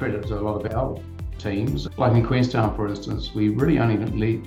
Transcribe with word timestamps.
credit 0.00 0.26
to 0.26 0.38
a 0.38 0.40
lot 0.40 0.64
of 0.64 0.72
our 0.74 0.98
teams. 1.38 1.86
Like 1.98 2.12
in 2.14 2.26
Queenstown, 2.26 2.74
for 2.74 2.88
instance, 2.88 3.34
we 3.34 3.50
really 3.50 3.78
only 3.78 3.98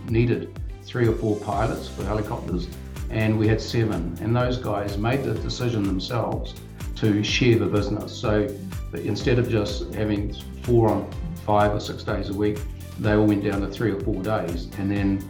needed 0.09 0.59
three 0.81 1.07
or 1.07 1.13
four 1.13 1.39
pilots 1.41 1.87
for 1.87 2.03
helicopters, 2.03 2.67
and 3.11 3.37
we 3.37 3.47
had 3.47 3.61
seven. 3.61 4.17
And 4.19 4.35
those 4.35 4.57
guys 4.57 4.97
made 4.97 5.23
the 5.23 5.35
decision 5.35 5.83
themselves 5.83 6.55
to 6.95 7.23
share 7.23 7.59
the 7.59 7.67
business. 7.67 8.11
So 8.11 8.47
instead 8.95 9.37
of 9.37 9.47
just 9.47 9.93
having 9.93 10.33
four 10.63 10.89
on 10.89 11.07
five 11.45 11.71
or 11.71 11.79
six 11.79 12.01
days 12.01 12.29
a 12.29 12.33
week, 12.33 12.59
they 12.97 13.13
all 13.13 13.27
went 13.27 13.43
down 13.43 13.61
to 13.61 13.67
three 13.67 13.91
or 13.91 13.99
four 13.99 14.23
days. 14.23 14.69
And 14.79 14.89
then 14.89 15.23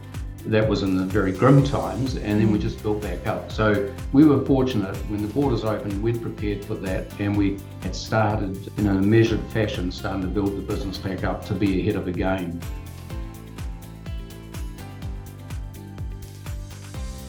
that 0.46 0.68
was 0.68 0.84
in 0.84 0.98
the 0.98 1.06
very 1.06 1.32
grim 1.32 1.64
times, 1.64 2.16
and 2.16 2.42
then 2.42 2.52
we 2.52 2.60
mm. 2.60 2.62
just 2.62 2.82
built 2.84 3.02
back 3.02 3.26
up. 3.28 3.52
So 3.52 3.94
we 4.12 4.26
were 4.26 4.44
fortunate 4.46 4.96
when 5.10 5.22
the 5.22 5.34
borders 5.34 5.64
opened, 5.64 6.02
we'd 6.04 6.22
prepared 6.22 6.66
for 6.66 6.76
that, 6.76 7.08
and 7.20 7.38
we 7.38 7.60
had 7.82 7.96
started 7.96 8.72
in 8.78 8.88
a 8.88 8.94
measured 8.94 9.44
fashion, 9.52 9.92
starting 9.92 10.22
to 10.22 10.28
build 10.28 10.58
the 10.58 10.62
business 10.62 10.98
back 10.98 11.24
up 11.24 11.46
to 11.46 11.54
be 11.54 11.82
ahead 11.82 11.96
of 11.96 12.06
the 12.06 12.12
game. 12.12 12.60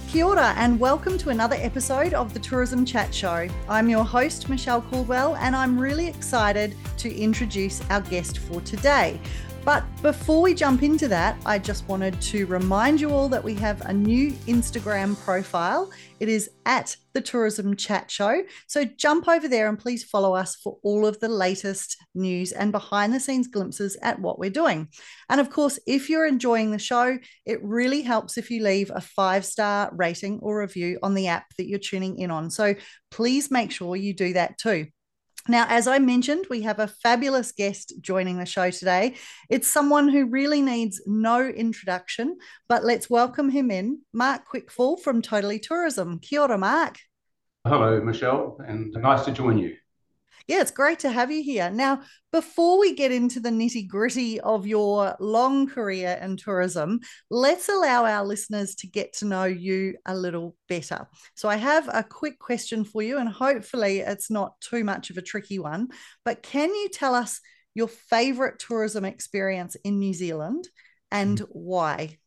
Kia 0.08 0.24
ora, 0.24 0.54
and 0.56 0.78
welcome 0.78 1.18
to 1.18 1.30
another 1.30 1.56
episode 1.58 2.14
of 2.14 2.34
the 2.34 2.40
Tourism 2.40 2.84
Chat 2.84 3.12
Show. 3.14 3.48
I'm 3.68 3.88
your 3.88 4.04
host, 4.04 4.48
Michelle 4.48 4.82
Caldwell, 4.82 5.36
and 5.36 5.54
I'm 5.54 5.78
really 5.78 6.06
excited 6.06 6.76
to 6.98 7.12
introduce 7.12 7.80
our 7.90 8.00
guest 8.00 8.38
for 8.38 8.60
today. 8.60 9.20
But 9.64 9.82
before 10.02 10.42
we 10.42 10.52
jump 10.52 10.82
into 10.82 11.08
that, 11.08 11.40
I 11.46 11.58
just 11.58 11.88
wanted 11.88 12.20
to 12.20 12.44
remind 12.44 13.00
you 13.00 13.08
all 13.08 13.30
that 13.30 13.42
we 13.42 13.54
have 13.54 13.80
a 13.86 13.94
new 13.94 14.32
Instagram 14.46 15.18
profile. 15.24 15.90
It 16.20 16.28
is 16.28 16.50
at 16.66 16.94
the 17.14 17.22
Tourism 17.22 17.74
Chat 17.74 18.10
Show. 18.10 18.42
So 18.66 18.84
jump 18.84 19.26
over 19.26 19.48
there 19.48 19.70
and 19.70 19.78
please 19.78 20.04
follow 20.04 20.34
us 20.34 20.56
for 20.56 20.76
all 20.82 21.06
of 21.06 21.18
the 21.20 21.30
latest 21.30 21.96
news 22.14 22.52
and 22.52 22.72
behind 22.72 23.14
the 23.14 23.20
scenes 23.20 23.48
glimpses 23.48 23.96
at 24.02 24.20
what 24.20 24.38
we're 24.38 24.50
doing. 24.50 24.88
And 25.30 25.40
of 25.40 25.48
course, 25.48 25.78
if 25.86 26.10
you're 26.10 26.26
enjoying 26.26 26.70
the 26.70 26.78
show, 26.78 27.18
it 27.46 27.64
really 27.64 28.02
helps 28.02 28.36
if 28.36 28.50
you 28.50 28.62
leave 28.62 28.90
a 28.94 29.00
five 29.00 29.46
star 29.46 29.90
rating 29.94 30.40
or 30.42 30.60
review 30.60 30.98
on 31.02 31.14
the 31.14 31.28
app 31.28 31.46
that 31.56 31.68
you're 31.68 31.78
tuning 31.78 32.18
in 32.18 32.30
on. 32.30 32.50
So 32.50 32.74
please 33.10 33.50
make 33.50 33.70
sure 33.70 33.96
you 33.96 34.12
do 34.12 34.34
that 34.34 34.58
too. 34.58 34.88
Now, 35.46 35.66
as 35.68 35.86
I 35.86 35.98
mentioned, 35.98 36.46
we 36.48 36.62
have 36.62 36.78
a 36.78 36.88
fabulous 36.88 37.52
guest 37.52 37.92
joining 38.00 38.38
the 38.38 38.46
show 38.46 38.70
today. 38.70 39.16
It's 39.50 39.70
someone 39.70 40.08
who 40.08 40.24
really 40.24 40.62
needs 40.62 41.02
no 41.06 41.46
introduction, 41.46 42.38
but 42.66 42.82
let's 42.82 43.10
welcome 43.10 43.50
him 43.50 43.70
in, 43.70 44.00
Mark 44.14 44.48
Quickfall 44.50 44.98
from 44.98 45.20
Totally 45.20 45.58
Tourism. 45.58 46.18
Kia 46.18 46.40
ora, 46.40 46.56
Mark. 46.56 46.98
Hello, 47.66 48.00
Michelle, 48.00 48.56
and 48.66 48.90
nice 48.94 49.26
to 49.26 49.32
join 49.32 49.58
you. 49.58 49.76
Yeah, 50.46 50.60
it's 50.60 50.70
great 50.70 50.98
to 51.00 51.10
have 51.10 51.30
you 51.30 51.42
here. 51.42 51.70
Now, 51.70 52.02
before 52.30 52.78
we 52.78 52.94
get 52.94 53.10
into 53.10 53.40
the 53.40 53.48
nitty 53.48 53.88
gritty 53.88 54.40
of 54.40 54.66
your 54.66 55.16
long 55.18 55.66
career 55.66 56.18
in 56.20 56.36
tourism, 56.36 57.00
let's 57.30 57.68
allow 57.68 58.04
our 58.04 58.24
listeners 58.24 58.74
to 58.76 58.86
get 58.86 59.14
to 59.14 59.24
know 59.24 59.44
you 59.44 59.96
a 60.04 60.14
little 60.14 60.54
better. 60.68 61.08
So, 61.34 61.48
I 61.48 61.56
have 61.56 61.88
a 61.92 62.02
quick 62.02 62.38
question 62.38 62.84
for 62.84 63.02
you, 63.02 63.18
and 63.18 63.28
hopefully, 63.28 64.00
it's 64.00 64.30
not 64.30 64.60
too 64.60 64.84
much 64.84 65.10
of 65.10 65.16
a 65.16 65.22
tricky 65.22 65.58
one. 65.58 65.88
But 66.24 66.42
can 66.42 66.68
you 66.74 66.88
tell 66.90 67.14
us 67.14 67.40
your 67.74 67.88
favorite 67.88 68.58
tourism 68.58 69.04
experience 69.04 69.76
in 69.76 69.98
New 69.98 70.12
Zealand 70.12 70.68
and 71.10 71.40
mm. 71.40 71.46
why? 71.50 72.18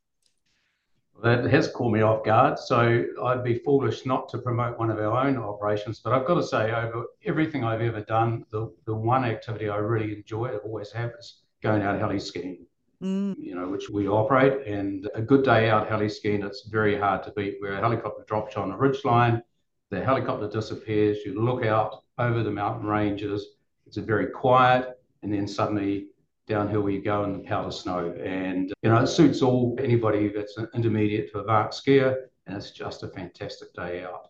That 1.24 1.46
has 1.46 1.68
caught 1.72 1.92
me 1.92 2.02
off 2.02 2.24
guard. 2.24 2.60
So 2.60 3.06
I'd 3.24 3.44
be 3.44 3.56
foolish 3.60 4.06
not 4.06 4.30
to 4.30 4.38
promote 4.38 4.78
one 4.78 4.92
of 4.92 5.00
our 5.00 5.28
own 5.28 5.38
operations. 5.38 6.00
But 6.00 6.14
I've 6.14 6.28
got 6.28 6.36
to 6.36 6.44
say, 6.44 6.72
over 6.72 7.06
everything 7.26 7.64
I've 7.64 7.82
ever 7.82 8.02
done, 8.02 8.46
the, 8.52 8.72
the 8.86 8.94
one 8.94 9.26
activity 9.26 9.68
I 9.70 9.78
really 9.78 10.14
enjoy, 10.14 10.54
I've 10.54 10.66
always 10.66 10.92
have, 10.92 11.12
is 11.18 11.42
going 11.64 11.82
out 11.82 12.00
heli 12.00 12.20
skiing. 12.20 12.66
Mm. 13.02 13.36
You 13.38 13.56
know, 13.56 13.68
which 13.68 13.90
we 13.90 14.08
operate, 14.08 14.68
and 14.68 15.10
a 15.14 15.22
good 15.22 15.44
day 15.44 15.70
out 15.70 15.88
heli 15.88 16.10
skiing, 16.10 16.44
it's 16.44 16.68
very 16.68 16.98
hard 16.98 17.24
to 17.24 17.32
beat. 17.32 17.58
Where 17.60 17.74
a 17.74 17.80
helicopter 17.80 18.24
drops 18.28 18.56
you 18.56 18.62
on 18.62 18.72
a 18.72 18.78
ridge 18.78 19.04
line, 19.06 19.44
the 19.90 20.04
helicopter 20.04 20.50
disappears, 20.50 21.20
you 21.26 21.40
look 21.40 21.64
out 21.66 22.04
over 22.18 22.44
the 22.44 22.52
mountain 22.52 22.88
ranges, 22.88 23.46
it's 23.86 23.98
a 23.98 24.02
very 24.02 24.28
quiet, 24.28 25.00
and 25.24 25.34
then 25.34 25.48
suddenly 25.48 26.08
downhill 26.48 26.82
where 26.82 26.94
you 26.94 27.02
go 27.02 27.24
in 27.24 27.34
the 27.34 27.40
powder 27.40 27.72
snow. 27.72 28.14
And, 28.24 28.74
you 28.82 28.90
know, 28.90 29.04
it 29.04 29.08
suits 29.08 29.42
all 29.42 29.78
anybody 29.82 30.30
that's 30.30 30.58
an 30.58 30.68
intermediate 30.74 31.32
to 31.32 31.40
a 31.40 31.42
advanced 31.42 31.86
skier. 31.86 32.16
And 32.48 32.58
it's 32.58 32.72
just 32.72 33.04
a 33.04 33.10
fantastic 33.10 33.74
day 33.74 34.04
out. 34.04 34.30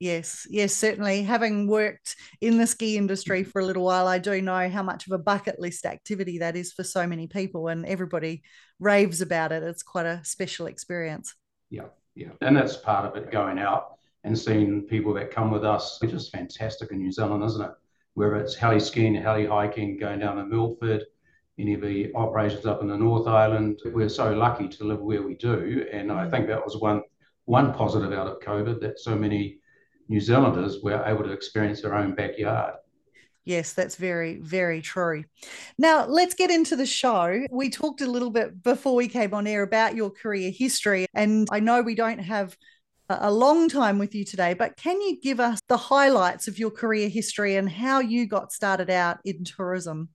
Yes, 0.00 0.46
yes, 0.48 0.74
certainly. 0.74 1.22
Having 1.22 1.66
worked 1.66 2.14
in 2.40 2.58
the 2.58 2.68
ski 2.68 2.96
industry 2.96 3.42
for 3.42 3.60
a 3.60 3.64
little 3.64 3.84
while, 3.84 4.06
I 4.06 4.18
do 4.18 4.40
know 4.40 4.68
how 4.68 4.82
much 4.82 5.06
of 5.06 5.12
a 5.12 5.18
bucket 5.18 5.58
list 5.58 5.84
activity 5.84 6.38
that 6.38 6.54
is 6.54 6.72
for 6.72 6.84
so 6.84 7.04
many 7.04 7.26
people, 7.26 7.66
and 7.66 7.84
everybody 7.84 8.42
raves 8.78 9.20
about 9.20 9.50
it. 9.50 9.64
It's 9.64 9.82
quite 9.82 10.06
a 10.06 10.20
special 10.24 10.66
experience. 10.66 11.34
Yeah, 11.68 11.86
yeah. 12.14 12.30
And 12.40 12.56
that's 12.56 12.76
part 12.76 13.06
of 13.06 13.16
it 13.16 13.32
going 13.32 13.58
out 13.58 13.98
and 14.22 14.38
seeing 14.38 14.82
people 14.82 15.12
that 15.14 15.32
come 15.32 15.50
with 15.50 15.64
us. 15.64 15.98
It's 16.00 16.12
just 16.12 16.32
fantastic 16.32 16.92
in 16.92 16.98
New 16.98 17.10
Zealand, 17.10 17.42
isn't 17.42 17.64
it? 17.64 17.72
Whether 18.14 18.36
it's 18.36 18.54
heli 18.54 18.78
skiing, 18.78 19.16
heli 19.16 19.46
hiking, 19.46 19.98
going 19.98 20.20
down 20.20 20.36
to 20.36 20.46
Milford, 20.46 21.06
any 21.58 21.74
of 21.74 21.80
the 21.80 22.12
operations 22.14 22.66
up 22.66 22.82
in 22.82 22.88
the 22.88 22.96
North 22.96 23.26
Island. 23.26 23.80
We're 23.84 24.08
so 24.08 24.32
lucky 24.32 24.68
to 24.68 24.84
live 24.84 25.00
where 25.00 25.22
we 25.22 25.34
do, 25.34 25.86
and 25.92 26.12
I 26.12 26.26
mm. 26.26 26.30
think 26.30 26.46
that 26.48 26.64
was 26.64 26.76
one 26.76 27.02
one 27.44 27.72
positive 27.72 28.12
out 28.12 28.26
of 28.26 28.40
COVID 28.40 28.80
that 28.80 29.00
so 29.00 29.16
many 29.16 29.58
New 30.08 30.20
Zealanders 30.20 30.82
were 30.82 31.02
able 31.04 31.24
to 31.24 31.32
experience 31.32 31.80
their 31.82 31.94
own 31.94 32.14
backyard. 32.14 32.74
Yes, 33.44 33.72
that's 33.72 33.96
very, 33.96 34.36
very 34.36 34.82
true. 34.82 35.24
Now, 35.78 36.04
let's 36.04 36.34
get 36.34 36.50
into 36.50 36.76
the 36.76 36.84
show. 36.84 37.46
We 37.50 37.70
talked 37.70 38.02
a 38.02 38.06
little 38.06 38.28
bit 38.30 38.62
before 38.62 38.94
we 38.94 39.08
came 39.08 39.32
on 39.32 39.46
air 39.46 39.62
about 39.62 39.96
your 39.96 40.10
career 40.10 40.50
history, 40.50 41.06
and 41.14 41.48
I 41.50 41.60
know 41.60 41.80
we 41.80 41.94
don't 41.94 42.18
have 42.18 42.54
a 43.08 43.32
long 43.32 43.70
time 43.70 43.98
with 43.98 44.14
you 44.14 44.26
today, 44.26 44.52
but 44.52 44.76
can 44.76 45.00
you 45.00 45.18
give 45.18 45.40
us 45.40 45.60
the 45.68 45.78
highlights 45.78 46.46
of 46.46 46.58
your 46.58 46.70
career 46.70 47.08
history 47.08 47.56
and 47.56 47.70
how 47.70 48.00
you 48.00 48.26
got 48.26 48.52
started 48.52 48.90
out 48.90 49.18
in 49.24 49.44
tourism? 49.44 50.10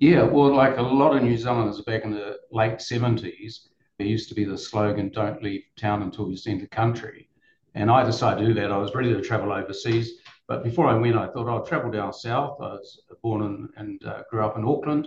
Yeah, 0.00 0.22
well, 0.22 0.56
like 0.56 0.78
a 0.78 0.82
lot 0.82 1.14
of 1.14 1.22
New 1.22 1.36
Zealanders 1.36 1.82
back 1.82 2.04
in 2.04 2.10
the 2.10 2.38
late 2.50 2.80
70s, 2.80 3.68
there 3.98 4.06
used 4.06 4.30
to 4.30 4.34
be 4.34 4.46
the 4.46 4.56
slogan, 4.56 5.10
don't 5.10 5.42
leave 5.42 5.62
town 5.76 6.00
until 6.00 6.30
you've 6.30 6.40
seen 6.40 6.58
the 6.58 6.66
country. 6.68 7.28
And 7.74 7.90
I 7.90 8.02
decided 8.02 8.40
to 8.40 8.46
do 8.46 8.54
that. 8.54 8.72
I 8.72 8.78
was 8.78 8.94
ready 8.94 9.12
to 9.12 9.20
travel 9.20 9.52
overseas. 9.52 10.12
But 10.48 10.64
before 10.64 10.86
I 10.86 10.94
went, 10.94 11.16
I 11.16 11.26
thought 11.26 11.50
I'll 11.50 11.66
travel 11.66 11.90
down 11.90 12.14
south. 12.14 12.56
I 12.62 12.68
was 12.68 13.02
born 13.22 13.42
in, 13.42 13.68
and 13.76 14.02
uh, 14.06 14.22
grew 14.30 14.42
up 14.42 14.56
in 14.56 14.64
Auckland 14.64 15.06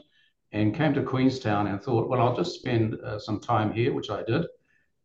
and 0.51 0.75
came 0.75 0.93
to 0.93 1.01
Queenstown 1.01 1.65
and 1.65 1.81
thought, 1.81 2.07
well, 2.07 2.21
I'll 2.21 2.37
just 2.37 2.59
spend 2.59 2.93
uh, 3.01 3.17
some 3.17 3.39
time 3.39 3.73
here, 3.73 3.93
which 3.93 4.11
I 4.11 4.21
did. 4.21 4.45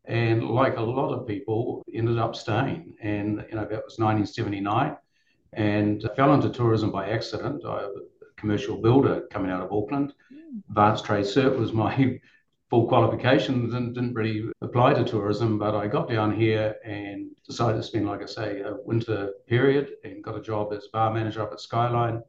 And 0.05 0.47
like 0.49 0.77
a 0.77 0.81
lot 0.81 1.15
of 1.15 1.25
people, 1.27 1.81
ended 1.91 2.19
up 2.19 2.35
staying. 2.35 2.93
And, 3.01 3.43
you 3.49 3.55
know, 3.55 3.65
that 3.65 3.85
was 3.85 3.97
1979 3.97 4.95
and 5.53 6.07
fell 6.15 6.35
into 6.35 6.51
tourism 6.51 6.91
by 6.91 7.09
accident. 7.09 7.65
I 7.65 7.87
commercial 8.39 8.81
builder 8.81 9.27
coming 9.31 9.51
out 9.51 9.61
of 9.61 9.71
Auckland. 9.71 10.13
Mm. 10.33 10.61
Advanced 10.69 11.05
trade 11.05 11.25
cert 11.25 11.57
was 11.57 11.73
my 11.73 12.19
full 12.69 12.87
qualification. 12.87 13.65
Didn't, 13.65 13.93
didn't 13.93 14.13
really 14.13 14.49
apply 14.61 14.93
to 14.93 15.03
tourism, 15.03 15.59
but 15.59 15.75
I 15.75 15.87
got 15.87 16.09
down 16.09 16.35
here 16.35 16.75
and 16.85 17.31
decided 17.47 17.77
to 17.77 17.83
spend, 17.83 18.07
like 18.07 18.21
I 18.21 18.27
say, 18.27 18.61
a 18.61 18.75
winter 18.85 19.33
period 19.47 19.91
and 20.03 20.23
got 20.23 20.37
a 20.37 20.41
job 20.41 20.73
as 20.73 20.87
bar 20.93 21.13
manager 21.13 21.41
up 21.41 21.51
at 21.51 21.59
Skyline. 21.59 22.21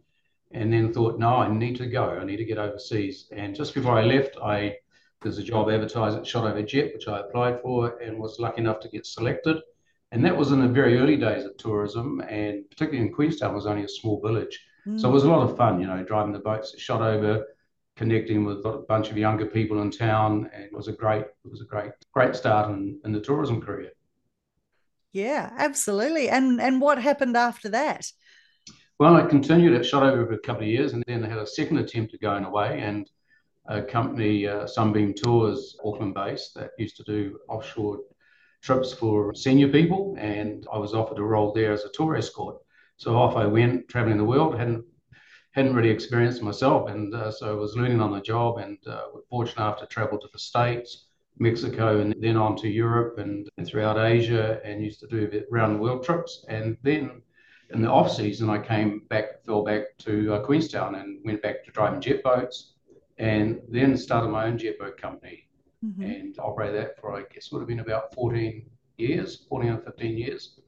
And 0.52 0.72
then 0.72 0.92
thought, 0.92 1.20
no, 1.20 1.36
I 1.36 1.48
need 1.48 1.76
to 1.76 1.86
go. 1.86 2.18
I 2.20 2.24
need 2.24 2.38
to 2.38 2.44
get 2.44 2.58
overseas. 2.58 3.28
And 3.30 3.54
just 3.54 3.72
before 3.72 3.96
I 3.96 4.02
left, 4.02 4.36
I 4.42 4.78
there's 5.22 5.38
a 5.38 5.42
job 5.42 5.70
advertised 5.70 6.16
at 6.16 6.24
Shotover 6.24 6.66
Jet, 6.66 6.92
which 6.94 7.06
I 7.06 7.20
applied 7.20 7.60
for 7.60 7.98
and 7.98 8.18
was 8.18 8.38
lucky 8.38 8.62
enough 8.62 8.80
to 8.80 8.88
get 8.88 9.04
selected. 9.04 9.58
And 10.12 10.24
that 10.24 10.36
was 10.36 10.50
in 10.50 10.60
the 10.60 10.68
very 10.68 10.98
early 10.98 11.16
days 11.16 11.44
of 11.44 11.56
tourism, 11.56 12.20
and 12.20 12.68
particularly 12.70 13.06
in 13.06 13.12
Queenstown 13.12 13.54
was 13.54 13.66
only 13.66 13.84
a 13.84 13.88
small 13.88 14.20
village. 14.20 14.58
So 14.96 15.08
it 15.08 15.12
was 15.12 15.24
a 15.24 15.30
lot 15.30 15.48
of 15.48 15.56
fun, 15.56 15.80
you 15.80 15.86
know, 15.86 16.02
driving 16.02 16.32
the 16.32 16.38
boats 16.38 16.78
shot 16.78 17.02
over, 17.02 17.46
connecting 17.96 18.44
with 18.44 18.64
a 18.64 18.84
bunch 18.88 19.10
of 19.10 19.18
younger 19.18 19.46
people 19.46 19.82
in 19.82 19.90
town, 19.90 20.50
and 20.54 20.64
it 20.64 20.72
was 20.72 20.88
a 20.88 20.92
great, 20.92 21.22
it 21.22 21.50
was 21.50 21.60
a 21.60 21.66
great, 21.66 21.92
great 22.12 22.34
start 22.34 22.70
in, 22.70 23.00
in 23.04 23.12
the 23.12 23.20
tourism 23.20 23.60
career. 23.60 23.92
Yeah, 25.12 25.52
absolutely. 25.58 26.28
And 26.28 26.60
and 26.60 26.80
what 26.80 26.98
happened 26.98 27.36
after 27.36 27.68
that? 27.70 28.10
Well, 28.98 29.16
I 29.16 29.26
continued 29.26 29.74
at 29.74 29.82
Shotover 29.82 30.26
for 30.26 30.34
a 30.34 30.38
couple 30.38 30.62
of 30.62 30.68
years, 30.68 30.92
and 30.92 31.02
then 31.06 31.24
I 31.24 31.28
had 31.28 31.38
a 31.38 31.46
second 31.46 31.78
attempt 31.78 32.14
at 32.14 32.20
going 32.20 32.44
away, 32.44 32.80
and 32.80 33.10
a 33.66 33.82
company, 33.82 34.46
uh, 34.46 34.66
Sunbeam 34.66 35.14
Tours, 35.14 35.76
Auckland 35.84 36.14
based, 36.14 36.54
that 36.54 36.70
used 36.78 36.96
to 36.96 37.04
do 37.04 37.38
offshore 37.48 38.00
trips 38.62 38.92
for 38.92 39.34
senior 39.34 39.68
people, 39.68 40.16
and 40.18 40.66
I 40.72 40.78
was 40.78 40.94
offered 40.94 41.18
a 41.18 41.22
role 41.22 41.52
there 41.52 41.72
as 41.72 41.84
a 41.84 41.90
tour 41.90 42.16
escort. 42.16 42.56
So 43.00 43.16
off 43.16 43.34
I 43.34 43.46
went, 43.46 43.88
traveling 43.88 44.18
the 44.18 44.32
world. 44.32 44.58
hadn't 44.58 44.84
hadn't 45.52 45.74
really 45.74 45.88
experienced 45.88 46.42
myself, 46.42 46.90
and 46.90 47.14
uh, 47.14 47.30
so 47.30 47.50
I 47.50 47.58
was 47.58 47.74
learning 47.74 48.02
on 48.02 48.12
the 48.12 48.20
job. 48.20 48.58
And 48.58 48.76
uh, 48.86 49.04
fortunate 49.30 49.62
enough 49.62 49.80
to 49.80 49.86
travel 49.86 50.18
to 50.18 50.28
the 50.30 50.38
states, 50.38 51.06
Mexico, 51.38 52.00
and 52.00 52.14
then 52.20 52.36
on 52.36 52.56
to 52.56 52.68
Europe 52.68 53.16
and, 53.16 53.48
and 53.56 53.66
throughout 53.66 53.96
Asia, 53.96 54.60
and 54.64 54.84
used 54.84 55.00
to 55.00 55.06
do 55.06 55.42
round 55.50 55.76
the 55.76 55.82
world 55.82 56.04
trips. 56.04 56.44
And 56.50 56.76
then 56.82 57.22
in 57.70 57.80
the 57.80 57.88
off 57.88 58.12
season, 58.12 58.50
I 58.50 58.58
came 58.58 59.00
back, 59.08 59.44
fell 59.46 59.64
back 59.64 59.96
to 60.00 60.34
uh, 60.34 60.40
Queenstown 60.44 60.96
and 60.96 61.20
went 61.24 61.40
back 61.40 61.64
to 61.64 61.70
driving 61.70 62.02
jet 62.02 62.22
boats 62.22 62.74
and 63.16 63.62
then 63.66 63.96
started 63.96 64.28
my 64.28 64.44
own 64.44 64.58
jet 64.58 64.78
boat 64.78 64.98
company 64.98 65.48
mm-hmm. 65.82 66.02
and 66.02 66.38
operated 66.38 66.76
that 66.76 67.00
for, 67.00 67.16
I 67.16 67.22
guess, 67.32 67.50
would 67.50 67.60
have 67.60 67.68
been 67.68 67.80
about 67.80 68.14
14 68.14 68.66
years, 68.98 69.46
14 69.48 69.70
or 69.70 69.78
15 69.78 70.18
years. 70.18 70.60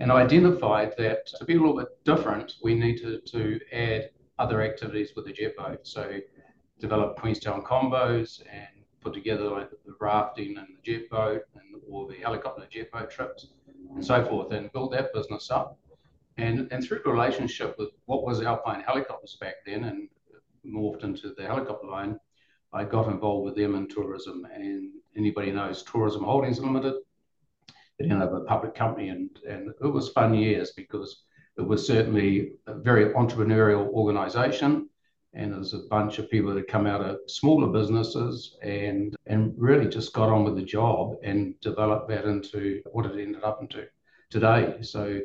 And 0.00 0.12
identified 0.12 0.94
that 0.98 1.26
to 1.26 1.44
be 1.44 1.54
a 1.54 1.58
little 1.58 1.76
bit 1.76 1.88
different, 2.04 2.54
we 2.62 2.74
needed 2.74 3.26
to 3.26 3.60
add 3.72 4.10
other 4.38 4.62
activities 4.62 5.12
with 5.16 5.26
the 5.26 5.32
jet 5.32 5.56
boat. 5.56 5.86
So 5.86 6.20
develop 6.78 7.16
Queenstown 7.16 7.62
combos 7.64 8.40
and 8.50 8.68
put 9.00 9.12
together 9.12 9.48
like 9.48 9.70
the 9.70 9.94
rafting 10.00 10.56
and 10.56 10.68
the 10.68 10.82
jet 10.82 11.10
boat 11.10 11.42
and 11.54 11.82
all 11.90 12.06
the 12.06 12.16
helicopter 12.16 12.64
jet 12.70 12.92
boat 12.92 13.10
trips 13.10 13.48
and 13.94 14.04
so 14.04 14.24
forth 14.24 14.52
and 14.52 14.72
build 14.72 14.92
that 14.92 15.12
business 15.12 15.50
up. 15.50 15.78
And, 16.36 16.68
and 16.70 16.84
through 16.84 17.00
the 17.04 17.10
relationship 17.10 17.76
with 17.78 17.90
what 18.06 18.24
was 18.24 18.40
Alpine 18.42 18.80
Helicopters 18.80 19.36
back 19.40 19.54
then 19.66 19.84
and 19.84 20.08
morphed 20.64 21.02
into 21.02 21.34
the 21.36 21.44
helicopter 21.44 21.88
line, 21.88 22.20
I 22.72 22.84
got 22.84 23.08
involved 23.08 23.46
with 23.46 23.56
them 23.56 23.74
in 23.74 23.88
tourism. 23.88 24.46
And 24.54 24.90
anybody 25.16 25.50
knows 25.50 25.82
Tourism 25.82 26.22
Holdings 26.22 26.60
Limited, 26.60 26.94
ended 28.00 28.22
up 28.22 28.32
a 28.32 28.40
public 28.40 28.74
company. 28.74 29.08
And, 29.08 29.30
and 29.48 29.70
it 29.82 29.86
was 29.86 30.10
fun 30.10 30.34
years 30.34 30.72
because 30.72 31.22
it 31.56 31.66
was 31.66 31.86
certainly 31.86 32.52
a 32.66 32.74
very 32.74 33.06
entrepreneurial 33.14 33.88
organization. 33.88 34.88
And 35.34 35.52
there's 35.52 35.74
a 35.74 35.80
bunch 35.90 36.18
of 36.18 36.30
people 36.30 36.54
that 36.54 36.68
come 36.68 36.86
out 36.86 37.02
of 37.02 37.18
smaller 37.26 37.68
businesses 37.68 38.56
and, 38.62 39.14
and 39.26 39.54
really 39.56 39.88
just 39.88 40.12
got 40.12 40.30
on 40.30 40.44
with 40.44 40.56
the 40.56 40.62
job 40.62 41.16
and 41.22 41.58
developed 41.60 42.08
that 42.08 42.24
into 42.24 42.82
what 42.92 43.06
it 43.06 43.20
ended 43.20 43.44
up 43.44 43.60
into 43.60 43.86
today. 44.30 44.78
So, 44.80 45.20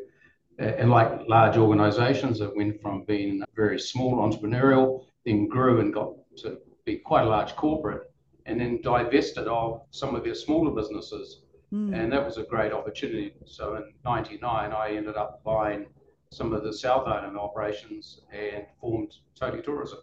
and 0.60 0.92
like 0.92 1.28
large 1.28 1.58
organizations 1.58 2.38
that 2.40 2.56
went 2.56 2.82
from 2.82 3.06
being 3.06 3.44
very 3.56 3.80
small 3.80 4.18
entrepreneurial, 4.18 5.06
then 5.26 5.48
grew 5.48 5.80
and 5.80 5.94
got 5.94 6.14
to 6.38 6.58
be 6.86 6.98
quite 6.98 7.24
a 7.24 7.30
large 7.30 7.56
corporate, 7.56 8.12
and 8.46 8.60
then 8.60 8.82
divested 8.82 9.48
of 9.48 9.82
some 9.92 10.16
of 10.16 10.24
their 10.24 10.36
smaller 10.36 10.72
businesses. 10.72 11.43
Mm. 11.74 11.94
And 11.94 12.14
that 12.14 12.24
was 12.24 12.38
a 12.38 12.44
great 12.44 12.72
opportunity. 12.72 13.34
So 13.46 13.76
in 13.76 13.94
99, 14.06 14.72
I 14.72 14.90
ended 14.92 15.16
up 15.16 15.44
buying 15.44 15.88
some 16.30 16.54
of 16.54 16.64
the 16.64 16.74
South 16.74 17.08
Island 17.08 17.38
operations 17.38 18.22
and 18.32 18.66
formed 18.80 19.16
Totally 19.36 19.64
Tourism. 19.64 20.00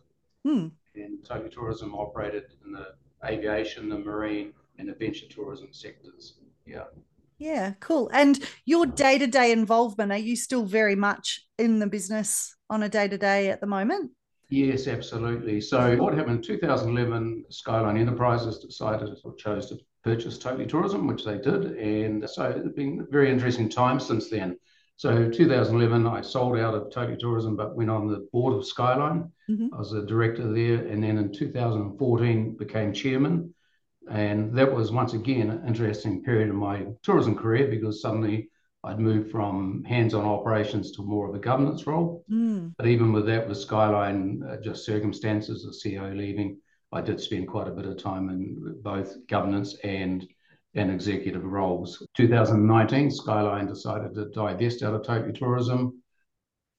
Mm. 0.46 0.72
And 0.96 1.24
Totally 1.24 1.50
Tourism 1.50 1.94
operated 1.94 2.44
in 2.64 2.72
the 2.72 2.94
aviation, 3.24 3.88
the 3.88 3.98
marine, 3.98 4.52
and 4.78 4.88
adventure 4.88 5.26
tourism 5.28 5.68
sectors. 5.72 6.34
Yeah. 6.66 6.84
Yeah, 7.38 7.72
cool. 7.80 8.10
And 8.12 8.38
your 8.66 8.86
day 8.86 9.18
to 9.18 9.26
day 9.26 9.52
involvement, 9.52 10.12
are 10.12 10.18
you 10.18 10.36
still 10.36 10.64
very 10.64 10.96
much 10.96 11.46
in 11.58 11.78
the 11.78 11.86
business 11.86 12.54
on 12.68 12.82
a 12.82 12.88
day 12.88 13.08
to 13.08 13.16
day 13.16 13.50
at 13.50 13.60
the 13.60 13.66
moment? 13.66 14.10
Yes, 14.50 14.88
absolutely. 14.88 15.60
So, 15.60 15.96
what 15.96 16.12
happened 16.14 16.36
in 16.36 16.42
2011, 16.42 17.44
Skyline 17.50 17.96
Enterprises 17.96 18.58
decided 18.58 19.08
or 19.24 19.34
chose 19.36 19.66
to 19.68 19.78
purchase 20.02 20.38
Totally 20.38 20.66
Tourism, 20.66 21.06
which 21.06 21.24
they 21.24 21.38
did. 21.38 21.76
And 21.76 22.28
so, 22.28 22.44
it's 22.44 22.74
been 22.74 23.00
a 23.00 23.10
very 23.10 23.30
interesting 23.30 23.68
time 23.68 24.00
since 24.00 24.30
then. 24.30 24.56
So 24.96 25.30
2011, 25.30 26.06
I 26.06 26.20
sold 26.20 26.58
out 26.58 26.74
of 26.74 26.92
Totally 26.92 27.16
Tourism, 27.16 27.56
but 27.56 27.74
went 27.74 27.88
on 27.88 28.06
the 28.06 28.28
board 28.32 28.54
of 28.54 28.66
Skyline. 28.66 29.32
Mm-hmm. 29.48 29.72
I 29.72 29.78
was 29.78 29.94
a 29.94 30.04
director 30.04 30.52
there, 30.52 30.86
and 30.86 31.02
then 31.02 31.16
in 31.16 31.32
2014 31.32 32.56
became 32.58 32.92
chairman. 32.92 33.54
And 34.10 34.54
that 34.58 34.70
was 34.70 34.92
once 34.92 35.14
again 35.14 35.48
an 35.50 35.66
interesting 35.66 36.22
period 36.22 36.50
in 36.50 36.56
my 36.56 36.84
tourism 37.02 37.34
career 37.34 37.68
because 37.68 38.02
suddenly 38.02 38.50
I'd 38.84 38.98
moved 38.98 39.30
from 39.30 39.84
hands-on 39.84 40.24
operations 40.24 40.92
to 40.92 41.02
more 41.02 41.28
of 41.28 41.34
a 41.34 41.38
governance 41.38 41.86
role. 41.86 42.24
Mm. 42.30 42.74
But 42.76 42.86
even 42.86 43.12
with 43.12 43.26
that, 43.26 43.48
with 43.48 43.58
Skyline, 43.58 44.42
uh, 44.42 44.56
just 44.56 44.84
circumstances, 44.84 45.62
the 45.62 45.90
CEO 45.90 46.16
leaving, 46.16 46.58
I 46.92 47.00
did 47.00 47.20
spend 47.20 47.48
quite 47.48 47.68
a 47.68 47.72
bit 47.72 47.86
of 47.86 48.02
time 48.02 48.30
in 48.30 48.80
both 48.82 49.26
governance 49.26 49.76
and 49.84 50.26
and 50.74 50.90
executive 50.90 51.44
roles. 51.44 52.06
2019, 52.16 53.10
Skyline 53.10 53.66
decided 53.66 54.14
to 54.14 54.30
divest 54.30 54.82
out 54.82 54.94
of 54.94 55.04
Totally 55.04 55.32
Tourism. 55.32 56.00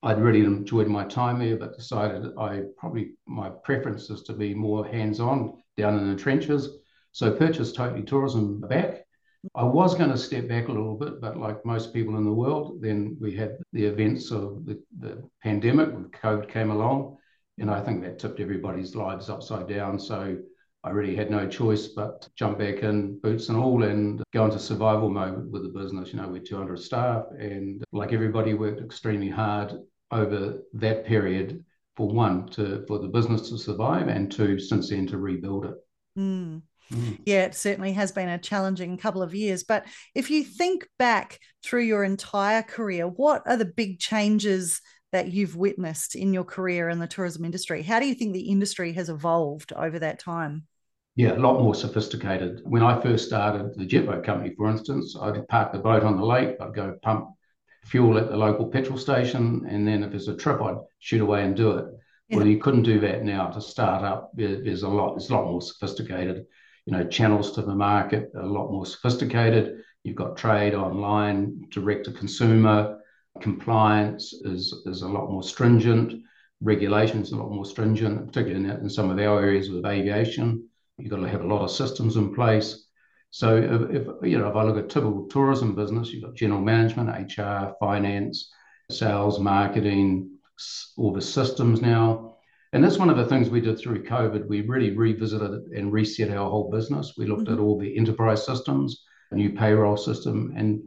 I'd 0.03 0.21
really 0.21 0.45
enjoyed 0.45 0.87
my 0.87 1.03
time 1.03 1.39
there, 1.39 1.57
but 1.57 1.75
decided 1.75 2.31
I 2.37 2.63
probably 2.77 3.11
my 3.27 3.49
preference 3.49 4.09
is 4.09 4.23
to 4.23 4.33
be 4.33 4.53
more 4.53 4.85
hands-on 4.85 5.61
down 5.77 5.99
in 5.99 6.09
the 6.09 6.15
trenches. 6.15 6.69
So 7.11 7.35
purchased 7.35 7.75
Totally 7.75 8.03
Tourism 8.03 8.61
back. 8.61 9.05
I 9.55 9.63
was 9.63 9.95
going 9.95 10.11
to 10.11 10.17
step 10.17 10.47
back 10.47 10.67
a 10.67 10.71
little 10.71 10.95
bit, 10.95 11.19
but 11.19 11.37
like 11.37 11.65
most 11.65 11.93
people 11.93 12.15
in 12.17 12.23
the 12.23 12.33
world, 12.33 12.81
then 12.81 13.17
we 13.19 13.35
had 13.35 13.57
the 13.73 13.85
events 13.85 14.31
of 14.31 14.65
the, 14.65 14.81
the 14.99 15.23
pandemic 15.43 15.89
COVID 16.21 16.47
came 16.47 16.69
along, 16.69 17.17
and 17.61 17.69
I 17.69 17.79
think 17.79 18.01
that 18.01 18.19
tipped 18.19 18.39
everybody's 18.39 18.95
lives 18.95 19.29
upside 19.29 19.67
down. 19.67 19.99
So 19.99 20.37
I 20.83 20.89
really 20.89 21.15
had 21.15 21.29
no 21.29 21.47
choice 21.47 21.87
but 21.89 22.27
jump 22.35 22.57
back 22.57 22.79
in, 22.79 23.19
boots 23.19 23.49
and 23.49 23.57
all, 23.57 23.83
and 23.83 24.23
go 24.33 24.45
into 24.45 24.57
survival 24.57 25.09
mode 25.09 25.51
with 25.51 25.61
the 25.61 25.69
business. 25.69 26.11
You 26.11 26.19
know, 26.19 26.27
we're 26.27 26.41
200 26.41 26.79
staff, 26.79 27.25
and 27.37 27.83
like 27.91 28.13
everybody, 28.13 28.55
worked 28.55 28.81
extremely 28.81 29.29
hard 29.29 29.73
over 30.09 30.59
that 30.73 31.05
period 31.05 31.63
for 31.95 32.07
one 32.07 32.47
to 32.49 32.83
for 32.87 32.97
the 32.97 33.07
business 33.07 33.49
to 33.49 33.57
survive, 33.59 34.07
and 34.07 34.31
two, 34.31 34.59
since 34.59 34.89
then 34.89 35.05
to 35.07 35.19
rebuild 35.19 35.65
it. 35.65 35.75
Mm. 36.17 36.63
Mm. 36.91 37.19
Yeah, 37.25 37.43
it 37.43 37.55
certainly 37.55 37.93
has 37.93 38.11
been 38.11 38.27
a 38.27 38.39
challenging 38.39 38.97
couple 38.97 39.21
of 39.21 39.35
years. 39.35 39.63
But 39.63 39.85
if 40.15 40.29
you 40.31 40.43
think 40.43 40.87
back 40.97 41.39
through 41.63 41.83
your 41.83 42.03
entire 42.03 42.63
career, 42.63 43.07
what 43.07 43.43
are 43.45 43.55
the 43.55 43.65
big 43.65 43.99
changes 43.99 44.81
that 45.11 45.31
you've 45.31 45.55
witnessed 45.55 46.15
in 46.15 46.33
your 46.33 46.43
career 46.43 46.89
in 46.89 46.99
the 46.99 47.07
tourism 47.07 47.45
industry? 47.45 47.83
How 47.83 47.99
do 47.99 48.05
you 48.05 48.15
think 48.15 48.33
the 48.33 48.49
industry 48.49 48.93
has 48.93 49.09
evolved 49.09 49.73
over 49.73 49.99
that 49.99 50.19
time? 50.19 50.67
Yeah, 51.15 51.33
a 51.33 51.39
lot 51.39 51.59
more 51.59 51.75
sophisticated. 51.75 52.61
When 52.63 52.83
I 52.83 52.99
first 53.01 53.27
started 53.27 53.75
the 53.75 53.85
jet 53.85 54.05
boat 54.05 54.23
company, 54.23 54.55
for 54.55 54.69
instance, 54.69 55.15
I'd 55.19 55.47
park 55.49 55.73
the 55.73 55.79
boat 55.79 56.03
on 56.03 56.17
the 56.17 56.25
lake, 56.25 56.55
I'd 56.61 56.73
go 56.73 56.97
pump 57.01 57.29
fuel 57.85 58.17
at 58.17 58.29
the 58.29 58.37
local 58.37 58.67
petrol 58.67 58.97
station, 58.97 59.65
and 59.67 59.87
then 59.87 60.03
if 60.03 60.11
there's 60.11 60.29
a 60.29 60.37
trip, 60.37 60.61
I'd 60.61 60.77
shoot 60.99 61.21
away 61.21 61.43
and 61.43 61.55
do 61.55 61.71
it. 61.71 61.85
Yeah. 62.29 62.37
Well, 62.37 62.47
you 62.47 62.59
couldn't 62.59 62.83
do 62.83 63.01
that 63.01 63.23
now 63.25 63.47
to 63.47 63.59
start 63.59 64.05
up. 64.05 64.31
There's 64.35 64.83
a 64.83 64.87
lot, 64.87 65.17
it's 65.17 65.29
a 65.29 65.33
lot 65.33 65.45
more 65.45 65.61
sophisticated. 65.61 66.45
You 66.85 66.93
know, 66.93 67.05
channels 67.05 67.51
to 67.53 67.61
the 67.61 67.75
market 67.75 68.31
a 68.35 68.45
lot 68.45 68.71
more 68.71 68.85
sophisticated. 68.85 69.83
You've 70.03 70.15
got 70.15 70.37
trade 70.37 70.73
online, 70.73 71.65
direct 71.69 72.05
to 72.05 72.11
consumer. 72.11 73.00
Compliance 73.41 74.33
is, 74.33 74.73
is 74.85 75.01
a 75.01 75.07
lot 75.07 75.31
more 75.31 75.43
stringent. 75.43 76.23
Regulations 76.61 77.31
a 77.31 77.37
lot 77.37 77.51
more 77.51 77.65
stringent, 77.65 78.27
particularly 78.27 78.63
in, 78.63 78.69
in 78.69 78.89
some 78.89 79.09
of 79.09 79.17
our 79.17 79.41
areas 79.41 79.69
with 79.69 79.85
aviation. 79.85 80.67
You've 80.97 81.09
got 81.09 81.17
to 81.17 81.29
have 81.29 81.41
a 81.41 81.47
lot 81.47 81.63
of 81.63 81.71
systems 81.71 82.15
in 82.15 82.33
place. 82.33 82.85
So 83.31 83.57
if, 83.57 84.07
if 84.07 84.07
you 84.23 84.37
know, 84.37 84.49
if 84.49 84.55
I 84.55 84.63
look 84.63 84.77
at 84.77 84.89
typical 84.89 85.27
tourism 85.27 85.73
business, 85.73 86.11
you've 86.11 86.23
got 86.23 86.35
general 86.35 86.61
management, 86.61 87.09
HR, 87.09 87.73
finance, 87.79 88.51
sales, 88.91 89.39
marketing, 89.39 90.37
all 90.97 91.13
the 91.13 91.21
systems 91.21 91.81
now. 91.81 92.35
And 92.73 92.83
that's 92.83 92.97
one 92.97 93.09
of 93.09 93.17
the 93.17 93.25
things 93.25 93.49
we 93.49 93.61
did 93.61 93.79
through 93.79 94.03
COVID. 94.03 94.47
We 94.47 94.61
really 94.61 94.95
revisited 94.95 95.63
and 95.75 95.91
reset 95.91 96.29
our 96.29 96.49
whole 96.49 96.69
business. 96.69 97.13
We 97.17 97.25
looked 97.25 97.43
mm-hmm. 97.43 97.53
at 97.53 97.59
all 97.59 97.79
the 97.79 97.97
enterprise 97.97 98.45
systems, 98.45 99.03
a 99.31 99.35
new 99.35 99.51
payroll 99.51 99.97
system, 99.97 100.53
and 100.55 100.81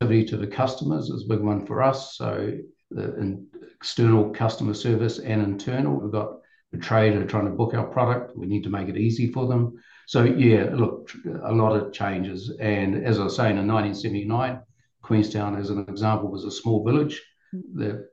to 0.00 0.36
the 0.38 0.46
customers 0.46 1.10
is 1.10 1.24
a 1.24 1.28
big 1.28 1.40
one 1.40 1.66
for 1.66 1.82
us. 1.82 2.16
So 2.16 2.56
the 2.90 3.46
external 3.76 4.30
customer 4.30 4.72
service 4.72 5.18
and 5.18 5.42
internal, 5.42 6.00
we've 6.00 6.10
got 6.10 6.38
the 6.72 6.78
trader 6.78 7.26
trying 7.26 7.44
to 7.44 7.50
book 7.50 7.74
our 7.74 7.86
product. 7.86 8.34
We 8.34 8.46
need 8.46 8.62
to 8.64 8.70
make 8.70 8.88
it 8.88 8.96
easy 8.96 9.30
for 9.30 9.46
them. 9.46 9.76
So 10.06 10.24
yeah, 10.24 10.70
look, 10.72 11.12
a 11.44 11.52
lot 11.52 11.76
of 11.76 11.92
changes. 11.92 12.50
And 12.60 13.04
as 13.04 13.20
I 13.20 13.24
was 13.24 13.36
saying, 13.36 13.58
in 13.58 13.68
1979, 13.68 14.62
Queenstown, 15.02 15.56
as 15.56 15.68
an 15.68 15.84
example, 15.86 16.30
was 16.30 16.44
a 16.44 16.50
small 16.50 16.82
village. 16.82 17.20
Mm. 17.54 17.62
The 17.74 18.08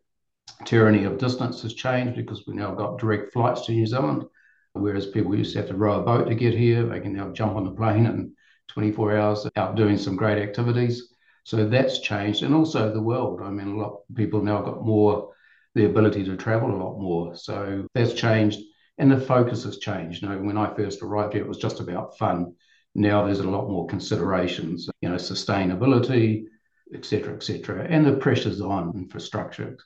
tyranny 0.65 1.05
of 1.05 1.17
distance 1.17 1.61
has 1.61 1.73
changed 1.73 2.17
because 2.17 2.45
we 2.45 2.53
now 2.53 2.73
got 2.75 2.99
direct 2.99 3.31
flights 3.31 3.65
to 3.65 3.71
New 3.71 3.85
Zealand, 3.85 4.25
whereas 4.73 5.05
people 5.05 5.35
used 5.35 5.53
to 5.53 5.59
have 5.59 5.69
to 5.69 5.77
row 5.77 6.01
a 6.01 6.03
boat 6.03 6.27
to 6.27 6.35
get 6.35 6.53
here. 6.53 6.85
They 6.85 6.99
can 6.99 7.13
now 7.13 7.31
jump 7.31 7.55
on 7.55 7.63
the 7.63 7.71
plane 7.71 8.05
in 8.05 8.33
24 8.67 9.17
hours 9.17 9.47
out 9.55 9.75
doing 9.75 9.97
some 9.97 10.17
great 10.17 10.37
activities. 10.37 11.13
So 11.47 11.65
that's 11.65 11.99
changed. 11.99 12.43
And 12.43 12.53
also 12.53 12.91
the 12.91 13.01
world. 13.01 13.39
I 13.41 13.49
mean, 13.49 13.69
a 13.69 13.77
lot 13.77 14.01
of 14.09 14.15
people 14.15 14.43
now 14.43 14.61
got 14.61 14.83
more 14.83 15.33
the 15.75 15.85
ability 15.85 16.25
to 16.25 16.35
travel 16.35 16.69
a 16.69 16.83
lot 16.83 16.99
more. 16.99 17.37
So 17.37 17.87
that's 17.93 18.11
changed 18.11 18.59
and 18.97 19.09
the 19.09 19.17
focus 19.21 19.63
has 19.63 19.77
changed. 19.77 20.21
You 20.21 20.27
know, 20.27 20.39
when 20.39 20.57
I 20.57 20.75
first 20.75 21.01
arrived 21.01 21.35
here, 21.35 21.43
it 21.43 21.47
was 21.47 21.57
just 21.57 21.79
about 21.79 22.17
fun. 22.17 22.53
Now 22.95 23.25
there's 23.25 23.39
a 23.39 23.49
lot 23.49 23.69
more 23.69 23.87
considerations, 23.87 24.89
you 24.99 25.07
know, 25.07 25.15
sustainability, 25.15 26.47
etc., 26.93 27.35
etc., 27.35 27.87
and 27.89 28.05
the 28.05 28.17
pressures 28.17 28.59
on 28.59 28.91
infrastructure, 28.97 29.77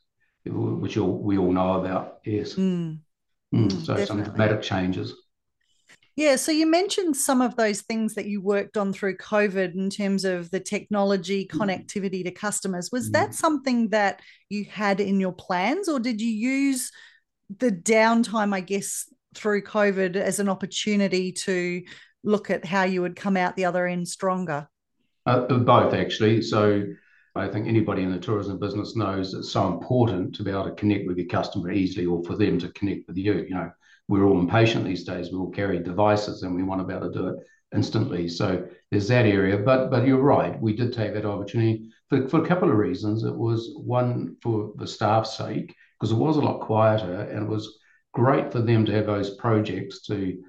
which 0.43 0.97
all, 0.97 1.21
we 1.21 1.37
all 1.37 1.51
know 1.51 1.73
about. 1.73 2.21
Yes. 2.25 2.55
Mm. 2.55 3.01
Mm. 3.53 3.71
So 3.71 3.95
Definitely. 3.95 4.05
some 4.07 4.23
dramatic 4.23 4.63
changes. 4.63 5.13
Yeah, 6.21 6.35
so 6.35 6.51
you 6.51 6.67
mentioned 6.67 7.17
some 7.17 7.41
of 7.41 7.55
those 7.55 7.81
things 7.81 8.13
that 8.13 8.27
you 8.27 8.41
worked 8.41 8.77
on 8.77 8.93
through 8.93 9.17
COVID 9.17 9.73
in 9.73 9.89
terms 9.89 10.23
of 10.23 10.51
the 10.51 10.59
technology 10.59 11.47
mm. 11.47 11.59
connectivity 11.59 12.23
to 12.23 12.29
customers. 12.29 12.91
Was 12.91 13.09
mm. 13.09 13.13
that 13.13 13.33
something 13.33 13.89
that 13.89 14.21
you 14.47 14.65
had 14.65 14.99
in 14.99 15.19
your 15.19 15.31
plans, 15.31 15.89
or 15.89 15.99
did 15.99 16.21
you 16.21 16.29
use 16.29 16.91
the 17.57 17.71
downtime, 17.71 18.53
I 18.53 18.59
guess, 18.59 19.11
through 19.33 19.63
COVID 19.63 20.15
as 20.15 20.39
an 20.39 20.47
opportunity 20.47 21.31
to 21.31 21.81
look 22.23 22.51
at 22.51 22.65
how 22.65 22.83
you 22.83 23.01
would 23.01 23.15
come 23.15 23.35
out 23.35 23.55
the 23.55 23.65
other 23.65 23.87
end 23.87 24.07
stronger? 24.07 24.67
Uh, 25.25 25.47
both, 25.47 25.95
actually. 25.95 26.43
So 26.43 26.83
I 27.33 27.47
think 27.47 27.67
anybody 27.67 28.03
in 28.03 28.11
the 28.11 28.19
tourism 28.19 28.59
business 28.59 28.95
knows 28.95 29.33
it's 29.33 29.49
so 29.49 29.65
important 29.73 30.35
to 30.35 30.43
be 30.43 30.51
able 30.51 30.65
to 30.65 30.75
connect 30.75 31.07
with 31.07 31.17
your 31.17 31.29
customer 31.29 31.71
easily 31.71 32.05
or 32.05 32.23
for 32.25 32.37
them 32.37 32.59
to 32.59 32.69
connect 32.73 33.07
with 33.07 33.17
you. 33.17 33.43
You 33.49 33.55
know, 33.55 33.71
we're 34.11 34.25
all 34.25 34.41
impatient 34.41 34.83
these 34.83 35.05
days. 35.05 35.31
We 35.31 35.37
all 35.37 35.49
carry 35.49 35.79
devices 35.79 36.43
and 36.43 36.53
we 36.53 36.63
want 36.63 36.81
to 36.81 36.85
be 36.85 36.93
able 36.93 37.09
to 37.09 37.17
do 37.17 37.27
it 37.29 37.35
instantly. 37.73 38.27
So 38.27 38.67
there's 38.91 39.07
that 39.07 39.25
area. 39.25 39.57
But 39.57 39.89
but 39.89 40.05
you're 40.05 40.19
right. 40.19 40.61
We 40.61 40.75
did 40.75 40.91
take 40.91 41.13
that 41.13 41.25
opportunity 41.25 41.89
for, 42.09 42.27
for 42.27 42.43
a 42.43 42.47
couple 42.47 42.69
of 42.69 42.75
reasons. 42.75 43.23
It 43.23 43.33
was 43.33 43.71
one 43.77 44.35
for 44.43 44.73
the 44.75 44.85
staff's 44.85 45.37
sake, 45.37 45.73
because 45.97 46.11
it 46.11 46.17
was 46.17 46.35
a 46.35 46.41
lot 46.41 46.59
quieter 46.59 47.21
and 47.21 47.43
it 47.43 47.49
was 47.49 47.79
great 48.13 48.51
for 48.51 48.59
them 48.59 48.85
to 48.85 48.91
have 48.91 49.05
those 49.05 49.35
projects 49.35 50.01
to, 50.07 50.43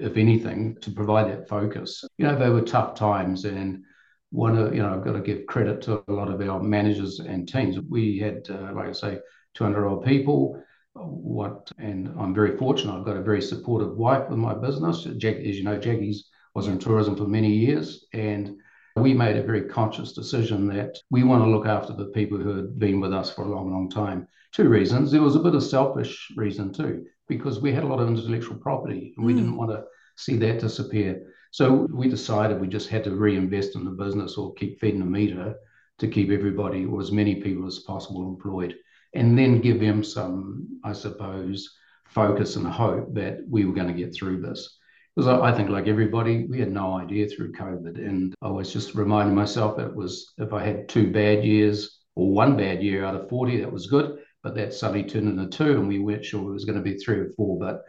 if 0.00 0.16
anything, 0.16 0.78
to 0.80 0.90
provide 0.90 1.28
that 1.28 1.46
focus. 1.46 2.04
You 2.16 2.26
know, 2.26 2.38
they 2.38 2.48
were 2.48 2.62
tough 2.62 2.94
times 2.94 3.44
and 3.44 3.84
one 4.30 4.56
of, 4.56 4.74
you 4.74 4.82
know, 4.82 4.94
I've 4.94 5.04
got 5.04 5.12
to 5.12 5.20
give 5.20 5.44
credit 5.44 5.82
to 5.82 6.02
a 6.08 6.12
lot 6.12 6.30
of 6.30 6.40
our 6.40 6.62
managers 6.62 7.20
and 7.20 7.46
teams. 7.46 7.78
We 7.78 8.18
had, 8.18 8.46
uh, 8.48 8.72
like 8.72 8.88
I 8.88 8.92
say, 8.92 9.18
200 9.56 9.86
odd 9.86 10.06
people 10.06 10.64
what 10.94 11.70
and 11.78 12.08
I'm 12.18 12.34
very 12.34 12.56
fortunate. 12.56 12.96
I've 12.96 13.04
got 13.04 13.16
a 13.16 13.22
very 13.22 13.42
supportive 13.42 13.96
wife 13.96 14.28
with 14.28 14.38
my 14.38 14.54
business. 14.54 15.04
Jack, 15.16 15.36
as 15.36 15.56
you 15.56 15.64
know, 15.64 15.78
Jackie's 15.78 16.30
was 16.54 16.68
in 16.68 16.78
tourism 16.78 17.16
for 17.16 17.26
many 17.26 17.52
years, 17.52 18.06
and 18.12 18.56
we 18.96 19.12
made 19.12 19.36
a 19.36 19.42
very 19.42 19.62
conscious 19.62 20.12
decision 20.12 20.68
that 20.68 20.96
we 21.10 21.24
want 21.24 21.42
to 21.42 21.50
look 21.50 21.66
after 21.66 21.92
the 21.92 22.06
people 22.06 22.38
who 22.38 22.56
had 22.56 22.78
been 22.78 23.00
with 23.00 23.12
us 23.12 23.34
for 23.34 23.42
a 23.42 23.48
long, 23.48 23.72
long 23.72 23.90
time. 23.90 24.28
Two 24.52 24.68
reasons. 24.68 25.10
There 25.10 25.22
was 25.22 25.34
a 25.34 25.40
bit 25.40 25.56
of 25.56 25.64
selfish 25.64 26.30
reason 26.36 26.72
too, 26.72 27.04
because 27.26 27.60
we 27.60 27.72
had 27.72 27.82
a 27.82 27.88
lot 27.88 27.98
of 27.98 28.08
intellectual 28.08 28.56
property, 28.56 29.12
and 29.16 29.26
we 29.26 29.32
mm. 29.32 29.36
didn't 29.38 29.56
want 29.56 29.72
to 29.72 29.82
see 30.16 30.36
that 30.36 30.60
disappear. 30.60 31.20
So 31.50 31.88
we 31.92 32.08
decided 32.08 32.60
we 32.60 32.68
just 32.68 32.88
had 32.88 33.02
to 33.04 33.16
reinvest 33.16 33.74
in 33.74 33.84
the 33.84 33.90
business 33.90 34.36
or 34.36 34.54
keep 34.54 34.80
feeding 34.80 35.00
the 35.00 35.06
meter 35.06 35.56
to 35.98 36.08
keep 36.08 36.30
everybody 36.30 36.84
or 36.84 37.00
as 37.00 37.12
many 37.12 37.36
people 37.36 37.66
as 37.66 37.80
possible 37.80 38.28
employed 38.28 38.74
and 39.14 39.38
then 39.38 39.60
give 39.60 39.80
them 39.80 40.02
some, 40.02 40.80
I 40.84 40.92
suppose, 40.92 41.76
focus 42.06 42.56
and 42.56 42.66
hope 42.66 43.14
that 43.14 43.38
we 43.48 43.64
were 43.64 43.74
going 43.74 43.88
to 43.88 43.94
get 43.94 44.14
through 44.14 44.40
this. 44.40 44.78
Because 45.14 45.28
I, 45.28 45.52
think, 45.56 45.70
like 45.70 45.86
everybody, 45.86 46.46
we 46.46 46.58
had 46.58 46.72
no 46.72 46.98
idea 46.98 47.28
through 47.28 47.52
COVID. 47.52 47.98
And 47.98 48.34
I 48.42 48.48
was 48.48 48.72
just 48.72 48.96
reminding 48.96 49.34
myself 49.34 49.78
it 49.78 49.94
was 49.94 50.32
if 50.38 50.52
I 50.52 50.64
had 50.64 50.88
two 50.88 51.12
bad 51.12 51.44
years 51.44 52.00
or 52.16 52.32
one 52.32 52.56
bad 52.56 52.82
year 52.82 53.04
out 53.04 53.14
of 53.14 53.28
40, 53.28 53.60
that 53.60 53.72
was 53.72 53.86
good. 53.86 54.18
But 54.42 54.56
that 54.56 54.74
suddenly 54.74 55.04
turned 55.04 55.28
into 55.28 55.56
two, 55.56 55.78
and 55.78 55.88
we 55.88 56.00
weren't 56.00 56.24
sure 56.24 56.50
it 56.50 56.52
was 56.52 56.64
going 56.64 56.76
to 56.76 56.84
be 56.84 56.98
three 56.98 57.18
or 57.18 57.30
four. 57.30 57.58
But, 57.58 57.82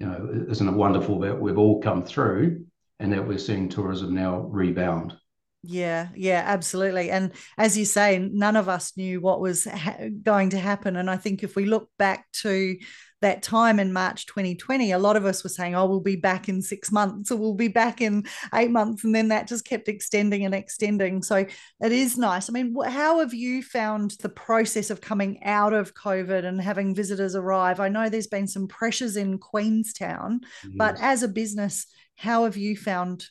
you 0.00 0.06
know, 0.06 0.46
isn't 0.48 0.68
it 0.68 0.74
wonderful 0.74 1.20
that 1.20 1.40
we've 1.40 1.56
all 1.56 1.80
come 1.80 2.04
through 2.04 2.66
and 2.98 3.12
that 3.12 3.26
we're 3.26 3.38
seeing 3.38 3.68
tourism 3.68 4.14
now 4.14 4.40
rebound? 4.40 5.16
Yeah, 5.64 6.08
yeah, 6.16 6.42
absolutely. 6.44 7.10
And 7.10 7.32
as 7.56 7.78
you 7.78 7.84
say, 7.84 8.18
none 8.18 8.56
of 8.56 8.68
us 8.68 8.96
knew 8.96 9.20
what 9.20 9.40
was 9.40 9.64
ha- 9.64 10.08
going 10.22 10.50
to 10.50 10.58
happen. 10.58 10.96
And 10.96 11.08
I 11.08 11.16
think 11.16 11.44
if 11.44 11.54
we 11.54 11.66
look 11.66 11.88
back 11.98 12.26
to 12.42 12.76
that 13.20 13.44
time 13.44 13.78
in 13.78 13.92
March 13.92 14.26
2020, 14.26 14.90
a 14.90 14.98
lot 14.98 15.16
of 15.16 15.24
us 15.24 15.44
were 15.44 15.50
saying, 15.50 15.76
oh, 15.76 15.86
we'll 15.86 16.00
be 16.00 16.16
back 16.16 16.48
in 16.48 16.60
six 16.60 16.90
months 16.90 17.30
or 17.30 17.36
we'll 17.36 17.54
be 17.54 17.68
back 17.68 18.00
in 18.00 18.24
eight 18.52 18.72
months. 18.72 19.04
And 19.04 19.14
then 19.14 19.28
that 19.28 19.46
just 19.46 19.64
kept 19.64 19.86
extending 19.86 20.44
and 20.44 20.52
extending. 20.52 21.22
So 21.22 21.36
it 21.36 21.92
is 21.92 22.18
nice. 22.18 22.50
I 22.50 22.52
mean, 22.52 22.74
how 22.84 23.20
have 23.20 23.32
you 23.32 23.62
found 23.62 24.16
the 24.20 24.28
process 24.28 24.90
of 24.90 25.00
coming 25.00 25.44
out 25.44 25.72
of 25.72 25.94
COVID 25.94 26.44
and 26.44 26.60
having 26.60 26.92
visitors 26.92 27.36
arrive? 27.36 27.78
I 27.78 27.88
know 27.88 28.08
there's 28.08 28.26
been 28.26 28.48
some 28.48 28.66
pressures 28.66 29.16
in 29.16 29.38
Queenstown, 29.38 30.40
yes. 30.64 30.72
but 30.74 30.96
as 31.00 31.22
a 31.22 31.28
business, 31.28 31.86
how 32.16 32.42
have 32.44 32.56
you 32.56 32.76
found 32.76 33.26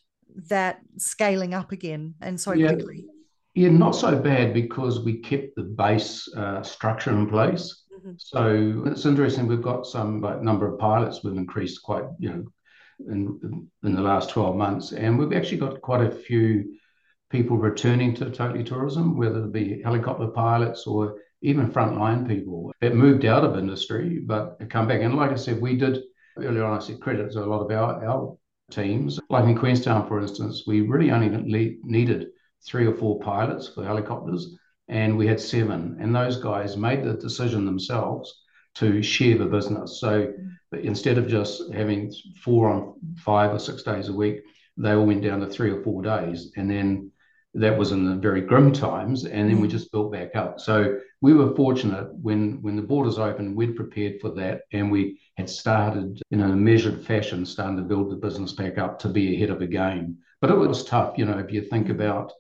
that 0.48 0.80
scaling 0.98 1.54
up 1.54 1.72
again 1.72 2.16
and 2.22 2.40
so 2.40 2.54
yeah. 2.54 2.74
quickly? 2.74 3.06
Yeah, 3.54 3.70
not 3.70 3.92
so 3.92 4.18
bad 4.18 4.54
because 4.54 5.04
we 5.04 5.18
kept 5.18 5.56
the 5.56 5.64
base 5.64 6.28
uh, 6.36 6.64
structure 6.64 7.12
in 7.12 7.28
place. 7.28 7.84
Mm-hmm. 7.94 8.14
So 8.18 8.84
it's 8.86 9.06
interesting. 9.06 9.48
We've 9.48 9.62
got 9.62 9.86
some 9.86 10.22
like, 10.22 10.42
number 10.42 10.72
of 10.72 10.80
pilots. 10.80 11.24
We've 11.24 11.36
increased 11.36 11.84
quite, 11.84 12.06
you 12.18 12.30
know, 12.30 12.46
in 13.10 13.68
in 13.84 13.96
the 13.96 14.02
last 14.02 14.30
twelve 14.30 14.56
months, 14.56 14.94
and 14.94 15.18
we've 15.18 15.34
actually 15.34 15.58
got 15.58 15.82
quite 15.82 16.06
a 16.06 16.12
few 16.12 16.78
people 17.30 17.58
returning 17.58 18.14
to 18.16 18.30
Totally 18.30 18.64
Tourism, 18.64 19.18
whether 19.18 19.44
it 19.44 19.52
be 19.52 19.82
helicopter 19.82 20.28
pilots 20.28 20.86
or 20.86 21.18
even 21.42 21.72
frontline 21.72 22.28
people 22.28 22.72
that 22.82 22.94
moved 22.96 23.26
out 23.26 23.44
of 23.44 23.58
industry 23.58 24.20
but 24.20 24.58
come 24.70 24.88
back. 24.88 25.02
And 25.02 25.16
like 25.16 25.32
I 25.32 25.36
said, 25.36 25.60
we 25.60 25.76
did 25.76 26.04
earlier 26.38 26.64
on. 26.64 26.78
I 26.78 26.80
said 26.80 27.02
credit 27.02 27.32
to 27.32 27.44
a 27.44 27.46
lot 27.46 27.62
of 27.62 27.72
our 27.72 28.06
our 28.06 28.38
teams. 28.72 29.20
Like 29.30 29.46
in 29.46 29.58
Queenstown, 29.58 30.08
for 30.08 30.20
instance, 30.20 30.64
we 30.66 30.82
really 30.82 31.12
only 31.12 31.78
needed 31.84 32.28
three 32.66 32.86
or 32.86 32.96
four 32.96 33.20
pilots 33.20 33.68
for 33.68 33.84
helicopters, 33.84 34.58
and 34.88 35.18
we 35.18 35.28
had 35.28 35.40
seven. 35.40 35.98
And 36.00 36.16
those 36.16 36.38
guys 36.38 36.78
made 36.78 37.04
the 37.04 37.14
decision 37.14 37.66
themselves 37.66 38.44
to 38.76 39.02
share 39.04 39.38
the 39.38 39.46
business. 39.46 40.00
So 40.00 40.34
instead 40.72 41.18
of 41.18 41.28
just 41.28 41.72
having 41.74 42.14
four 42.44 42.70
on 42.70 42.94
five 43.18 43.54
or 43.54 43.60
six 43.60 43.84
days 43.84 44.08
a 44.08 44.14
week, 44.14 44.42
they 44.78 44.92
all 44.94 45.06
went 45.06 45.24
down 45.24 45.42
to 45.42 45.48
three 45.48 45.72
or 45.72 45.84
four 45.84 46.02
days. 46.02 46.52
And 46.56 46.70
then 46.70 47.12
that 47.54 47.78
was 47.78 47.92
in 47.92 48.06
the 48.06 48.16
very 48.16 48.42
grim 48.42 48.72
times. 48.72 49.26
And 49.26 49.50
then 49.50 49.60
we 49.60 49.68
mm. 49.68 49.72
just 49.72 49.92
built 49.92 50.14
back 50.14 50.36
up. 50.36 50.60
So 50.60 51.00
we 51.22 51.34
were 51.34 51.56
fortunate 51.56 52.14
when 52.16 52.62
when 52.64 52.76
the 52.76 52.82
borders 52.82 53.20
opened, 53.20 53.56
we'd 53.56 53.76
prepared 53.76 54.20
for 54.20 54.30
that, 54.32 54.62
and 54.74 54.92
we 54.92 55.20
had 55.38 55.50
started 55.50 56.22
in 56.32 56.42
a 56.42 56.48
measured 56.48 57.06
fashion, 57.06 57.46
starting 57.46 57.78
to 57.78 57.84
build 57.84 58.10
the 58.10 58.16
business 58.16 58.54
back 58.54 58.80
up 58.80 58.98
to 59.00 59.08
be 59.08 59.36
ahead 59.36 59.52
of 59.52 59.60
the 59.60 59.68
game. 59.68 60.18
But 60.42 60.50
it 60.50 60.56
was 60.56 60.84
tough, 60.84 61.18
you 61.18 61.26
know, 61.26 61.38
if 61.38 61.52
you 61.52 61.62
think 61.62 61.90
about 61.90 62.32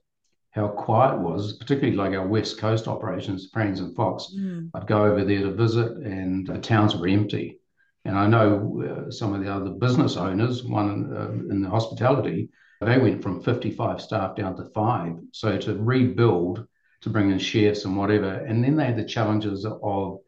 how 0.49 0.67
quiet 0.67 1.15
it 1.15 1.21
was, 1.21 1.53
particularly 1.53 1.95
like 1.95 2.13
our 2.13 2.27
West 2.27 2.57
Coast 2.57 2.87
operations, 2.87 3.49
Franz 3.53 3.79
and 3.79 3.95
Fox. 3.95 4.33
Mm. 4.35 4.71
I'd 4.73 4.87
go 4.87 5.05
over 5.05 5.23
there 5.23 5.41
to 5.41 5.51
visit, 5.51 5.91
and 5.97 6.47
the 6.47 6.57
towns 6.57 6.95
were 6.95 7.07
empty. 7.07 7.59
And 8.03 8.17
I 8.17 8.27
know 8.27 9.05
uh, 9.07 9.11
some 9.11 9.33
of 9.33 9.43
the 9.43 9.53
other 9.53 9.69
business 9.69 10.17
owners, 10.17 10.63
one 10.63 11.15
uh, 11.15 11.53
in 11.53 11.61
the 11.61 11.69
hospitality, 11.69 12.49
they 12.81 12.97
went 12.97 13.21
from 13.21 13.43
55 13.43 14.01
staff 14.01 14.35
down 14.35 14.55
to 14.57 14.65
five. 14.73 15.13
So 15.31 15.57
to 15.57 15.75
rebuild 15.75 16.67
to 17.01 17.09
bring 17.09 17.31
in 17.31 17.39
chefs 17.39 17.85
and 17.85 17.97
whatever. 17.97 18.29
And 18.29 18.63
then 18.63 18.75
they 18.75 18.85
had 18.85 18.97
the 18.97 19.05
challenges 19.05 19.65
of 19.65 20.19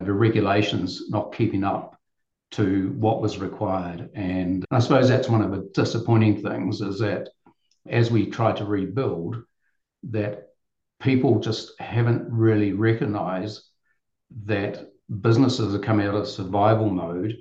the 0.00 0.12
regulations 0.12 1.10
not 1.10 1.34
keeping 1.34 1.64
up 1.64 1.98
to 2.52 2.94
what 2.98 3.20
was 3.20 3.38
required. 3.38 4.10
And 4.14 4.64
I 4.70 4.78
suppose 4.78 5.08
that's 5.08 5.28
one 5.28 5.42
of 5.42 5.50
the 5.50 5.70
disappointing 5.74 6.42
things 6.42 6.80
is 6.80 6.98
that 7.00 7.28
as 7.88 8.10
we 8.10 8.26
try 8.26 8.52
to 8.52 8.64
rebuild, 8.64 9.36
that 10.04 10.48
people 11.00 11.40
just 11.40 11.72
haven't 11.78 12.30
really 12.30 12.72
recognized 12.72 13.62
that 14.44 14.90
businesses 15.20 15.74
are 15.74 15.80
coming 15.80 16.06
out 16.06 16.14
of 16.14 16.28
survival 16.28 16.90
mode 16.90 17.34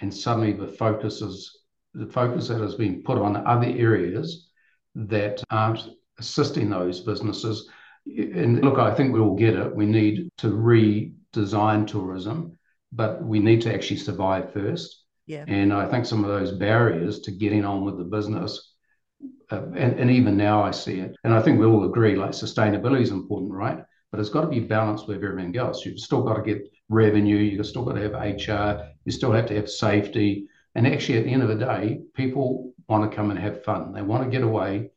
and 0.00 0.12
suddenly 0.12 0.52
the 0.52 0.66
focus 0.66 1.22
is 1.22 1.58
the 1.94 2.06
focus 2.06 2.48
that 2.48 2.60
has 2.60 2.74
been 2.74 3.02
put 3.02 3.18
on 3.18 3.46
other 3.46 3.66
areas 3.66 4.48
that 4.94 5.42
aren't 5.50 5.88
assisting 6.18 6.68
those 6.68 7.00
businesses 7.00 7.68
and 8.06 8.62
look, 8.62 8.78
I 8.78 8.94
think 8.94 9.12
we 9.12 9.20
all 9.20 9.36
get 9.36 9.54
it. 9.54 9.74
We 9.74 9.86
need 9.86 10.28
to 10.38 10.48
redesign 10.48 11.86
tourism, 11.86 12.58
but 12.92 13.22
we 13.22 13.38
need 13.38 13.62
to 13.62 13.74
actually 13.74 13.98
survive 13.98 14.52
first. 14.52 15.04
Yeah. 15.26 15.44
And 15.46 15.72
I 15.72 15.86
think 15.86 16.04
some 16.04 16.24
of 16.24 16.30
those 16.30 16.52
barriers 16.52 17.20
to 17.20 17.30
getting 17.30 17.64
on 17.64 17.84
with 17.84 17.96
the 17.96 18.04
business, 18.04 18.74
uh, 19.50 19.66
and, 19.76 19.98
and 19.98 20.10
even 20.10 20.36
now 20.36 20.62
I 20.62 20.72
see 20.72 20.98
it. 20.98 21.16
And 21.24 21.32
I 21.32 21.40
think 21.40 21.58
we 21.58 21.66
all 21.66 21.84
agree 21.84 22.16
like 22.16 22.30
sustainability 22.30 23.02
is 23.02 23.10
important, 23.12 23.52
right? 23.52 23.78
But 24.10 24.20
it's 24.20 24.30
got 24.30 24.42
to 24.42 24.48
be 24.48 24.60
balanced 24.60 25.06
with 25.06 25.22
everything 25.22 25.56
else. 25.56 25.86
You've 25.86 26.00
still 26.00 26.22
got 26.22 26.34
to 26.34 26.42
get 26.42 26.68
revenue, 26.88 27.36
you've 27.36 27.64
still 27.66 27.84
got 27.84 27.94
to 27.94 28.02
have 28.02 28.12
HR, 28.12 28.88
you 29.04 29.12
still 29.12 29.32
have 29.32 29.46
to 29.46 29.54
have 29.54 29.70
safety. 29.70 30.48
And 30.74 30.86
actually, 30.86 31.18
at 31.18 31.24
the 31.24 31.32
end 31.32 31.42
of 31.42 31.48
the 31.48 31.64
day, 31.64 32.00
people 32.14 32.74
want 32.88 33.08
to 33.08 33.16
come 33.16 33.30
and 33.30 33.38
have 33.38 33.64
fun. 33.64 33.92
They 33.92 34.02
want 34.02 34.24
to 34.24 34.30
get 34.30 34.42
away 34.42 34.90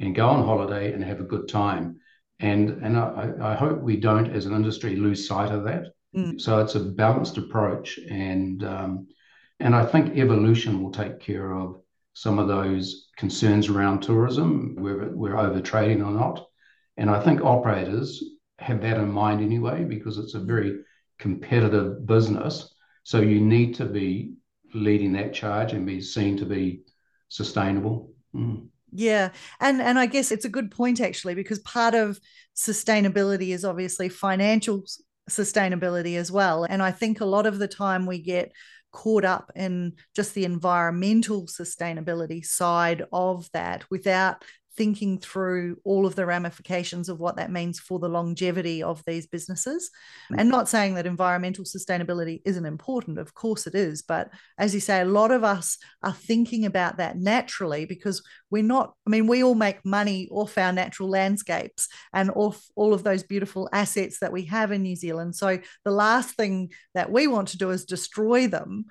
and 0.00 0.14
go 0.14 0.28
on 0.28 0.44
holiday 0.44 0.92
and 0.92 1.04
have 1.04 1.20
a 1.20 1.24
good 1.24 1.48
time 1.48 2.00
and 2.42 2.70
and 2.82 2.96
I, 2.98 3.32
I 3.40 3.54
hope 3.54 3.80
we 3.80 3.96
don't, 3.96 4.34
as 4.34 4.46
an 4.46 4.54
industry, 4.54 4.96
lose 4.96 5.26
sight 5.26 5.52
of 5.52 5.64
that. 5.64 5.86
Mm. 6.14 6.40
So 6.40 6.58
it's 6.58 6.74
a 6.74 6.80
balanced 6.80 7.38
approach, 7.38 7.98
and 7.98 8.62
um, 8.64 9.06
and 9.60 9.74
I 9.74 9.86
think 9.86 10.16
evolution 10.16 10.82
will 10.82 10.90
take 10.90 11.20
care 11.20 11.54
of 11.54 11.80
some 12.14 12.38
of 12.38 12.48
those 12.48 13.08
concerns 13.16 13.68
around 13.68 14.02
tourism, 14.02 14.76
whether 14.76 15.10
we're 15.14 15.38
over 15.38 15.60
trading 15.60 16.02
or 16.02 16.10
not. 16.10 16.44
And 16.98 17.08
I 17.08 17.22
think 17.22 17.40
operators 17.40 18.22
have 18.58 18.82
that 18.82 18.98
in 18.98 19.10
mind 19.10 19.40
anyway, 19.40 19.84
because 19.84 20.18
it's 20.18 20.34
a 20.34 20.40
mm. 20.40 20.46
very 20.46 20.80
competitive 21.18 22.04
business. 22.06 22.74
So 23.04 23.20
you 23.20 23.40
need 23.40 23.76
to 23.76 23.86
be 23.86 24.34
leading 24.74 25.12
that 25.12 25.32
charge 25.32 25.72
and 25.72 25.86
be 25.86 26.00
seen 26.00 26.36
to 26.38 26.44
be 26.44 26.82
sustainable. 27.28 28.12
Mm. 28.34 28.68
Yeah. 28.92 29.30
And 29.58 29.80
and 29.80 29.98
I 29.98 30.06
guess 30.06 30.30
it's 30.30 30.44
a 30.44 30.50
good 30.50 30.70
point 30.70 31.00
actually 31.00 31.34
because 31.34 31.58
part 31.60 31.94
of 31.94 32.20
sustainability 32.54 33.48
is 33.48 33.64
obviously 33.64 34.08
financial 34.10 34.84
sustainability 35.30 36.16
as 36.16 36.30
well. 36.30 36.64
And 36.64 36.82
I 36.82 36.90
think 36.90 37.20
a 37.20 37.24
lot 37.24 37.46
of 37.46 37.58
the 37.58 37.68
time 37.68 38.06
we 38.06 38.18
get 38.18 38.52
caught 38.92 39.24
up 39.24 39.50
in 39.56 39.94
just 40.14 40.34
the 40.34 40.44
environmental 40.44 41.46
sustainability 41.46 42.44
side 42.44 43.04
of 43.12 43.48
that 43.52 43.84
without 43.90 44.44
thinking 44.76 45.18
through 45.18 45.76
all 45.84 46.06
of 46.06 46.14
the 46.14 46.24
ramifications 46.24 47.08
of 47.08 47.20
what 47.20 47.36
that 47.36 47.50
means 47.50 47.78
for 47.78 47.98
the 47.98 48.08
longevity 48.08 48.82
of 48.82 49.02
these 49.06 49.26
businesses. 49.26 49.90
Mm. 50.30 50.36
And 50.38 50.48
not 50.48 50.68
saying 50.68 50.94
that 50.94 51.06
environmental 51.06 51.64
sustainability 51.64 52.40
isn't 52.44 52.64
important, 52.64 53.18
of 53.18 53.34
course 53.34 53.66
it 53.66 53.74
is. 53.74 54.02
But 54.02 54.30
as 54.58 54.74
you 54.74 54.80
say, 54.80 55.00
a 55.00 55.06
lot 55.06 55.30
of 55.30 55.44
us 55.44 55.78
are 56.02 56.12
thinking 56.12 56.64
about 56.64 56.96
that 56.96 57.18
naturally 57.18 57.84
because 57.84 58.22
we're 58.50 58.62
not, 58.62 58.94
I 59.06 59.10
mean, 59.10 59.26
we 59.26 59.44
all 59.44 59.54
make 59.54 59.84
money 59.84 60.28
off 60.30 60.56
our 60.56 60.72
natural 60.72 61.08
landscapes 61.08 61.88
and 62.12 62.30
off 62.30 62.64
all 62.74 62.94
of 62.94 63.04
those 63.04 63.22
beautiful 63.22 63.68
assets 63.72 64.20
that 64.20 64.32
we 64.32 64.44
have 64.46 64.72
in 64.72 64.82
New 64.82 64.96
Zealand. 64.96 65.36
So 65.36 65.58
the 65.84 65.90
last 65.90 66.34
thing 66.36 66.70
that 66.94 67.10
we 67.10 67.26
want 67.26 67.48
to 67.48 67.58
do 67.58 67.70
is 67.70 67.84
destroy 67.84 68.46
them. 68.46 68.86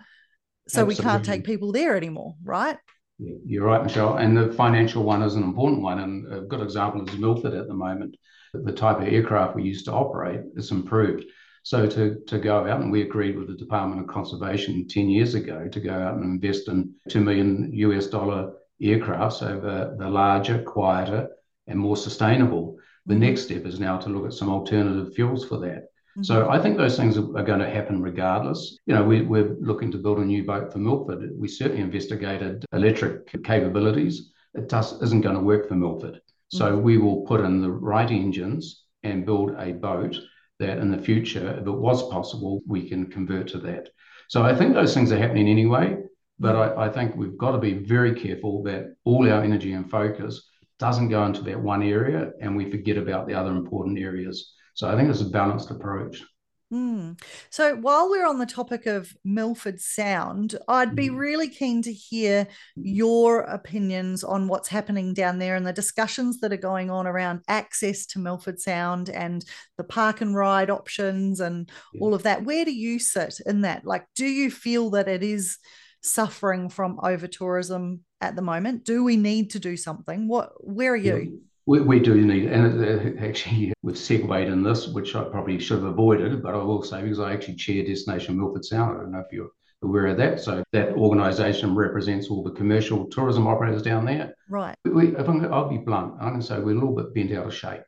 So 0.67 0.81
Absolutely. 0.81 0.95
we 0.95 1.09
can't 1.09 1.25
take 1.25 1.43
people 1.43 1.71
there 1.71 1.97
anymore, 1.97 2.35
right? 2.43 2.77
You're 3.21 3.65
right, 3.65 3.83
Michelle. 3.83 4.17
And 4.17 4.35
the 4.35 4.51
financial 4.53 5.03
one 5.03 5.21
is 5.21 5.35
an 5.35 5.43
important 5.43 5.81
one. 5.81 5.99
And 5.99 6.33
a 6.33 6.41
good 6.41 6.61
example 6.61 7.07
is 7.07 7.17
Milford 7.17 7.53
at 7.53 7.67
the 7.67 7.73
moment. 7.73 8.17
The 8.53 8.71
type 8.71 8.97
of 8.97 9.07
aircraft 9.07 9.55
we 9.55 9.63
used 9.63 9.85
to 9.85 9.93
operate 9.93 10.41
is 10.55 10.71
improved. 10.71 11.25
So 11.63 11.85
to, 11.85 12.19
to 12.25 12.39
go 12.39 12.65
out, 12.65 12.81
and 12.81 12.91
we 12.91 13.03
agreed 13.03 13.37
with 13.37 13.47
the 13.47 13.53
Department 13.53 14.01
of 14.01 14.07
Conservation 14.07 14.87
10 14.87 15.09
years 15.09 15.35
ago 15.35 15.67
to 15.67 15.79
go 15.79 15.93
out 15.93 16.15
and 16.15 16.23
invest 16.23 16.67
in 16.67 16.95
2 17.09 17.21
million 17.21 17.71
US 17.73 18.07
dollar 18.07 18.53
aircrafts 18.81 19.47
over 19.47 19.95
the 19.97 20.09
larger, 20.09 20.63
quieter, 20.63 21.29
and 21.67 21.77
more 21.77 21.97
sustainable. 21.97 22.79
The 23.05 23.15
next 23.15 23.43
step 23.43 23.65
is 23.67 23.79
now 23.79 23.99
to 23.99 24.09
look 24.09 24.25
at 24.25 24.33
some 24.33 24.49
alternative 24.49 25.13
fuels 25.13 25.45
for 25.45 25.59
that. 25.59 25.90
Mm-hmm. 26.11 26.23
So 26.23 26.49
I 26.49 26.59
think 26.59 26.77
those 26.77 26.97
things 26.97 27.17
are, 27.17 27.37
are, 27.37 27.43
going 27.43 27.59
to 27.59 27.69
happen 27.69 28.01
regardless. 28.01 28.77
You 28.85 28.95
know, 28.95 29.03
we, 29.03 29.21
we're 29.21 29.55
looking 29.59 29.91
to 29.91 29.97
build 29.97 30.19
a 30.19 30.25
new 30.25 30.43
boat 30.43 30.71
for 30.71 30.79
Milford. 30.79 31.31
We 31.35 31.47
certainly 31.47 31.81
investigated 31.81 32.65
electric 32.73 33.43
capabilities. 33.43 34.31
It 34.53 34.67
does, 34.67 35.01
isn't 35.01 35.21
going 35.21 35.35
to 35.35 35.41
work 35.41 35.67
for 35.67 35.75
Milford. 35.75 36.21
So 36.49 36.73
mm-hmm. 36.73 36.81
we 36.81 36.97
will 36.97 37.21
put 37.21 37.41
in 37.41 37.61
the 37.61 37.71
right 37.71 38.09
engines 38.09 38.85
and 39.03 39.25
build 39.25 39.55
a 39.57 39.71
boat 39.71 40.17
that 40.59 40.77
in 40.77 40.91
the 40.91 40.97
future, 40.97 41.57
if 41.59 41.65
it 41.65 41.71
was 41.71 42.07
possible, 42.09 42.61
we 42.67 42.87
can 42.87 43.07
convert 43.09 43.47
to 43.49 43.57
that. 43.59 43.89
So 44.27 44.43
I 44.43 44.53
think 44.55 44.73
those 44.73 44.93
things 44.93 45.11
are 45.11 45.17
happening 45.17 45.47
anyway. 45.47 45.97
But 46.41 46.55
I, 46.55 46.87
I 46.87 46.89
think 46.89 47.15
we've 47.15 47.37
got 47.37 47.51
to 47.51 47.59
be 47.59 47.73
very 47.73 48.19
careful 48.19 48.63
that 48.63 48.95
all 49.03 49.29
our 49.31 49.43
energy 49.43 49.73
and 49.73 49.89
focus 49.89 50.49
doesn't 50.79 51.09
go 51.09 51.23
into 51.23 51.43
that 51.43 51.61
one 51.61 51.83
area 51.83 52.31
and 52.41 52.57
we 52.57 52.71
forget 52.71 52.97
about 52.97 53.27
the 53.27 53.35
other 53.35 53.51
important 53.51 53.99
areas. 53.99 54.53
So 54.73 54.89
I 54.89 54.95
think 54.95 55.09
it's 55.09 55.21
a 55.21 55.25
balanced 55.25 55.71
approach. 55.71 56.23
Mm. 56.71 57.21
So 57.49 57.75
while 57.75 58.09
we're 58.09 58.25
on 58.25 58.39
the 58.39 58.45
topic 58.45 58.85
of 58.85 59.13
Milford 59.25 59.81
Sound, 59.81 60.55
I'd 60.69 60.95
be 60.95 61.09
mm. 61.09 61.17
really 61.17 61.49
keen 61.49 61.81
to 61.81 61.91
hear 61.91 62.47
your 62.77 63.41
opinions 63.41 64.23
on 64.23 64.47
what's 64.47 64.69
happening 64.69 65.13
down 65.13 65.37
there 65.37 65.55
and 65.55 65.67
the 65.67 65.73
discussions 65.73 66.39
that 66.39 66.53
are 66.53 66.57
going 66.57 66.89
on 66.89 67.07
around 67.07 67.41
access 67.49 68.05
to 68.07 68.19
Milford 68.19 68.59
Sound 68.61 69.09
and 69.09 69.43
the 69.77 69.83
park 69.83 70.21
and 70.21 70.33
ride 70.33 70.69
options 70.69 71.41
and 71.41 71.69
yeah. 71.93 72.01
all 72.01 72.13
of 72.13 72.23
that. 72.23 72.45
Where 72.45 72.63
do 72.63 72.73
you 72.73 72.99
sit 72.99 73.41
in 73.45 73.61
that? 73.61 73.85
Like, 73.85 74.05
do 74.15 74.25
you 74.25 74.49
feel 74.49 74.91
that 74.91 75.09
it 75.09 75.23
is 75.23 75.57
suffering 76.01 76.69
from 76.69 76.99
over 77.03 77.27
tourism 77.27 78.05
at 78.21 78.37
the 78.37 78.41
moment? 78.41 78.85
Do 78.85 79.03
we 79.03 79.17
need 79.17 79.51
to 79.51 79.59
do 79.59 79.75
something? 79.75 80.29
What? 80.29 80.51
Where 80.59 80.93
are 80.93 80.97
you? 80.97 81.17
Yeah. 81.17 81.37
We, 81.65 81.81
we 81.81 81.99
do 81.99 82.15
need, 82.15 82.45
and 82.45 83.19
uh, 83.19 83.23
actually 83.25 83.73
we've 83.81 83.97
segued 83.97 84.49
in 84.49 84.63
this, 84.63 84.87
which 84.87 85.15
I 85.15 85.23
probably 85.23 85.59
should 85.59 85.79
have 85.79 85.91
avoided, 85.91 86.41
but 86.41 86.55
I 86.55 86.57
will 86.57 86.83
say 86.83 87.01
because 87.01 87.19
I 87.19 87.33
actually 87.33 87.55
chair 87.55 87.83
Destination 87.83 88.37
Milford 88.37 88.65
Sound. 88.65 88.97
I 88.97 89.01
don't 89.01 89.11
know 89.11 89.19
if 89.19 89.31
you're 89.31 89.49
aware 89.83 90.07
of 90.07 90.17
that. 90.17 90.39
So 90.39 90.63
that 90.73 90.93
organisation 90.93 91.75
represents 91.75 92.29
all 92.29 92.43
the 92.43 92.51
commercial 92.51 93.07
tourism 93.07 93.47
operators 93.47 93.81
down 93.81 94.05
there. 94.05 94.35
Right. 94.49 94.75
We, 94.85 95.15
if 95.15 95.27
I'm, 95.27 95.51
I'll 95.53 95.69
be 95.69 95.77
blunt. 95.77 96.15
I'm 96.19 96.29
going 96.29 96.41
to 96.41 96.45
say 96.45 96.59
we're 96.59 96.71
a 96.71 96.75
little 96.75 96.95
bit 96.95 97.13
bent 97.13 97.31
out 97.31 97.47
of 97.47 97.55
shape 97.55 97.81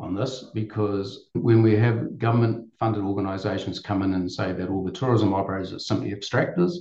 on 0.00 0.14
this 0.14 0.50
because 0.54 1.28
when 1.34 1.62
we 1.62 1.76
have 1.76 2.18
government 2.18 2.68
funded 2.78 3.04
organisations 3.04 3.78
come 3.78 4.02
in 4.02 4.14
and 4.14 4.30
say 4.30 4.52
that 4.52 4.68
all 4.68 4.84
the 4.84 4.90
tourism 4.90 5.32
operators 5.32 5.72
are 5.72 5.78
simply 5.78 6.12
extractors, 6.12 6.72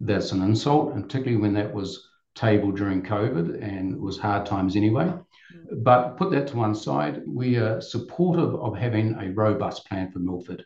that's 0.00 0.32
an 0.32 0.42
insult, 0.42 0.94
and 0.94 1.04
particularly 1.04 1.40
when 1.40 1.54
that 1.54 1.72
was 1.72 2.08
tabled 2.36 2.76
during 2.76 3.02
COVID 3.02 3.60
and 3.62 3.98
was 3.98 4.18
hard 4.18 4.46
times 4.46 4.76
anyway. 4.76 5.12
But 5.82 6.16
put 6.16 6.30
that 6.30 6.48
to 6.48 6.56
one 6.56 6.74
side, 6.74 7.22
we 7.26 7.56
are 7.56 7.80
supportive 7.80 8.54
of 8.54 8.76
having 8.76 9.14
a 9.14 9.32
robust 9.32 9.86
plan 9.88 10.12
for 10.12 10.20
Milford. 10.20 10.64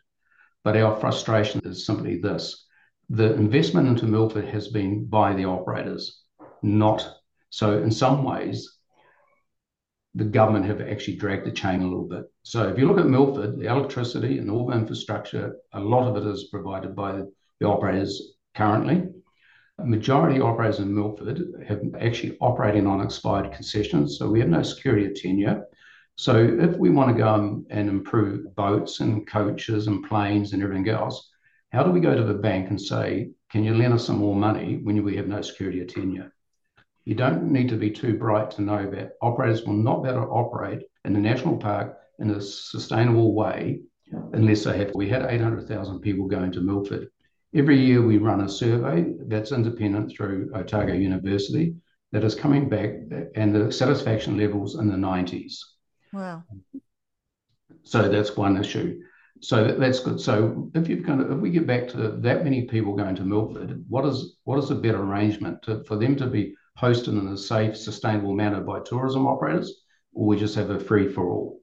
But 0.63 0.77
our 0.77 0.99
frustration 0.99 1.61
is 1.65 1.85
simply 1.85 2.17
this 2.17 2.67
the 3.09 3.33
investment 3.33 3.87
into 3.87 4.05
Milford 4.05 4.45
has 4.45 4.69
been 4.69 5.05
by 5.05 5.33
the 5.33 5.45
operators, 5.45 6.21
not 6.61 7.05
so. 7.49 7.81
In 7.81 7.91
some 7.91 8.23
ways, 8.23 8.77
the 10.15 10.23
government 10.23 10.65
have 10.65 10.81
actually 10.81 11.17
dragged 11.17 11.45
the 11.45 11.51
chain 11.51 11.81
a 11.81 11.87
little 11.87 12.07
bit. 12.07 12.23
So 12.43 12.69
if 12.69 12.77
you 12.77 12.87
look 12.87 12.99
at 12.99 13.07
Milford, 13.07 13.59
the 13.59 13.67
electricity 13.67 14.37
and 14.37 14.49
all 14.49 14.67
the 14.67 14.77
infrastructure, 14.77 15.57
a 15.73 15.79
lot 15.79 16.07
of 16.07 16.15
it 16.15 16.29
is 16.29 16.49
provided 16.51 16.95
by 16.95 17.23
the 17.59 17.67
operators 17.67 18.35
currently 18.55 19.09
majority 19.85 20.39
operators 20.39 20.79
in 20.79 20.93
Milford 20.93 21.41
have 21.67 21.81
actually 21.99 22.37
operating 22.39 22.87
on 22.87 23.01
expired 23.01 23.51
concessions, 23.51 24.17
so 24.17 24.29
we 24.29 24.39
have 24.39 24.49
no 24.49 24.63
security 24.63 25.05
of 25.05 25.15
tenure. 25.15 25.65
So 26.15 26.35
if 26.37 26.75
we 26.77 26.89
want 26.89 27.15
to 27.15 27.23
go 27.23 27.63
and 27.69 27.89
improve 27.89 28.55
boats 28.55 28.99
and 28.99 29.27
coaches 29.27 29.87
and 29.87 30.07
planes 30.07 30.53
and 30.53 30.61
everything 30.61 30.89
else, 30.89 31.31
how 31.71 31.83
do 31.83 31.91
we 31.91 31.99
go 31.99 32.15
to 32.15 32.23
the 32.23 32.33
bank 32.33 32.69
and 32.69 32.79
say, 32.79 33.31
can 33.49 33.63
you 33.63 33.73
lend 33.73 33.93
us 33.93 34.05
some 34.05 34.17
more 34.17 34.35
money 34.35 34.79
when 34.83 35.03
we 35.03 35.15
have 35.15 35.27
no 35.27 35.41
security 35.41 35.81
of 35.81 35.87
tenure? 35.87 36.33
You 37.05 37.15
don't 37.15 37.51
need 37.51 37.69
to 37.69 37.77
be 37.77 37.89
too 37.89 38.17
bright 38.17 38.51
to 38.51 38.61
know 38.61 38.89
that 38.91 39.13
operators 39.21 39.63
will 39.63 39.73
not 39.73 40.03
be 40.03 40.09
able 40.09 40.21
to 40.21 40.27
operate 40.27 40.83
in 41.05 41.13
the 41.13 41.19
national 41.19 41.57
park 41.57 41.97
in 42.19 42.29
a 42.29 42.41
sustainable 42.41 43.33
way 43.33 43.81
unless 44.33 44.63
they 44.65 44.77
have. 44.77 44.91
We 44.93 45.09
had 45.09 45.25
800,000 45.25 45.99
people 46.01 46.27
going 46.27 46.51
to 46.51 46.61
Milford 46.61 47.09
Every 47.53 47.77
year 47.77 48.01
we 48.01 48.17
run 48.17 48.41
a 48.41 48.49
survey 48.49 49.13
that's 49.27 49.51
independent 49.51 50.11
through 50.11 50.51
Otago 50.55 50.93
University 50.93 51.75
that 52.11 52.23
is 52.23 52.35
coming 52.35 52.69
back 52.69 52.91
and 53.35 53.53
the 53.53 53.71
satisfaction 53.71 54.37
levels 54.37 54.75
in 54.75 54.87
the 54.87 54.95
90s. 54.95 55.57
Wow. 56.13 56.43
So 57.83 58.07
that's 58.07 58.37
one 58.37 58.57
issue. 58.57 59.01
So 59.41 59.73
that's 59.73 59.99
good. 59.99 60.19
So 60.21 60.69
if 60.75 60.87
you've 60.87 61.05
kind 61.05 61.21
of, 61.21 61.31
if 61.31 61.39
we 61.39 61.49
get 61.49 61.65
back 61.65 61.87
to 61.89 62.11
that 62.19 62.43
many 62.43 62.63
people 62.63 62.95
going 62.95 63.15
to 63.15 63.23
Milford, 63.23 63.83
what 63.87 64.05
is 64.05 64.37
what 64.43 64.59
is 64.59 64.69
a 64.69 64.75
better 64.75 65.01
arrangement 65.01 65.63
to, 65.63 65.83
for 65.85 65.95
them 65.95 66.15
to 66.17 66.27
be 66.27 66.53
hosted 66.77 67.19
in 67.19 67.27
a 67.27 67.37
safe, 67.37 67.75
sustainable 67.75 68.33
manner 68.33 68.61
by 68.61 68.79
tourism 68.81 69.25
operators, 69.25 69.81
or 70.13 70.27
we 70.27 70.37
just 70.37 70.55
have 70.55 70.69
a 70.69 70.79
free 70.79 71.11
for 71.11 71.27
all? 71.27 71.61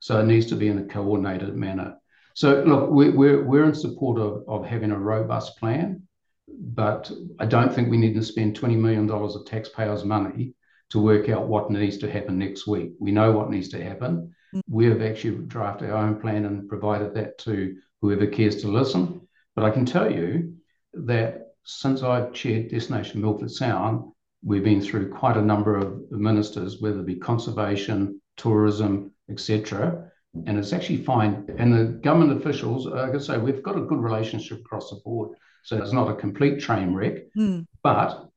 So 0.00 0.18
it 0.18 0.26
needs 0.26 0.46
to 0.46 0.56
be 0.56 0.66
in 0.68 0.78
a 0.78 0.84
coordinated 0.84 1.54
manner. 1.54 1.96
So 2.34 2.62
look, 2.62 2.90
we're 2.90 3.44
we're 3.44 3.64
in 3.64 3.74
support 3.74 4.18
of, 4.18 4.44
of 4.48 4.64
having 4.64 4.90
a 4.90 4.98
robust 4.98 5.58
plan, 5.58 6.02
but 6.48 7.10
I 7.38 7.46
don't 7.46 7.72
think 7.72 7.90
we 7.90 7.98
need 7.98 8.14
to 8.14 8.22
spend 8.22 8.58
$20 8.58 8.76
million 8.78 9.10
of 9.10 9.46
taxpayers' 9.46 10.04
money 10.04 10.54
to 10.90 10.98
work 10.98 11.28
out 11.28 11.48
what 11.48 11.70
needs 11.70 11.98
to 11.98 12.10
happen 12.10 12.38
next 12.38 12.66
week. 12.66 12.92
We 12.98 13.12
know 13.12 13.32
what 13.32 13.50
needs 13.50 13.68
to 13.70 13.82
happen. 13.82 14.34
Mm. 14.54 14.60
We 14.68 14.86
have 14.86 15.02
actually 15.02 15.38
drafted 15.46 15.90
our 15.90 15.98
own 15.98 16.20
plan 16.20 16.44
and 16.44 16.68
provided 16.68 17.14
that 17.14 17.38
to 17.38 17.76
whoever 18.00 18.26
cares 18.26 18.56
to 18.62 18.68
listen. 18.68 19.26
But 19.54 19.64
I 19.64 19.70
can 19.70 19.86
tell 19.86 20.10
you 20.10 20.54
that 20.94 21.54
since 21.64 22.02
I've 22.02 22.32
chaired 22.32 22.70
Destination 22.70 23.20
Milford 23.20 23.50
Sound, 23.50 24.12
we've 24.42 24.64
been 24.64 24.82
through 24.82 25.10
quite 25.10 25.36
a 25.36 25.42
number 25.42 25.76
of 25.76 26.10
ministers, 26.10 26.80
whether 26.80 27.00
it 27.00 27.06
be 27.06 27.16
conservation, 27.16 28.20
tourism, 28.36 29.12
etc 29.30 30.11
and 30.34 30.58
it's 30.58 30.72
actually 30.72 31.04
fine. 31.04 31.46
And 31.58 31.72
the 31.72 31.84
government 31.84 32.40
officials, 32.40 32.86
like 32.86 33.14
I 33.14 33.18
say, 33.18 33.38
we've 33.38 33.62
got 33.62 33.76
a 33.76 33.82
good 33.82 34.00
relationship 34.00 34.60
across 34.60 34.90
the 34.90 35.00
board. 35.04 35.36
So 35.64 35.76
it's 35.76 35.92
not 35.92 36.10
a 36.10 36.14
complete 36.14 36.60
train 36.60 36.94
wreck. 36.94 37.18
Mm. 37.36 37.66
But 37.82 38.28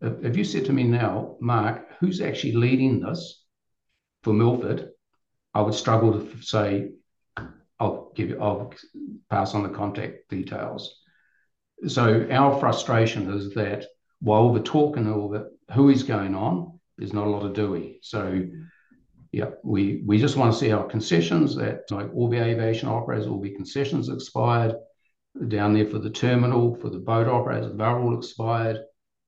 if, 0.00 0.36
you 0.36 0.44
said 0.44 0.64
to 0.66 0.72
me 0.72 0.84
now, 0.84 1.36
Mark, 1.40 1.86
who's 2.00 2.20
actually 2.20 2.52
leading 2.52 3.00
this 3.00 3.44
for 4.22 4.32
Milford, 4.32 4.90
I 5.54 5.62
would 5.62 5.74
struggle 5.74 6.20
to 6.20 6.42
say, 6.42 6.90
I'll 7.78 8.12
give 8.14 8.30
you, 8.30 8.40
I'll 8.40 8.72
pass 9.30 9.54
on 9.54 9.62
the 9.62 9.68
contact 9.68 10.28
details. 10.28 11.00
So 11.86 12.26
our 12.30 12.58
frustration 12.58 13.32
is 13.32 13.54
that 13.54 13.86
while 14.20 14.50
we're 14.50 14.62
talking 14.62 15.10
all 15.10 15.28
that 15.30 15.46
who 15.72 15.90
is 15.90 16.02
going 16.02 16.34
on, 16.34 16.78
there's 16.98 17.12
not 17.12 17.26
a 17.26 17.30
lot 17.30 17.44
of 17.44 17.52
doing. 17.52 17.98
So 18.02 18.46
yeah, 19.36 19.50
we, 19.62 20.02
we 20.06 20.16
just 20.16 20.38
want 20.38 20.50
to 20.50 20.58
see 20.58 20.72
our 20.72 20.86
concessions 20.86 21.54
that 21.56 21.82
like 21.90 22.08
all 22.14 22.30
the 22.30 22.42
aviation 22.42 22.88
operators, 22.88 23.26
all 23.26 23.38
the 23.38 23.50
concessions 23.50 24.08
expired 24.08 24.74
down 25.48 25.74
there 25.74 25.84
for 25.84 25.98
the 25.98 26.08
terminal, 26.08 26.74
for 26.74 26.88
the 26.88 26.98
boat 26.98 27.28
operators, 27.28 27.70
they're 27.76 27.98
all 27.98 28.16
expired. 28.16 28.78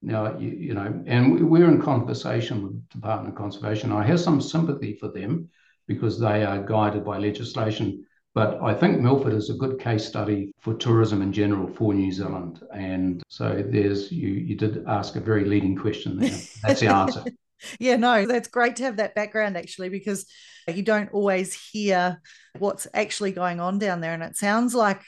Now, 0.01 0.39
you, 0.39 0.49
you 0.49 0.73
know, 0.73 1.03
and 1.07 1.51
we're 1.51 1.69
in 1.69 1.83
conversation 1.83 2.63
with 2.63 2.73
the 2.73 2.95
Department 2.95 3.35
of 3.35 3.39
Conservation. 3.39 3.93
I 3.93 4.03
have 4.07 4.19
some 4.19 4.41
sympathy 4.41 4.95
for 4.95 5.09
them 5.09 5.51
because 5.87 6.19
they 6.19 6.43
are 6.43 6.63
guided 6.63 7.05
by 7.05 7.19
legislation. 7.19 8.07
But 8.35 8.63
I 8.63 8.73
think 8.73 9.03
Milford 9.03 9.35
is 9.35 9.51
a 9.51 9.59
good 9.59 9.79
case 9.79 10.07
study 10.07 10.53
for 10.59 10.73
tourism 10.73 11.21
in 11.21 11.35
general 11.35 11.67
for 11.67 11.93
New 11.93 12.13
Zealand. 12.13 12.65
And 12.73 13.23
so 13.29 13.63
there's 13.67 14.11
you 14.11 14.29
you 14.31 14.55
did 14.55 14.87
ask 14.87 15.17
a 15.17 15.21
very 15.21 15.45
leading 15.45 15.77
question 15.77 16.19
there. 16.19 16.39
That's 16.63 16.81
the 16.81 16.87
answer. 16.87 17.25
yeah, 17.79 17.97
no, 17.97 18.27
that's 18.27 18.49
great 18.49 18.77
to 18.77 18.85
have 18.85 18.97
that 18.97 19.15
background 19.15 19.57
actually, 19.57 19.89
because 19.89 20.27
you 20.73 20.83
don't 20.83 21.13
always 21.13 21.55
hear 21.55 22.21
what's 22.59 22.87
actually 22.95 23.33
going 23.33 23.61
on 23.61 23.79
down 23.79 24.01
there. 24.01 24.15
And 24.15 24.23
it 24.23 24.37
sounds 24.37 24.75
like 24.75 25.03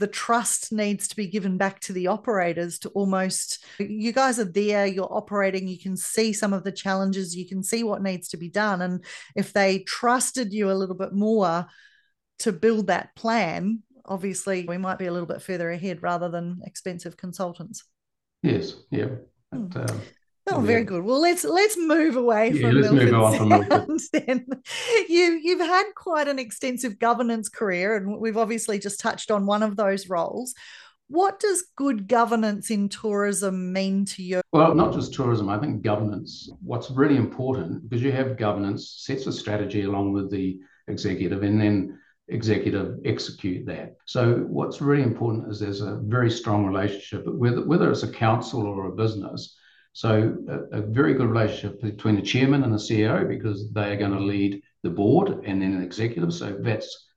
the 0.00 0.06
trust 0.06 0.72
needs 0.72 1.08
to 1.08 1.16
be 1.16 1.26
given 1.26 1.58
back 1.58 1.78
to 1.78 1.92
the 1.92 2.06
operators 2.06 2.78
to 2.80 2.88
almost 2.90 3.62
you 3.78 4.12
guys 4.12 4.38
are 4.38 4.50
there 4.50 4.86
you're 4.86 5.14
operating 5.14 5.68
you 5.68 5.78
can 5.78 5.94
see 5.94 6.32
some 6.32 6.54
of 6.54 6.64
the 6.64 6.72
challenges 6.72 7.36
you 7.36 7.46
can 7.46 7.62
see 7.62 7.84
what 7.84 8.02
needs 8.02 8.28
to 8.28 8.38
be 8.38 8.48
done 8.48 8.80
and 8.80 9.04
if 9.36 9.52
they 9.52 9.80
trusted 9.80 10.54
you 10.54 10.70
a 10.70 10.72
little 10.72 10.94
bit 10.94 11.12
more 11.12 11.66
to 12.38 12.50
build 12.50 12.86
that 12.86 13.14
plan 13.14 13.82
obviously 14.06 14.64
we 14.64 14.78
might 14.78 14.98
be 14.98 15.06
a 15.06 15.12
little 15.12 15.28
bit 15.28 15.42
further 15.42 15.70
ahead 15.70 16.02
rather 16.02 16.30
than 16.30 16.60
expensive 16.64 17.18
consultants 17.18 17.84
yes 18.42 18.76
yeah 18.90 19.08
but, 19.52 19.58
hmm. 19.58 19.78
um, 19.78 20.00
Oh, 20.46 20.60
very 20.60 20.84
good. 20.84 21.04
Well, 21.04 21.20
let's 21.20 21.44
let's 21.44 21.76
move 21.76 22.16
away 22.16 22.50
yeah, 22.50 22.68
from 22.68 22.80
let's 22.80 22.92
Milford 22.92 23.12
move 23.12 23.70
on 23.70 23.76
from. 23.86 23.98
Then 24.12 24.46
you 25.08 25.40
you've 25.42 25.60
had 25.60 25.84
quite 25.94 26.28
an 26.28 26.38
extensive 26.38 26.98
governance 26.98 27.48
career, 27.48 27.96
and 27.96 28.18
we've 28.18 28.36
obviously 28.36 28.78
just 28.78 29.00
touched 29.00 29.30
on 29.30 29.46
one 29.46 29.62
of 29.62 29.76
those 29.76 30.08
roles. 30.08 30.54
What 31.08 31.40
does 31.40 31.66
good 31.76 32.08
governance 32.08 32.70
in 32.70 32.88
tourism 32.88 33.72
mean 33.72 34.04
to 34.06 34.22
you? 34.22 34.40
Well, 34.52 34.74
not 34.74 34.92
just 34.94 35.12
tourism. 35.12 35.48
I 35.48 35.58
think 35.58 35.82
governance. 35.82 36.50
What's 36.62 36.90
really 36.90 37.16
important 37.16 37.88
because 37.88 38.02
you 38.02 38.12
have 38.12 38.36
governance 38.36 38.94
sets 38.98 39.26
a 39.26 39.32
strategy 39.32 39.82
along 39.82 40.12
with 40.12 40.30
the 40.30 40.58
executive, 40.88 41.42
and 41.42 41.60
then 41.60 41.98
executive 42.28 42.98
execute 43.04 43.66
that. 43.66 43.96
So 44.06 44.46
what's 44.48 44.80
really 44.80 45.02
important 45.02 45.50
is 45.50 45.60
there's 45.60 45.80
a 45.80 46.00
very 46.02 46.30
strong 46.30 46.64
relationship, 46.64 47.26
whether 47.26 47.64
whether 47.64 47.90
it's 47.90 48.04
a 48.04 48.12
council 48.12 48.66
or 48.66 48.86
a 48.86 48.96
business 48.96 49.56
so 49.92 50.36
a, 50.48 50.78
a, 50.78 50.80
very 50.82 51.14
good 51.14 51.28
relationship 51.28 51.80
between 51.80 52.16
the 52.16 52.22
chairman 52.22 52.62
and 52.62 52.72
the 52.72 52.78
CEO 52.78 53.28
because 53.28 53.72
they 53.72 53.92
are 53.92 53.96
going 53.96 54.12
to 54.12 54.20
lead 54.20 54.62
the 54.82 54.90
board 54.90 55.28
and 55.44 55.60
then 55.60 55.74
an 55.74 55.82
executive. 55.82 56.32
So 56.32 56.56
that's 56.60 57.08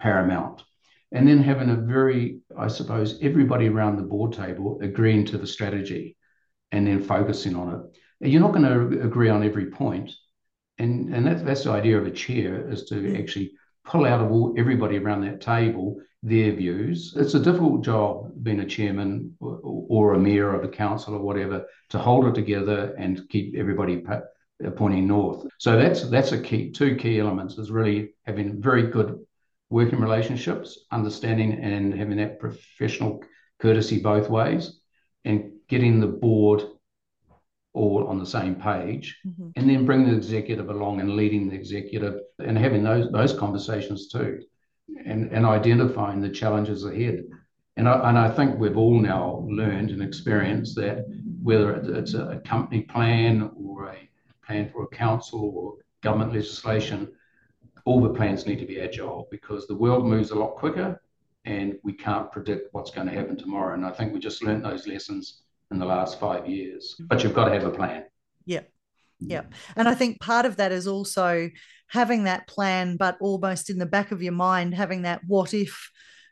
paramount. 0.00 0.62
And 1.12 1.26
then 1.26 1.42
having 1.42 1.70
a 1.70 1.76
very, 1.76 2.40
I 2.56 2.68
suppose, 2.68 3.18
everybody 3.22 3.68
around 3.68 3.96
the 3.96 4.02
board 4.02 4.32
table 4.32 4.78
agreeing 4.82 5.24
to 5.26 5.38
the 5.38 5.46
strategy 5.46 6.16
and 6.72 6.86
then 6.86 7.02
focusing 7.02 7.56
on 7.56 7.74
it. 7.74 8.30
You're 8.30 8.42
not 8.42 8.52
going 8.52 8.64
to 8.64 9.02
agree 9.02 9.28
on 9.28 9.42
every 9.42 9.70
point. 9.70 10.12
And, 10.78 11.12
and 11.14 11.26
that's, 11.26 11.42
that's 11.42 11.64
the 11.64 11.72
idea 11.72 11.98
of 11.98 12.06
a 12.06 12.10
chair 12.10 12.70
is 12.70 12.84
to 12.84 13.18
actually 13.18 13.52
pull 13.84 14.04
out 14.04 14.20
of 14.20 14.30
all, 14.30 14.54
everybody 14.56 14.98
around 14.98 15.22
that 15.22 15.40
table 15.40 16.00
their 16.22 16.52
views. 16.52 17.14
It's 17.16 17.34
a 17.34 17.40
difficult 17.40 17.82
job 17.82 18.32
being 18.42 18.60
a 18.60 18.66
chairman 18.66 19.36
or, 19.40 20.14
a 20.14 20.18
mayor 20.18 20.54
of 20.54 20.64
a 20.64 20.68
council 20.68 21.14
or 21.14 21.20
whatever 21.20 21.66
to 21.90 21.98
hold 21.98 22.26
it 22.26 22.34
together 22.34 22.94
and 22.98 23.26
keep 23.28 23.54
everybody 23.56 24.02
pointing 24.76 25.06
north. 25.06 25.46
So 25.58 25.78
that's 25.78 26.08
that's 26.10 26.32
a 26.32 26.40
key. 26.40 26.72
Two 26.72 26.96
key 26.96 27.20
elements 27.20 27.56
is 27.56 27.70
really 27.70 28.10
having 28.24 28.60
very 28.60 28.88
good 28.88 29.18
working 29.70 30.00
relationships, 30.00 30.78
understanding 30.90 31.52
and 31.54 31.94
having 31.94 32.18
that 32.18 32.38
professional 32.38 33.22
courtesy 33.60 34.00
both 34.00 34.28
ways, 34.28 34.80
and 35.24 35.52
getting 35.68 36.00
the 36.00 36.06
board 36.06 36.62
all 37.72 38.08
on 38.08 38.18
the 38.18 38.26
same 38.26 38.56
page, 38.56 39.18
mm-hmm. 39.26 39.50
and 39.56 39.70
then 39.70 39.86
bring 39.86 40.04
the 40.04 40.16
executive 40.16 40.68
along 40.68 41.00
and 41.00 41.16
leading 41.16 41.48
the 41.48 41.54
executive 41.54 42.20
and 42.40 42.58
having 42.58 42.82
those 42.82 43.10
those 43.10 43.32
conversations 43.32 44.08
too 44.08 44.40
and, 45.04 45.30
and 45.30 45.46
identifying 45.46 46.20
the 46.20 46.28
challenges 46.28 46.84
ahead. 46.84 47.24
And 47.76 47.88
I, 47.88 48.08
and 48.08 48.18
I 48.18 48.30
think 48.30 48.58
we've 48.58 48.76
all 48.76 48.98
now 48.98 49.46
learned 49.48 49.90
and 49.90 50.02
experienced 50.02 50.76
that 50.76 51.06
whether 51.42 51.74
it's 51.94 52.14
a 52.14 52.40
company 52.44 52.82
plan 52.82 53.50
or 53.56 53.88
a 53.88 54.08
plan 54.44 54.68
for 54.70 54.84
a 54.84 54.88
council 54.88 55.52
or 55.54 55.74
government 56.02 56.34
legislation, 56.34 57.10
all 57.84 58.02
the 58.02 58.10
plans 58.10 58.46
need 58.46 58.58
to 58.58 58.66
be 58.66 58.80
agile 58.80 59.28
because 59.30 59.66
the 59.66 59.74
world 59.74 60.04
moves 60.04 60.30
a 60.30 60.34
lot 60.34 60.56
quicker 60.56 61.00
and 61.44 61.78
we 61.82 61.92
can't 61.92 62.30
predict 62.30 62.68
what's 62.72 62.90
going 62.90 63.06
to 63.06 63.14
happen 63.14 63.36
tomorrow. 63.36 63.74
And 63.74 63.84
I 63.84 63.90
think 63.90 64.12
we 64.12 64.18
just 64.18 64.42
learned 64.42 64.64
those 64.64 64.86
lessons 64.86 65.42
in 65.70 65.78
the 65.78 65.86
last 65.86 66.20
five 66.20 66.46
years. 66.46 66.96
But 67.00 67.22
you've 67.22 67.34
got 67.34 67.46
to 67.46 67.52
have 67.52 67.64
a 67.64 67.70
plan. 67.70 68.04
Yeah. 68.44 68.60
Mm. 69.22 69.30
Yeah. 69.30 69.42
And 69.76 69.88
I 69.88 69.94
think 69.94 70.20
part 70.20 70.44
of 70.46 70.56
that 70.56 70.72
is 70.72 70.86
also 70.86 71.48
having 71.90 72.24
that 72.24 72.46
plan, 72.46 72.96
but 72.96 73.16
almost 73.20 73.70
in 73.70 73.78
the 73.78 73.86
back 73.86 74.12
of 74.12 74.22
your 74.22 74.32
mind, 74.32 74.74
having 74.74 75.02
that 75.02 75.20
what 75.26 75.52
if 75.52 75.90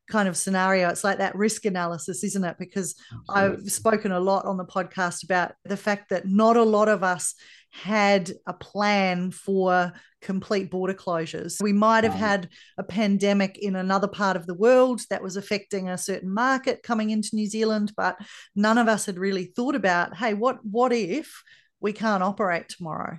kind 0.08 0.28
of 0.28 0.36
scenario. 0.36 0.88
It's 0.88 1.04
like 1.04 1.18
that 1.18 1.36
risk 1.36 1.64
analysis, 1.64 2.24
isn't 2.24 2.44
it? 2.44 2.56
Because 2.58 2.94
Absolutely. 3.28 3.64
I've 3.64 3.72
spoken 3.72 4.12
a 4.12 4.20
lot 4.20 4.46
on 4.46 4.56
the 4.56 4.64
podcast 4.64 5.22
about 5.24 5.52
the 5.64 5.76
fact 5.76 6.10
that 6.10 6.26
not 6.26 6.56
a 6.56 6.62
lot 6.62 6.88
of 6.88 7.04
us 7.04 7.34
had 7.70 8.32
a 8.46 8.54
plan 8.54 9.30
for 9.30 9.92
complete 10.22 10.70
border 10.70 10.94
closures. 10.94 11.62
We 11.62 11.74
might 11.74 12.04
have 12.04 12.14
had 12.14 12.48
a 12.78 12.82
pandemic 12.82 13.58
in 13.58 13.76
another 13.76 14.08
part 14.08 14.36
of 14.36 14.46
the 14.46 14.54
world 14.54 15.02
that 15.10 15.22
was 15.22 15.36
affecting 15.36 15.88
a 15.88 15.98
certain 15.98 16.32
market 16.32 16.82
coming 16.82 17.10
into 17.10 17.34
New 17.34 17.46
Zealand, 17.46 17.92
but 17.96 18.16
none 18.56 18.78
of 18.78 18.88
us 18.88 19.04
had 19.06 19.18
really 19.18 19.44
thought 19.44 19.74
about, 19.74 20.16
hey, 20.16 20.34
what 20.34 20.58
what 20.64 20.92
if 20.92 21.42
we 21.80 21.92
can't 21.92 22.22
operate 22.22 22.68
tomorrow? 22.68 23.18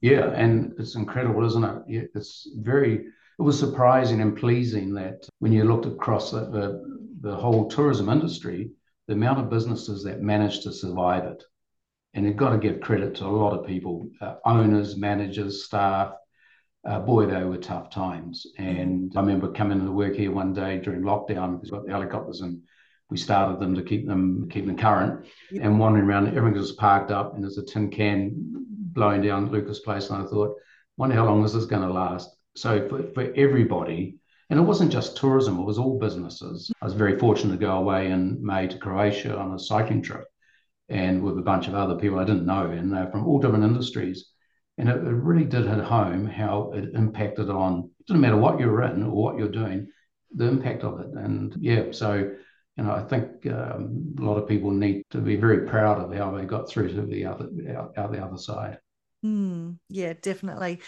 Yeah, 0.00 0.30
and 0.30 0.72
it's 0.78 0.94
incredible, 0.94 1.44
isn't 1.44 1.64
it? 1.88 2.10
It's 2.14 2.48
very, 2.56 2.94
it 2.94 3.42
was 3.42 3.58
surprising 3.58 4.20
and 4.22 4.36
pleasing 4.36 4.94
that 4.94 5.28
when 5.40 5.52
you 5.52 5.64
looked 5.64 5.86
across 5.86 6.30
the, 6.30 6.40
the, 6.46 7.00
the 7.20 7.36
whole 7.36 7.68
tourism 7.68 8.08
industry, 8.08 8.70
the 9.08 9.14
amount 9.14 9.40
of 9.40 9.50
businesses 9.50 10.04
that 10.04 10.22
managed 10.22 10.62
to 10.62 10.72
survive 10.72 11.24
it. 11.24 11.42
And 12.14 12.24
you've 12.24 12.36
got 12.36 12.50
to 12.50 12.58
give 12.58 12.80
credit 12.80 13.14
to 13.16 13.26
a 13.26 13.28
lot 13.28 13.58
of 13.58 13.66
people, 13.66 14.08
uh, 14.20 14.36
owners, 14.44 14.96
managers, 14.96 15.64
staff. 15.64 16.12
Uh, 16.88 16.98
boy, 16.98 17.26
they 17.26 17.44
were 17.44 17.58
tough 17.58 17.90
times. 17.90 18.46
And 18.56 19.12
I 19.14 19.20
remember 19.20 19.52
coming 19.52 19.84
to 19.84 19.92
work 19.92 20.16
here 20.16 20.32
one 20.32 20.54
day 20.54 20.78
during 20.78 21.02
lockdown 21.02 21.56
because 21.60 21.70
we 21.70 21.78
got 21.78 21.86
the 21.86 21.92
helicopters 21.92 22.40
and 22.40 22.62
we 23.10 23.16
started 23.16 23.60
them 23.60 23.74
to 23.74 23.82
keep 23.82 24.06
them 24.06 24.48
keep 24.50 24.66
them 24.66 24.78
current. 24.78 25.26
And 25.60 25.78
wandering 25.78 26.06
around, 26.06 26.28
everything 26.28 26.58
was 26.58 26.72
parked 26.72 27.10
up, 27.10 27.34
and 27.34 27.42
there's 27.42 27.58
a 27.58 27.64
tin 27.64 27.90
can 27.90 28.59
blowing 28.92 29.22
down 29.22 29.50
Lucas 29.50 29.80
Place, 29.80 30.10
and 30.10 30.22
I 30.22 30.26
thought, 30.26 30.56
wonder 30.96 31.14
how 31.14 31.24
long 31.24 31.44
is 31.44 31.52
this 31.52 31.62
is 31.62 31.68
going 31.68 31.86
to 31.86 31.92
last. 31.92 32.30
So 32.56 32.88
for, 32.88 33.02
for 33.12 33.32
everybody, 33.34 34.16
and 34.50 34.58
it 34.58 34.62
wasn't 34.62 34.92
just 34.92 35.16
tourism, 35.16 35.58
it 35.58 35.64
was 35.64 35.78
all 35.78 35.98
businesses. 35.98 36.70
I 36.82 36.84
was 36.84 36.94
very 36.94 37.18
fortunate 37.18 37.52
to 37.52 37.66
go 37.66 37.72
away 37.72 38.10
in 38.10 38.44
May 38.44 38.66
to 38.66 38.78
Croatia 38.78 39.36
on 39.36 39.54
a 39.54 39.58
cycling 39.58 40.02
trip 40.02 40.24
and 40.88 41.22
with 41.22 41.38
a 41.38 41.42
bunch 41.42 41.68
of 41.68 41.74
other 41.74 41.94
people 41.94 42.18
I 42.18 42.24
didn't 42.24 42.46
know, 42.46 42.66
and 42.66 42.92
they're 42.92 43.10
from 43.10 43.26
all 43.26 43.38
different 43.38 43.64
industries. 43.64 44.26
And 44.76 44.88
it, 44.88 44.96
it 44.96 45.14
really 45.14 45.44
did 45.44 45.66
hit 45.66 45.78
home 45.78 46.26
how 46.26 46.72
it 46.74 46.90
impacted 46.94 47.48
on, 47.48 47.90
it 48.00 48.06
didn't 48.06 48.22
matter 48.22 48.36
what 48.36 48.58
you're 48.58 48.82
in 48.82 49.04
or 49.04 49.10
what 49.10 49.38
you're 49.38 49.48
doing, 49.48 49.88
the 50.34 50.48
impact 50.48 50.82
of 50.82 51.00
it. 51.00 51.08
And 51.08 51.54
yeah, 51.60 51.92
so 51.92 52.32
know, 52.82 52.92
I 52.92 53.02
think 53.02 53.46
um, 53.46 54.14
a 54.18 54.22
lot 54.22 54.36
of 54.36 54.48
people 54.48 54.70
need 54.70 55.02
to 55.10 55.18
be 55.18 55.36
very 55.36 55.66
proud 55.66 56.00
of 56.00 56.16
how 56.16 56.30
they 56.30 56.44
got 56.44 56.68
through 56.68 56.92
to 56.94 57.02
the 57.02 57.24
other 57.26 57.48
out, 57.76 57.92
out 57.96 58.12
the 58.12 58.24
other 58.24 58.38
side. 58.38 58.78
Mm, 59.24 59.78
yeah, 59.88 60.14
definitely. 60.20 60.80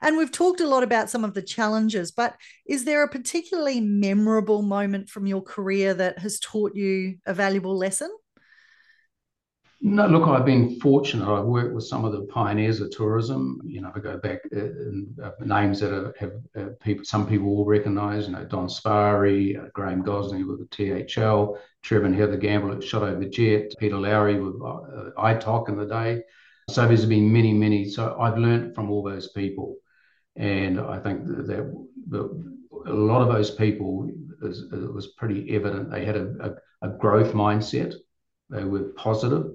And 0.00 0.16
we've 0.16 0.30
talked 0.30 0.60
a 0.60 0.66
lot 0.66 0.82
about 0.82 1.10
some 1.10 1.24
of 1.24 1.34
the 1.34 1.42
challenges, 1.42 2.12
but 2.12 2.36
is 2.66 2.84
there 2.84 3.02
a 3.02 3.08
particularly 3.08 3.80
memorable 3.80 4.62
moment 4.62 5.08
from 5.08 5.26
your 5.26 5.42
career 5.42 5.92
that 5.94 6.18
has 6.20 6.38
taught 6.40 6.74
you 6.74 7.16
a 7.26 7.34
valuable 7.34 7.76
lesson? 7.76 8.10
No, 9.82 10.06
look, 10.06 10.28
I've 10.28 10.44
been 10.44 10.78
fortunate. 10.78 11.26
I've 11.26 11.46
worked 11.46 11.74
with 11.74 11.84
some 11.84 12.04
of 12.04 12.12
the 12.12 12.22
pioneers 12.26 12.82
of 12.82 12.90
tourism. 12.90 13.62
You 13.64 13.80
know, 13.80 13.90
I 13.94 13.98
go 14.00 14.18
back 14.18 14.40
uh, 14.54 15.24
uh, 15.24 15.30
names 15.40 15.80
that 15.80 15.90
have, 15.92 16.16
have 16.18 16.32
uh, 16.54 16.70
people, 16.82 17.02
some 17.06 17.26
people 17.26 17.56
will 17.56 17.64
recognise. 17.64 18.26
You 18.26 18.32
know, 18.32 18.44
Don 18.44 18.68
Sparry, 18.68 19.56
uh, 19.56 19.68
Graham 19.72 20.02
Gosling 20.02 20.46
with 20.46 20.58
the 20.58 21.06
THL, 21.06 21.58
Trevor 21.82 22.04
and 22.04 22.14
Heather 22.14 22.36
Gamble 22.36 22.72
at 22.72 22.80
Shotover 22.80 23.30
Jet, 23.30 23.72
Peter 23.78 23.96
Lowry 23.96 24.38
with 24.38 24.56
uh, 24.62 25.12
ITOC 25.18 25.70
in 25.70 25.78
the 25.78 25.86
day. 25.86 26.22
So 26.68 26.86
there's 26.86 27.06
been 27.06 27.32
many, 27.32 27.54
many. 27.54 27.88
So 27.88 28.18
I've 28.20 28.36
learned 28.36 28.74
from 28.74 28.90
all 28.90 29.02
those 29.02 29.28
people, 29.28 29.76
and 30.36 30.78
I 30.78 30.98
think 30.98 31.26
that, 31.26 31.74
that 32.10 32.52
a 32.86 32.92
lot 32.92 33.22
of 33.22 33.28
those 33.28 33.50
people 33.50 34.10
it 34.42 34.94
was 34.94 35.08
pretty 35.18 35.54
evident 35.54 35.90
they 35.90 36.04
had 36.04 36.16
a, 36.16 36.56
a, 36.82 36.88
a 36.88 36.98
growth 36.98 37.32
mindset. 37.32 37.94
They 38.50 38.64
were 38.64 38.92
positive 38.96 39.52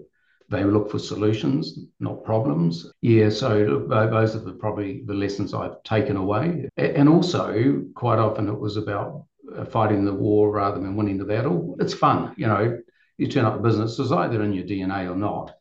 they 0.49 0.63
look 0.63 0.91
for 0.91 0.99
solutions, 0.99 1.79
not 1.99 2.23
problems. 2.23 2.91
Yeah, 3.01 3.29
so 3.29 3.85
those 3.87 4.35
are 4.35 4.39
the, 4.39 4.53
probably 4.53 5.03
the 5.05 5.13
lessons 5.13 5.53
I've 5.53 5.81
taken 5.83 6.17
away. 6.17 6.69
And 6.77 7.09
also, 7.09 7.83
quite 7.95 8.19
often 8.19 8.47
it 8.47 8.59
was 8.59 8.77
about 8.77 9.25
uh, 9.55 9.65
fighting 9.65 10.05
the 10.05 10.13
war 10.13 10.51
rather 10.51 10.79
than 10.79 10.95
winning 10.95 11.17
the 11.17 11.25
battle. 11.25 11.75
It's 11.79 11.93
fun, 11.93 12.33
you 12.37 12.47
know. 12.47 12.79
you 13.17 13.27
turn 13.27 13.45
up 13.45 13.55
the 13.55 13.67
business, 13.67 13.97
it's 13.97 14.11
either 14.11 14.43
in 14.43 14.53
your 14.53 14.65
DNA 14.65 15.09
or 15.09 15.15
not. 15.15 15.53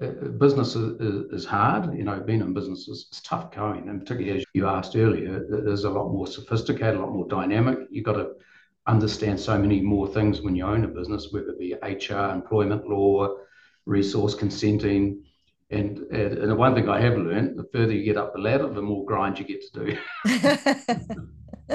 Uh, 0.00 0.28
business 0.38 0.76
is, 0.76 1.32
is, 1.32 1.44
hard. 1.44 1.96
You 1.96 2.04
know, 2.04 2.20
being 2.20 2.40
in 2.40 2.54
business 2.54 2.86
is, 2.86 3.08
is, 3.10 3.20
tough 3.20 3.50
going, 3.50 3.88
and 3.88 4.00
particularly 4.00 4.38
as 4.38 4.44
you 4.54 4.68
asked 4.68 4.94
earlier, 4.94 5.44
there's 5.50 5.82
a 5.82 5.90
lot 5.90 6.12
more 6.12 6.28
sophisticated, 6.28 6.94
a 6.94 7.00
lot 7.00 7.12
more 7.12 7.26
dynamic. 7.26 7.80
You've 7.90 8.04
got 8.04 8.12
to 8.12 8.30
understand 8.86 9.40
so 9.40 9.58
many 9.58 9.80
more 9.80 10.06
things 10.06 10.40
when 10.40 10.54
you 10.54 10.64
own 10.64 10.84
a 10.84 10.88
business, 10.88 11.32
whether 11.32 11.48
it 11.48 11.58
be 11.58 11.74
HR, 11.82 12.32
employment 12.32 12.88
law, 12.88 13.34
resource 13.88 14.34
consenting. 14.34 15.24
And, 15.70 15.98
and 15.98 16.50
the 16.50 16.54
one 16.54 16.74
thing 16.74 16.88
I 16.88 17.00
have 17.00 17.18
learned, 17.18 17.58
the 17.58 17.68
further 17.72 17.92
you 17.92 18.04
get 18.04 18.16
up 18.16 18.32
the 18.32 18.40
ladder, 18.40 18.68
the 18.68 18.82
more 18.82 19.04
grind 19.04 19.38
you 19.38 19.44
get 19.44 19.62
to 19.72 19.84
do. 19.84 19.98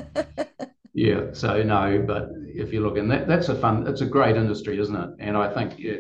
yeah, 0.93 1.31
so 1.33 1.61
no, 1.61 2.03
but 2.07 2.29
if 2.45 2.73
you 2.73 2.81
look 2.81 2.97
in 2.97 3.07
that, 3.09 3.27
that's 3.27 3.49
a 3.49 3.55
fun, 3.55 3.85
it's 3.87 4.01
a 4.01 4.05
great 4.05 4.35
industry, 4.35 4.79
isn't 4.79 4.95
it? 4.95 5.09
And 5.19 5.37
I 5.37 5.53
think 5.53 5.77
yeah, 5.77 5.97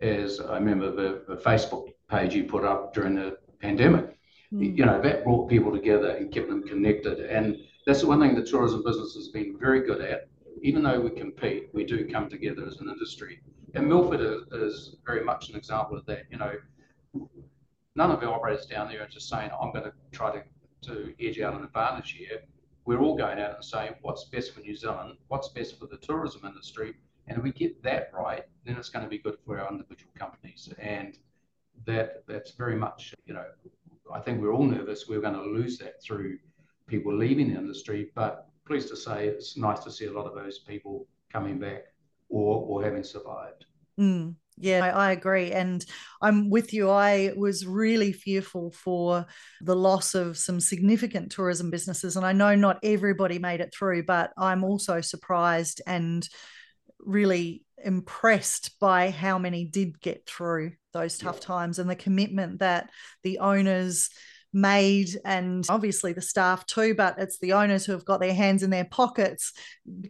as 0.00 0.40
I 0.40 0.54
remember 0.54 0.90
the, 0.90 1.22
the 1.28 1.40
Facebook 1.40 1.88
page 2.10 2.34
you 2.34 2.44
put 2.44 2.64
up 2.64 2.92
during 2.92 3.14
the 3.14 3.38
pandemic. 3.60 4.18
Mm. 4.52 4.76
You 4.76 4.84
know, 4.86 5.00
that 5.00 5.24
brought 5.24 5.48
people 5.48 5.72
together 5.72 6.10
and 6.10 6.32
kept 6.32 6.48
them 6.48 6.66
connected. 6.66 7.20
And 7.20 7.56
that's 7.86 8.00
the 8.00 8.06
one 8.06 8.20
thing 8.20 8.34
the 8.34 8.44
tourism 8.44 8.82
business 8.84 9.14
has 9.14 9.28
been 9.28 9.56
very 9.58 9.86
good 9.86 10.00
at. 10.00 10.28
Even 10.62 10.82
though 10.82 11.00
we 11.00 11.10
compete, 11.10 11.68
we 11.72 11.84
do 11.84 12.06
come 12.06 12.28
together 12.28 12.66
as 12.66 12.80
an 12.80 12.88
industry. 12.90 13.40
And 13.74 13.88
Milford 13.88 14.20
is, 14.20 14.42
is 14.52 14.96
very 15.04 15.24
much 15.24 15.48
an 15.50 15.56
example 15.56 15.96
of 15.96 16.06
that. 16.06 16.24
You 16.30 16.38
know, 16.38 16.52
none 17.94 18.10
of 18.10 18.20
the 18.20 18.28
operators 18.28 18.66
down 18.66 18.88
there 18.88 19.02
are 19.02 19.08
just 19.08 19.28
saying, 19.28 19.50
I'm 19.60 19.72
going 19.72 19.84
to 19.84 19.92
try 20.12 20.32
to, 20.32 20.42
to 20.82 21.14
edge 21.20 21.40
out 21.40 21.54
an 21.54 21.64
advantage 21.64 22.12
here. 22.12 22.42
We're 22.84 23.00
all 23.00 23.16
going 23.16 23.38
out 23.38 23.54
and 23.54 23.64
saying 23.64 23.94
what's 24.02 24.24
best 24.24 24.54
for 24.54 24.60
New 24.60 24.74
Zealand, 24.74 25.18
what's 25.28 25.48
best 25.48 25.78
for 25.78 25.86
the 25.86 25.98
tourism 25.98 26.44
industry, 26.44 26.94
and 27.30 27.38
if 27.38 27.44
we 27.44 27.52
get 27.52 27.80
that 27.84 28.10
right, 28.12 28.44
then 28.64 28.76
it's 28.76 28.88
going 28.88 29.04
to 29.04 29.08
be 29.08 29.18
good 29.18 29.36
for 29.46 29.60
our 29.60 29.70
individual 29.70 30.12
companies. 30.18 30.68
And 30.78 31.16
that 31.86 32.24
that's 32.26 32.50
very 32.52 32.74
much, 32.74 33.14
you 33.24 33.34
know, 33.34 33.44
I 34.12 34.18
think 34.18 34.40
we're 34.40 34.52
all 34.52 34.64
nervous 34.64 35.06
we're 35.08 35.20
going 35.20 35.34
to 35.34 35.42
lose 35.42 35.78
that 35.78 36.02
through 36.02 36.38
people 36.88 37.16
leaving 37.16 37.52
the 37.52 37.58
industry. 37.58 38.10
But 38.16 38.48
pleased 38.66 38.88
to 38.88 38.96
say 38.96 39.28
it's 39.28 39.56
nice 39.56 39.80
to 39.84 39.92
see 39.92 40.06
a 40.06 40.12
lot 40.12 40.26
of 40.26 40.34
those 40.34 40.58
people 40.58 41.06
coming 41.32 41.58
back 41.60 41.84
or 42.30 42.62
or 42.62 42.84
having 42.84 43.04
survived. 43.04 43.66
Mm. 43.98 44.36
Yeah, 44.62 44.84
I, 44.84 44.88
I, 44.90 45.12
agree. 45.12 45.52
And 45.52 45.82
I'm 46.20 46.50
with 46.50 46.74
you. 46.74 46.90
I 46.90 47.32
was 47.34 47.66
really 47.66 48.12
fearful 48.12 48.72
for 48.72 49.24
the 49.62 49.74
loss 49.74 50.14
of 50.14 50.36
some 50.36 50.60
significant 50.60 51.32
tourism 51.32 51.70
businesses. 51.70 52.16
And 52.16 52.26
I 52.26 52.32
know 52.32 52.54
not 52.54 52.78
everybody 52.82 53.38
made 53.38 53.60
it 53.60 53.72
through, 53.74 54.04
but 54.04 54.32
I'm 54.36 54.62
also 54.62 55.00
surprised 55.00 55.80
and 55.86 56.28
really 56.98 57.64
impressed 57.82 58.78
by 58.78 59.10
how 59.10 59.38
many 59.38 59.64
did 59.64 59.98
get 60.00 60.26
through 60.26 60.72
those 60.92 61.16
tough 61.16 61.38
yeah. 61.40 61.46
times 61.46 61.78
and 61.78 61.88
the 61.88 61.96
commitment 61.96 62.58
that 62.58 62.90
the 63.22 63.38
owners 63.38 64.10
made 64.52 65.08
and 65.24 65.64
obviously 65.68 66.12
the 66.12 66.20
staff 66.20 66.66
too 66.66 66.94
but 66.94 67.14
it's 67.18 67.38
the 67.38 67.52
owners 67.52 67.86
who 67.86 67.92
have 67.92 68.04
got 68.04 68.20
their 68.20 68.34
hands 68.34 68.62
in 68.62 68.70
their 68.70 68.84
pockets 68.84 69.52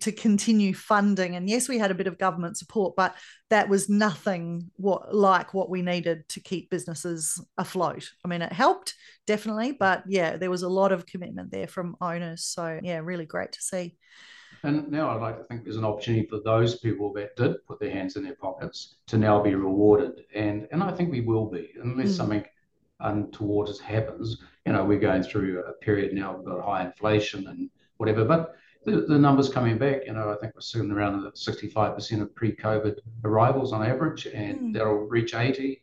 to 0.00 0.10
continue 0.12 0.72
funding 0.72 1.36
and 1.36 1.48
yes 1.48 1.68
we 1.68 1.78
had 1.78 1.90
a 1.90 1.94
bit 1.94 2.06
of 2.06 2.18
government 2.18 2.56
support 2.56 2.94
but 2.96 3.14
that 3.50 3.68
was 3.68 3.88
nothing 3.88 4.70
what 4.76 5.14
like 5.14 5.52
what 5.52 5.68
we 5.68 5.82
needed 5.82 6.26
to 6.28 6.40
keep 6.40 6.70
businesses 6.70 7.42
afloat 7.58 8.08
i 8.24 8.28
mean 8.28 8.40
it 8.40 8.52
helped 8.52 8.94
definitely 9.26 9.72
but 9.72 10.02
yeah 10.06 10.36
there 10.36 10.50
was 10.50 10.62
a 10.62 10.68
lot 10.68 10.92
of 10.92 11.06
commitment 11.06 11.50
there 11.50 11.68
from 11.68 11.96
owners 12.00 12.44
so 12.44 12.80
yeah 12.82 12.98
really 12.98 13.26
great 13.26 13.52
to 13.52 13.60
see 13.60 13.94
and 14.62 14.90
now 14.90 15.10
I'd 15.10 15.22
like 15.22 15.38
to 15.38 15.44
think 15.44 15.64
there's 15.64 15.76
an 15.76 15.84
opportunity 15.84 16.26
for 16.26 16.40
those 16.44 16.78
people 16.78 17.12
that 17.14 17.34
did 17.36 17.64
put 17.66 17.80
their 17.80 17.90
hands 17.90 18.16
in 18.16 18.24
their 18.24 18.34
pockets 18.34 18.96
to 19.06 19.16
now 19.16 19.42
be 19.42 19.54
rewarded. 19.54 20.24
And 20.34 20.68
and 20.70 20.82
I 20.82 20.92
think 20.92 21.10
we 21.10 21.22
will 21.22 21.46
be, 21.46 21.70
unless 21.82 22.08
mm. 22.08 22.16
something 22.16 22.44
untoward 23.00 23.68
as 23.68 23.78
happens. 23.78 24.38
You 24.66 24.72
know, 24.72 24.84
we're 24.84 24.98
going 24.98 25.22
through 25.22 25.64
a 25.64 25.72
period 25.72 26.12
now 26.14 26.36
of 26.36 26.44
got 26.44 26.64
high 26.64 26.84
inflation 26.84 27.46
and 27.46 27.70
whatever, 27.96 28.24
but 28.24 28.54
the, 28.84 29.02
the 29.02 29.18
numbers 29.18 29.48
coming 29.48 29.78
back, 29.78 30.06
you 30.06 30.12
know, 30.12 30.30
I 30.30 30.36
think 30.36 30.54
we're 30.54 30.62
sitting 30.62 30.90
around 30.90 31.22
65% 31.22 32.22
of 32.22 32.34
pre-COVID 32.34 32.98
arrivals 33.24 33.72
on 33.72 33.84
average, 33.84 34.26
and 34.26 34.60
mm. 34.60 34.72
that'll 34.72 35.06
reach 35.06 35.34
80. 35.34 35.82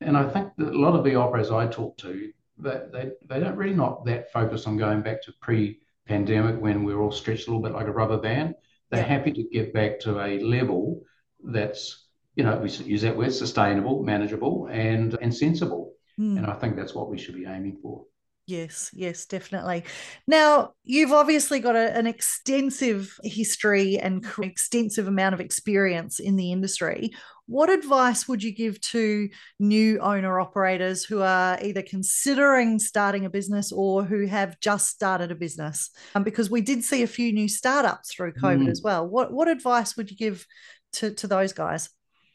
And 0.00 0.16
I 0.16 0.28
think 0.28 0.50
that 0.58 0.74
a 0.74 0.78
lot 0.78 0.96
of 0.96 1.04
the 1.04 1.14
operators 1.14 1.50
I 1.50 1.68
talk 1.68 1.96
to, 1.98 2.32
that 2.58 2.92
they, 2.92 3.10
they 3.28 3.40
don't 3.40 3.56
really 3.56 3.74
not 3.74 4.04
that 4.06 4.32
focused 4.32 4.66
on 4.66 4.76
going 4.76 5.02
back 5.02 5.22
to 5.22 5.32
pre 5.40 5.80
pandemic 6.06 6.60
when 6.60 6.82
we 6.82 6.92
are 6.92 7.00
all 7.00 7.12
stretched 7.12 7.46
a 7.46 7.50
little 7.50 7.62
bit 7.62 7.72
like 7.72 7.86
a 7.86 7.92
rubber 7.92 8.18
band. 8.18 8.54
They're 8.90 9.02
happy 9.02 9.32
to 9.32 9.42
get 9.44 9.72
back 9.72 10.00
to 10.00 10.20
a 10.20 10.40
level 10.40 11.02
that's, 11.44 12.06
you 12.34 12.44
know, 12.44 12.58
we 12.58 12.70
use 12.70 13.02
that 13.02 13.16
word, 13.16 13.32
sustainable, 13.32 14.02
manageable, 14.02 14.66
and 14.66 15.16
and 15.20 15.34
sensible. 15.34 15.94
Mm. 16.22 16.38
And 16.38 16.46
I 16.46 16.54
think 16.54 16.76
that's 16.76 16.94
what 16.94 17.10
we 17.10 17.18
should 17.18 17.34
be 17.34 17.46
aiming 17.46 17.78
for. 17.82 18.04
Yes, 18.46 18.90
yes, 18.92 19.26
definitely. 19.26 19.84
Now, 20.26 20.72
you've 20.84 21.12
obviously 21.12 21.60
got 21.60 21.76
a, 21.76 21.96
an 21.96 22.06
extensive 22.06 23.16
history 23.22 23.98
and 23.98 24.24
extensive 24.42 25.06
amount 25.06 25.34
of 25.34 25.40
experience 25.40 26.18
in 26.18 26.36
the 26.36 26.50
industry. 26.50 27.12
What 27.46 27.70
advice 27.70 28.26
would 28.28 28.42
you 28.42 28.52
give 28.52 28.80
to 28.80 29.28
new 29.58 29.98
owner 30.00 30.40
operators 30.40 31.04
who 31.04 31.22
are 31.22 31.58
either 31.62 31.82
considering 31.82 32.78
starting 32.78 33.24
a 33.24 33.30
business 33.30 33.72
or 33.72 34.04
who 34.04 34.26
have 34.26 34.58
just 34.60 34.88
started 34.88 35.30
a 35.30 35.36
business? 35.36 35.90
Um, 36.14 36.24
because 36.24 36.50
we 36.50 36.62
did 36.62 36.82
see 36.82 37.02
a 37.02 37.08
few 37.08 37.32
new 37.32 37.48
startups 37.48 38.12
through 38.12 38.34
COVID 38.34 38.66
mm. 38.66 38.70
as 38.70 38.82
well. 38.82 39.06
What 39.08 39.32
what 39.32 39.48
advice 39.48 39.96
would 39.96 40.10
you 40.10 40.16
give 40.16 40.46
to, 40.94 41.12
to 41.14 41.26
those 41.26 41.52
guys? 41.52 41.90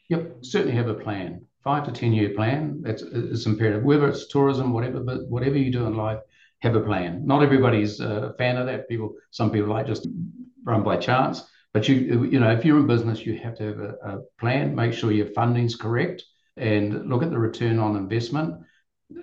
Yep, 0.08 0.38
certainly 0.42 0.76
have 0.76 0.88
a 0.88 0.94
plan 0.94 1.42
five 1.68 1.84
to 1.84 1.92
10 1.92 2.14
year 2.14 2.30
plan. 2.30 2.80
That's 2.80 3.02
it's 3.02 3.44
imperative, 3.44 3.82
whether 3.82 4.08
it's 4.08 4.28
tourism, 4.28 4.72
whatever, 4.72 5.00
but 5.00 5.28
whatever 5.28 5.58
you 5.58 5.70
do 5.70 5.84
in 5.84 5.94
life, 5.96 6.20
have 6.60 6.74
a 6.74 6.80
plan. 6.80 7.26
Not 7.26 7.42
everybody's 7.42 8.00
a 8.00 8.34
fan 8.38 8.56
of 8.56 8.64
that. 8.68 8.88
People, 8.88 9.16
some 9.32 9.50
people 9.50 9.68
like 9.68 9.86
just 9.86 10.08
run 10.64 10.82
by 10.82 10.96
chance. 10.96 11.42
But 11.74 11.86
you, 11.86 12.24
you 12.24 12.40
know, 12.40 12.50
if 12.50 12.64
you're 12.64 12.78
in 12.78 12.86
business, 12.86 13.26
you 13.26 13.36
have 13.40 13.54
to 13.58 13.64
have 13.64 13.80
a, 13.80 13.90
a 14.10 14.18
plan. 14.40 14.74
Make 14.74 14.94
sure 14.94 15.12
your 15.12 15.26
funding's 15.26 15.76
correct, 15.76 16.24
and 16.56 17.06
look 17.10 17.22
at 17.22 17.30
the 17.30 17.38
return 17.38 17.78
on 17.78 17.96
investment. 17.96 18.54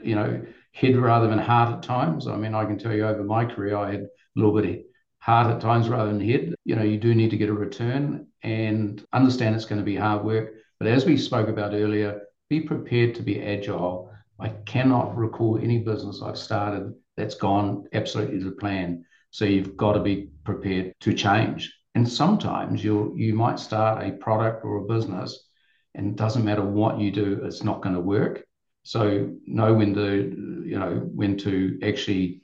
You 0.03 0.15
know, 0.15 0.45
head 0.71 0.95
rather 0.97 1.27
than 1.27 1.39
heart 1.39 1.73
at 1.75 1.81
times. 1.81 2.27
I 2.27 2.38
mean, 2.38 2.53
I 2.53 2.65
can 2.65 2.77
tell 2.77 2.93
you 2.93 3.08
over 3.08 3.23
my 3.23 3.45
career, 3.45 3.75
I 3.75 3.91
had 3.93 4.01
a 4.01 4.10
little 4.36 4.53
bit 4.53 4.69
of 4.69 4.81
heart 5.17 5.47
at 5.51 5.62
times 5.62 5.89
rather 5.89 6.12
than 6.12 6.21
head. 6.21 6.53
You 6.63 6.75
know, 6.75 6.84
you 6.84 6.99
do 6.99 7.15
need 7.15 7.31
to 7.31 7.38
get 7.38 7.49
a 7.49 7.53
return 7.53 8.27
and 8.43 9.03
understand 9.12 9.55
it's 9.55 9.65
going 9.65 9.81
to 9.81 9.91
be 9.93 9.95
hard 9.95 10.23
work. 10.23 10.53
But 10.79 10.89
as 10.89 11.05
we 11.05 11.17
spoke 11.17 11.47
about 11.47 11.73
earlier, 11.73 12.21
be 12.49 12.62
prepared 12.62 13.15
to 13.15 13.23
be 13.23 13.41
agile. 13.41 14.12
I 14.39 14.49
cannot 14.65 15.15
recall 15.15 15.58
any 15.58 15.79
business 15.79 16.21
I've 16.21 16.38
started 16.38 16.93
that's 17.17 17.36
gone 17.36 17.86
absolutely 17.93 18.43
to 18.43 18.51
plan. 18.51 19.05
So 19.31 19.45
you've 19.45 19.77
got 19.77 19.93
to 19.93 19.99
be 19.99 20.29
prepared 20.43 20.93
to 21.01 21.13
change. 21.13 21.73
And 21.95 22.08
sometimes 22.08 22.84
you 22.84 23.13
you 23.15 23.34
might 23.34 23.60
start 23.60 24.03
a 24.03 24.12
product 24.12 24.65
or 24.65 24.77
a 24.77 24.86
business, 24.86 25.47
and 25.93 26.08
it 26.08 26.15
doesn't 26.17 26.43
matter 26.43 26.63
what 26.63 26.99
you 26.99 27.12
do, 27.12 27.41
it's 27.43 27.63
not 27.63 27.81
going 27.81 27.95
to 27.95 28.01
work. 28.01 28.43
So 28.84 29.31
know 29.45 29.73
when 29.73 29.93
to 29.95 30.63
you 30.65 30.77
know 30.77 31.10
when 31.13 31.38
to 31.38 31.79
actually 31.84 32.41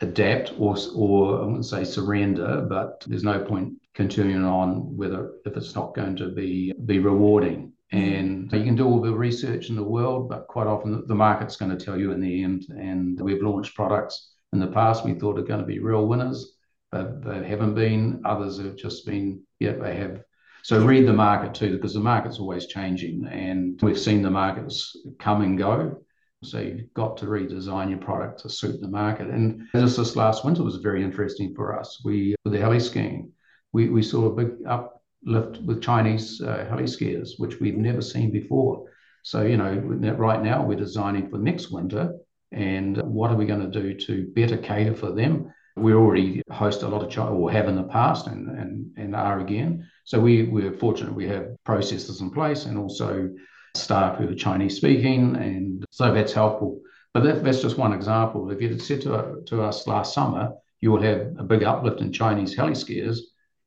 adapt 0.00 0.54
or 0.58 0.76
or 0.94 1.42
I 1.42 1.44
wouldn't 1.44 1.66
say 1.66 1.84
surrender, 1.84 2.66
but 2.68 3.04
there's 3.06 3.22
no 3.22 3.40
point 3.40 3.74
continuing 3.94 4.44
on 4.44 4.96
whether 4.96 5.32
if 5.44 5.56
it's 5.56 5.74
not 5.74 5.94
going 5.94 6.16
to 6.16 6.28
be 6.28 6.72
be 6.86 6.98
rewarding. 6.98 7.72
And 7.92 8.50
mm. 8.50 8.58
you 8.58 8.64
can 8.64 8.76
do 8.76 8.86
all 8.86 9.00
the 9.00 9.12
research 9.12 9.68
in 9.68 9.76
the 9.76 9.82
world, 9.82 10.28
but 10.28 10.48
quite 10.48 10.66
often 10.66 11.04
the 11.06 11.14
market's 11.14 11.56
going 11.56 11.76
to 11.76 11.84
tell 11.84 11.98
you 11.98 12.12
in 12.12 12.20
the 12.20 12.42
end. 12.42 12.66
And 12.70 13.20
we've 13.20 13.42
launched 13.42 13.74
products 13.74 14.32
in 14.52 14.58
the 14.58 14.66
past 14.66 15.04
we 15.04 15.14
thought 15.14 15.38
are 15.38 15.42
going 15.42 15.60
to 15.60 15.66
be 15.66 15.78
real 15.78 16.06
winners, 16.06 16.56
but 16.90 17.24
they 17.24 17.46
haven't 17.46 17.74
been. 17.74 18.22
Others 18.24 18.58
have 18.58 18.76
just 18.76 19.06
been, 19.06 19.42
yeah, 19.60 19.72
they 19.72 19.96
have. 19.96 20.22
So 20.62 20.84
read 20.84 21.06
the 21.06 21.12
market 21.12 21.54
too, 21.54 21.76
because 21.76 21.94
the 21.94 22.00
market's 22.00 22.40
always 22.40 22.66
changing, 22.66 23.26
and 23.26 23.80
we've 23.82 23.98
seen 23.98 24.22
the 24.22 24.30
markets 24.30 24.96
come 25.18 25.42
and 25.42 25.56
go. 25.56 25.98
So 26.42 26.60
you've 26.60 26.92
got 26.92 27.16
to 27.18 27.26
redesign 27.26 27.90
your 27.90 27.98
product 27.98 28.40
to 28.40 28.48
suit 28.48 28.80
the 28.80 28.88
market. 28.88 29.28
And 29.28 29.68
just 29.74 29.96
this 29.96 30.16
last 30.16 30.44
winter 30.44 30.62
was 30.62 30.76
very 30.76 31.02
interesting 31.04 31.54
for 31.54 31.78
us. 31.78 32.00
We 32.04 32.34
with 32.44 32.52
the 32.52 32.58
heli 32.58 32.80
skiing, 32.80 33.32
we, 33.72 33.88
we 33.88 34.02
saw 34.02 34.26
a 34.26 34.34
big 34.34 34.66
up 34.66 34.95
lift 35.26 35.58
with 35.58 35.82
Chinese 35.82 36.40
uh, 36.40 36.64
heli 36.68 36.84
skiers, 36.84 37.30
which 37.36 37.60
we've 37.60 37.76
never 37.76 38.00
seen 38.00 38.30
before. 38.30 38.88
So, 39.22 39.42
you 39.42 39.56
know, 39.56 39.74
right 39.74 40.42
now 40.42 40.64
we're 40.64 40.78
designing 40.78 41.28
for 41.28 41.38
next 41.38 41.70
winter 41.70 42.14
and 42.52 42.96
what 43.02 43.30
are 43.30 43.36
we 43.36 43.44
going 43.44 43.70
to 43.70 43.82
do 43.82 43.92
to 43.92 44.26
better 44.34 44.56
cater 44.56 44.94
for 44.94 45.10
them? 45.10 45.52
We 45.76 45.92
already 45.92 46.42
host 46.50 46.82
a 46.82 46.88
lot 46.88 47.02
of 47.02 47.10
China, 47.10 47.32
or 47.32 47.50
have 47.50 47.68
in 47.68 47.76
the 47.76 47.82
past, 47.82 48.28
and, 48.28 48.48
and, 48.48 48.92
and 48.96 49.14
are 49.14 49.40
again. 49.40 49.86
So 50.04 50.18
we, 50.20 50.44
we're 50.44 50.72
fortunate 50.72 51.14
we 51.14 51.28
have 51.28 51.62
processes 51.64 52.20
in 52.20 52.30
place 52.30 52.64
and 52.64 52.78
also 52.78 53.30
staff 53.74 54.16
who 54.16 54.28
are 54.28 54.34
Chinese 54.34 54.76
speaking, 54.76 55.36
and 55.36 55.84
so 55.90 56.14
that's 56.14 56.32
helpful. 56.32 56.80
But 57.12 57.24
that, 57.24 57.44
that's 57.44 57.60
just 57.60 57.76
one 57.76 57.92
example. 57.92 58.50
If 58.50 58.62
you 58.62 58.70
had 58.70 58.80
said 58.80 59.02
to, 59.02 59.42
to 59.46 59.62
us 59.62 59.86
last 59.86 60.14
summer, 60.14 60.52
you 60.80 60.92
will 60.92 61.02
have 61.02 61.34
a 61.38 61.44
big 61.44 61.62
uplift 61.62 62.00
in 62.00 62.12
Chinese 62.12 62.54
heli 62.54 62.72
skiers, 62.72 63.18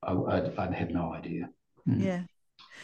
I, 0.04 0.14
I, 0.14 0.68
I 0.68 0.74
had 0.74 0.92
no 0.92 1.14
idea. 1.14 1.50
Mm. 1.88 2.04
Yeah. 2.04 2.22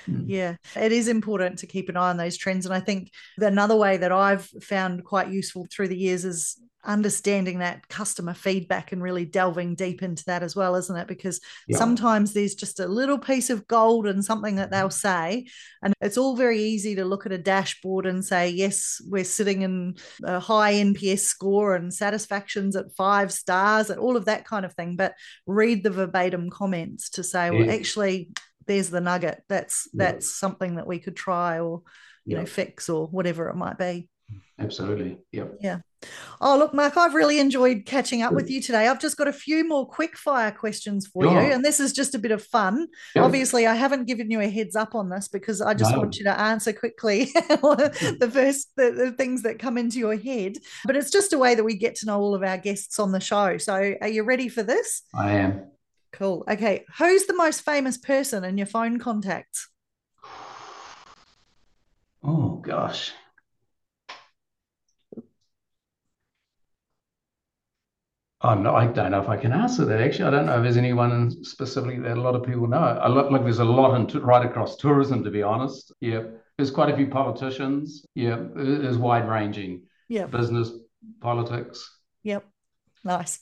Mm. 0.09 0.25
Yeah, 0.27 0.55
it 0.75 0.91
is 0.91 1.07
important 1.07 1.59
to 1.59 1.67
keep 1.67 1.89
an 1.89 1.97
eye 1.97 2.09
on 2.09 2.17
those 2.17 2.37
trends. 2.37 2.65
And 2.65 2.75
I 2.75 2.79
think 2.79 3.11
another 3.37 3.75
way 3.75 3.97
that 3.97 4.11
I've 4.11 4.45
found 4.61 5.03
quite 5.03 5.29
useful 5.29 5.67
through 5.71 5.87
the 5.87 5.97
years 5.97 6.25
is 6.25 6.59
understanding 6.85 7.59
that 7.59 7.87
customer 7.87 8.33
feedback 8.33 8.91
and 8.91 9.01
really 9.01 9.25
delving 9.25 9.75
deep 9.75 10.03
into 10.03 10.23
that 10.25 10.43
as 10.43 10.55
well, 10.55 10.75
isn't 10.75 10.95
it? 10.95 11.07
Because 11.07 11.41
yeah. 11.67 11.77
sometimes 11.77 12.33
there's 12.33 12.55
just 12.55 12.79
a 12.79 12.87
little 12.87 13.17
piece 13.17 13.49
of 13.49 13.67
gold 13.67 14.07
and 14.07 14.23
something 14.23 14.55
that 14.55 14.71
they'll 14.71 14.89
mm-hmm. 14.89 14.91
say. 14.91 15.47
And 15.81 15.93
it's 16.01 16.17
all 16.17 16.35
very 16.35 16.61
easy 16.61 16.95
to 16.95 17.05
look 17.05 17.25
at 17.25 17.31
a 17.31 17.37
dashboard 17.37 18.05
and 18.05 18.23
say, 18.23 18.49
yes, 18.49 19.01
we're 19.07 19.23
sitting 19.23 19.61
in 19.61 19.95
a 20.23 20.39
high 20.39 20.73
NPS 20.73 21.19
score 21.19 21.75
and 21.75 21.93
satisfactions 21.93 22.75
at 22.75 22.95
five 22.95 23.31
stars 23.31 23.89
and 23.89 23.99
all 23.99 24.17
of 24.17 24.25
that 24.25 24.45
kind 24.45 24.65
of 24.65 24.73
thing. 24.73 24.95
But 24.95 25.13
read 25.45 25.83
the 25.83 25.91
verbatim 25.91 26.49
comments 26.49 27.09
to 27.11 27.23
say, 27.23 27.45
yeah. 27.45 27.59
well, 27.59 27.71
actually, 27.71 28.29
there's 28.67 28.89
the 28.89 29.01
nugget. 29.01 29.43
That's 29.49 29.87
yeah. 29.93 30.05
that's 30.05 30.33
something 30.33 30.75
that 30.75 30.87
we 30.87 30.99
could 30.99 31.15
try 31.15 31.59
or 31.59 31.81
you 32.25 32.37
know 32.37 32.45
fix 32.45 32.89
or 32.89 33.07
whatever 33.07 33.49
it 33.49 33.55
might 33.55 33.77
be. 33.77 34.09
Absolutely. 34.57 35.17
Yep. 35.31 35.57
Yeah. 35.61 35.79
Oh, 36.39 36.57
look, 36.57 36.73
Mark, 36.73 36.97
I've 36.97 37.13
really 37.13 37.39
enjoyed 37.39 37.85
catching 37.85 38.21
up 38.21 38.33
with 38.33 38.49
you 38.49 38.61
today. 38.61 38.87
I've 38.87 39.01
just 39.01 39.17
got 39.17 39.27
a 39.27 39.33
few 39.33 39.67
more 39.67 39.87
quick 39.87 40.17
fire 40.17 40.51
questions 40.51 41.07
for 41.07 41.25
you, 41.25 41.31
and 41.31 41.63
this 41.63 41.79
is 41.79 41.93
just 41.93 42.15
a 42.15 42.19
bit 42.19 42.31
of 42.31 42.43
fun. 42.43 42.87
Obviously, 43.17 43.65
I 43.65 43.73
haven't 43.75 44.05
given 44.05 44.29
you 44.29 44.39
a 44.39 44.47
heads 44.47 44.75
up 44.75 44.95
on 44.95 45.09
this 45.09 45.27
because 45.27 45.61
I 45.61 45.73
just 45.73 45.91
no. 45.91 45.99
want 45.99 46.17
you 46.17 46.23
to 46.25 46.39
answer 46.39 46.73
quickly 46.73 47.25
the 47.33 48.29
first 48.31 48.69
the, 48.77 48.91
the, 48.91 49.11
things 49.11 49.43
that 49.43 49.59
come 49.59 49.77
into 49.77 49.99
your 49.99 50.15
head. 50.15 50.57
But 50.85 50.95
it's 50.95 51.11
just 51.11 51.33
a 51.33 51.37
way 51.37 51.55
that 51.55 51.63
we 51.63 51.75
get 51.75 51.95
to 51.95 52.05
know 52.05 52.19
all 52.19 52.35
of 52.35 52.43
our 52.43 52.57
guests 52.57 52.99
on 52.99 53.11
the 53.11 53.19
show. 53.19 53.57
So, 53.57 53.95
are 54.01 54.07
you 54.07 54.23
ready 54.23 54.47
for 54.47 54.63
this? 54.63 55.01
I 55.13 55.31
am. 55.31 55.65
Cool. 56.13 56.45
Okay. 56.49 56.85
Who's 56.97 57.25
the 57.25 57.35
most 57.35 57.61
famous 57.61 57.97
person 57.97 58.43
in 58.43 58.57
your 58.57 58.67
phone 58.67 58.99
contacts? 58.99 59.67
Oh 62.23 62.61
gosh. 62.63 63.11
Oh, 68.47 68.53
no, 68.53 68.75
I 68.75 68.85
don't 68.85 69.09
know 69.09 69.19
if 69.19 69.27
I 69.27 69.37
can 69.37 69.51
answer 69.51 69.85
that. 69.85 69.99
Actually, 69.99 70.25
I 70.25 70.29
don't 70.29 70.45
know 70.45 70.57
if 70.57 70.61
there's 70.61 70.77
anyone 70.77 71.43
specifically 71.43 71.97
that 72.01 72.15
a 72.15 72.21
lot 72.21 72.35
of 72.35 72.43
people 72.43 72.67
know. 72.67 72.77
I 72.77 73.07
look 73.07 73.31
like 73.31 73.41
there's 73.41 73.57
a 73.57 73.65
lot 73.65 73.95
in 73.95 74.21
right 74.21 74.45
across 74.45 74.75
tourism, 74.75 75.23
to 75.23 75.31
be 75.31 75.41
honest. 75.41 75.91
Yeah, 75.99 76.25
there's 76.55 76.69
quite 76.69 76.93
a 76.93 76.95
few 76.95 77.07
politicians. 77.07 78.05
Yeah, 78.13 78.37
it's 78.55 78.97
wide 78.97 79.27
ranging. 79.27 79.85
Yeah, 80.09 80.27
business, 80.27 80.71
politics. 81.21 81.89
Yep, 82.21 82.45
nice. 83.03 83.39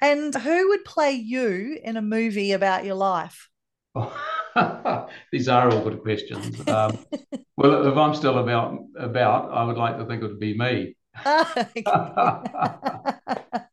And 0.00 0.34
who 0.34 0.68
would 0.68 0.86
play 0.86 1.12
you 1.12 1.78
in 1.84 1.98
a 1.98 2.02
movie 2.02 2.52
about 2.52 2.86
your 2.86 2.94
life? 2.94 3.50
These 5.32 5.48
are 5.48 5.70
all 5.70 5.82
good 5.82 6.00
questions. 6.00 6.66
Um, 6.66 6.96
well, 7.58 7.86
if 7.86 7.98
I'm 7.98 8.14
still 8.14 8.38
about 8.38 8.78
about, 8.98 9.52
I 9.52 9.64
would 9.64 9.76
like 9.76 9.98
to 9.98 10.06
think 10.06 10.22
it 10.22 10.28
would 10.28 10.40
be 10.40 10.56
me. 10.56 10.96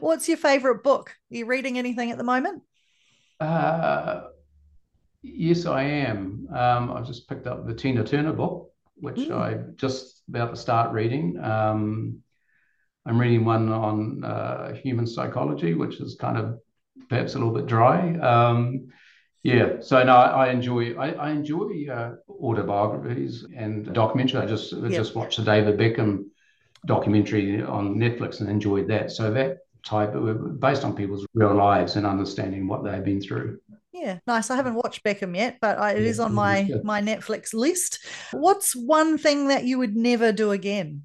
What's 0.00 0.28
your 0.28 0.36
favorite 0.36 0.82
book? 0.82 1.16
Are 1.30 1.36
you 1.36 1.46
reading 1.46 1.78
anything 1.78 2.10
at 2.10 2.18
the 2.18 2.24
moment? 2.24 2.62
Uh, 3.40 4.22
yes, 5.22 5.66
I 5.66 5.82
am. 5.82 6.48
Um, 6.52 6.92
I've 6.92 7.06
just 7.06 7.28
picked 7.28 7.46
up 7.46 7.66
the 7.66 7.74
Tina 7.74 8.04
Turner 8.04 8.32
book, 8.32 8.70
which 8.96 9.16
mm. 9.16 9.38
I'm 9.38 9.74
just 9.76 10.22
about 10.28 10.50
to 10.50 10.56
start 10.56 10.92
reading. 10.92 11.38
Um, 11.42 12.20
I'm 13.06 13.20
reading 13.20 13.44
one 13.44 13.70
on 13.70 14.24
uh, 14.24 14.74
human 14.74 15.06
psychology, 15.06 15.74
which 15.74 16.00
is 16.00 16.14
kind 16.14 16.38
of 16.38 16.58
perhaps 17.08 17.34
a 17.34 17.38
little 17.38 17.52
bit 17.52 17.66
dry. 17.66 18.16
Um, 18.18 18.88
yeah, 19.42 19.80
so 19.80 20.02
no, 20.02 20.14
I, 20.16 20.46
I 20.46 20.50
enjoy 20.50 20.94
I, 20.94 21.10
I 21.10 21.30
enjoy 21.30 21.86
uh, 21.92 22.14
autobiographies 22.30 23.44
and 23.54 23.86
documentaries. 23.88 24.40
I 24.40 24.46
just 24.46 24.72
yep. 24.72 24.90
just 24.90 25.14
watched 25.14 25.36
the 25.36 25.44
David 25.44 25.78
Beckham 25.78 26.24
documentary 26.86 27.62
on 27.62 27.96
Netflix 27.96 28.40
and 28.40 28.48
enjoyed 28.48 28.88
that. 28.88 29.10
So 29.10 29.30
that 29.32 29.58
type 29.84 30.14
of 30.14 30.60
based 30.60 30.84
on 30.84 30.94
people's 30.96 31.26
real 31.34 31.54
lives 31.54 31.96
and 31.96 32.06
understanding 32.06 32.66
what 32.66 32.84
they've 32.84 33.04
been 33.04 33.20
through. 33.20 33.60
Yeah, 33.92 34.18
nice. 34.26 34.50
I 34.50 34.56
haven't 34.56 34.74
watched 34.74 35.04
Beckham 35.04 35.36
yet, 35.36 35.58
but 35.60 35.78
I, 35.78 35.92
it 35.92 36.02
yeah, 36.02 36.08
is 36.08 36.20
on 36.20 36.34
my 36.34 36.70
my 36.82 37.00
Netflix 37.00 37.54
list. 37.54 38.04
What's 38.32 38.74
one 38.74 39.18
thing 39.18 39.48
that 39.48 39.64
you 39.64 39.78
would 39.78 39.96
never 39.96 40.32
do 40.32 40.50
again? 40.50 41.02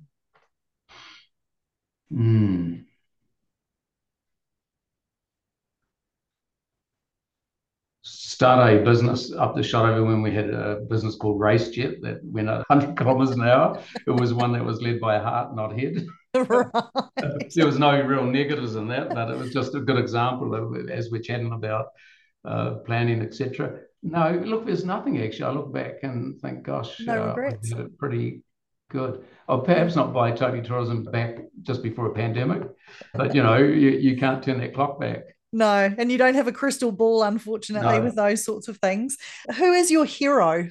Hmm. 2.11 2.88
Start 8.39 8.73
a 8.73 8.81
business 8.85 9.33
up 9.33 9.53
the 9.53 9.59
Shotover 9.59 10.07
when 10.07 10.21
we 10.21 10.33
had 10.33 10.49
a 10.49 10.77
business 10.89 11.17
called 11.17 11.41
RaceJet 11.41 11.99
that 12.03 12.23
went 12.23 12.47
100 12.47 12.95
kilometers 12.95 13.35
an 13.35 13.41
hour. 13.41 13.83
It 14.07 14.11
was 14.11 14.33
one 14.33 14.53
that 14.53 14.63
was 14.63 14.81
led 14.81 15.01
by 15.01 15.19
heart, 15.19 15.53
not 15.57 15.77
head. 15.77 16.07
Right. 16.33 16.65
there 17.53 17.65
was 17.65 17.77
no 17.77 18.01
real 18.01 18.23
negatives 18.23 18.77
in 18.77 18.87
that, 18.87 19.09
but 19.09 19.29
it 19.29 19.37
was 19.37 19.51
just 19.51 19.75
a 19.75 19.81
good 19.81 19.97
example 19.97 20.55
of 20.55 20.89
as 20.89 21.11
we're 21.11 21.21
chatting 21.21 21.51
about 21.51 21.87
uh, 22.45 22.75
planning, 22.85 23.21
etc. 23.21 23.81
No, 24.03 24.41
look, 24.45 24.65
there's 24.65 24.85
nothing 24.85 25.21
actually. 25.21 25.43
I 25.43 25.51
look 25.51 25.73
back 25.73 26.03
and 26.03 26.39
think, 26.39 26.63
gosh, 26.63 26.97
no 27.01 27.21
uh, 27.21 27.35
I 27.45 27.57
did 27.61 27.77
it 27.77 27.97
pretty 27.97 28.43
good. 28.89 29.25
Or 29.49 29.57
oh, 29.57 29.59
perhaps 29.59 29.97
not 29.97 30.13
by 30.13 30.31
Totally 30.31 30.61
Tourism 30.61 31.03
back 31.03 31.39
just 31.63 31.83
before 31.83 32.05
a 32.05 32.13
pandemic, 32.13 32.69
but 33.13 33.35
you 33.35 33.43
know, 33.43 33.57
you, 33.57 33.89
you 33.89 34.15
can't 34.15 34.41
turn 34.41 34.61
that 34.61 34.73
clock 34.73 34.97
back. 34.97 35.23
No, 35.51 35.93
and 35.97 36.11
you 36.11 36.17
don't 36.17 36.35
have 36.35 36.47
a 36.47 36.51
crystal 36.51 36.91
ball, 36.91 37.23
unfortunately, 37.23 37.97
no. 37.97 38.03
with 38.03 38.15
those 38.15 38.43
sorts 38.43 38.67
of 38.67 38.77
things. 38.77 39.17
Who 39.57 39.73
is 39.73 39.89
your 39.89 40.05
hero? 40.05 40.69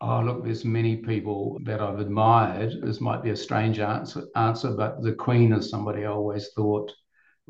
Oh, 0.00 0.20
look, 0.20 0.44
there's 0.44 0.64
many 0.64 0.96
people 0.96 1.58
that 1.64 1.80
I've 1.80 2.00
admired. 2.00 2.74
This 2.82 3.00
might 3.00 3.22
be 3.22 3.30
a 3.30 3.36
strange 3.36 3.78
answer, 3.78 4.24
answer, 4.34 4.72
but 4.72 5.02
the 5.02 5.12
Queen 5.12 5.52
is 5.52 5.70
somebody 5.70 6.04
I 6.04 6.08
always 6.08 6.48
thought 6.56 6.92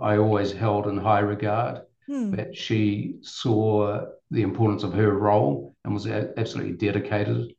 I 0.00 0.16
always 0.16 0.52
held 0.52 0.86
in 0.86 0.96
high 0.96 1.20
regard. 1.20 1.82
Hmm. 2.06 2.32
That 2.32 2.56
she 2.56 3.18
saw 3.22 4.06
the 4.30 4.42
importance 4.42 4.82
of 4.82 4.92
her 4.94 5.12
role 5.12 5.76
and 5.84 5.94
was 5.94 6.06
absolutely 6.06 6.72
dedicated 6.72 7.54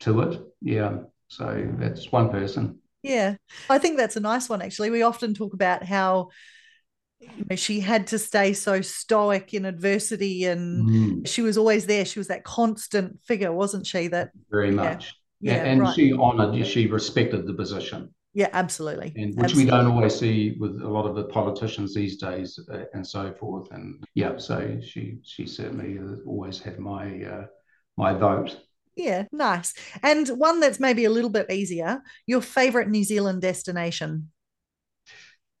to 0.00 0.20
it. 0.20 0.40
Yeah, 0.60 0.98
so 1.28 1.68
that's 1.76 2.12
one 2.12 2.30
person. 2.30 2.78
Yeah, 3.02 3.34
I 3.68 3.78
think 3.78 3.96
that's 3.96 4.16
a 4.16 4.20
nice 4.20 4.48
one, 4.48 4.62
actually. 4.62 4.90
We 4.90 5.02
often 5.02 5.34
talk 5.34 5.54
about 5.54 5.82
how 5.82 6.28
you 7.20 7.46
know, 7.48 7.56
she 7.56 7.80
had 7.80 8.06
to 8.08 8.18
stay 8.18 8.52
so 8.52 8.80
stoic 8.80 9.54
in 9.54 9.64
adversity 9.64 10.44
and 10.44 10.88
mm. 10.88 11.28
she 11.28 11.42
was 11.42 11.58
always 11.58 11.86
there. 11.86 12.04
She 12.04 12.18
was 12.18 12.28
that 12.28 12.44
constant 12.44 13.20
figure, 13.22 13.52
wasn't 13.52 13.86
she? 13.86 14.08
That 14.08 14.30
very 14.50 14.70
much. 14.70 15.14
Yeah, 15.40 15.56
yeah 15.56 15.64
and 15.64 15.80
right. 15.82 15.94
she 15.94 16.12
honored, 16.12 16.66
she 16.66 16.86
respected 16.86 17.46
the 17.46 17.54
position. 17.54 18.14
Yeah, 18.32 18.48
absolutely. 18.52 19.12
And 19.16 19.34
which 19.34 19.46
absolutely. 19.46 19.64
we 19.64 19.70
don't 19.70 19.90
always 19.90 20.18
see 20.18 20.56
with 20.60 20.80
a 20.82 20.88
lot 20.88 21.06
of 21.06 21.16
the 21.16 21.24
politicians 21.24 21.94
these 21.94 22.16
days 22.16 22.58
uh, 22.72 22.84
and 22.94 23.04
so 23.04 23.32
forth. 23.32 23.72
And 23.72 24.04
yeah, 24.14 24.36
so 24.36 24.78
she 24.82 25.18
she 25.24 25.46
certainly 25.46 25.98
always 26.26 26.60
had 26.60 26.78
my 26.78 27.24
uh, 27.24 27.46
my 27.96 28.14
vote. 28.14 28.56
Yeah, 28.94 29.24
nice. 29.32 29.74
And 30.02 30.28
one 30.28 30.60
that's 30.60 30.78
maybe 30.78 31.06
a 31.06 31.10
little 31.10 31.30
bit 31.30 31.50
easier. 31.50 32.02
Your 32.26 32.40
favorite 32.40 32.88
New 32.88 33.02
Zealand 33.02 33.42
destination? 33.42 34.30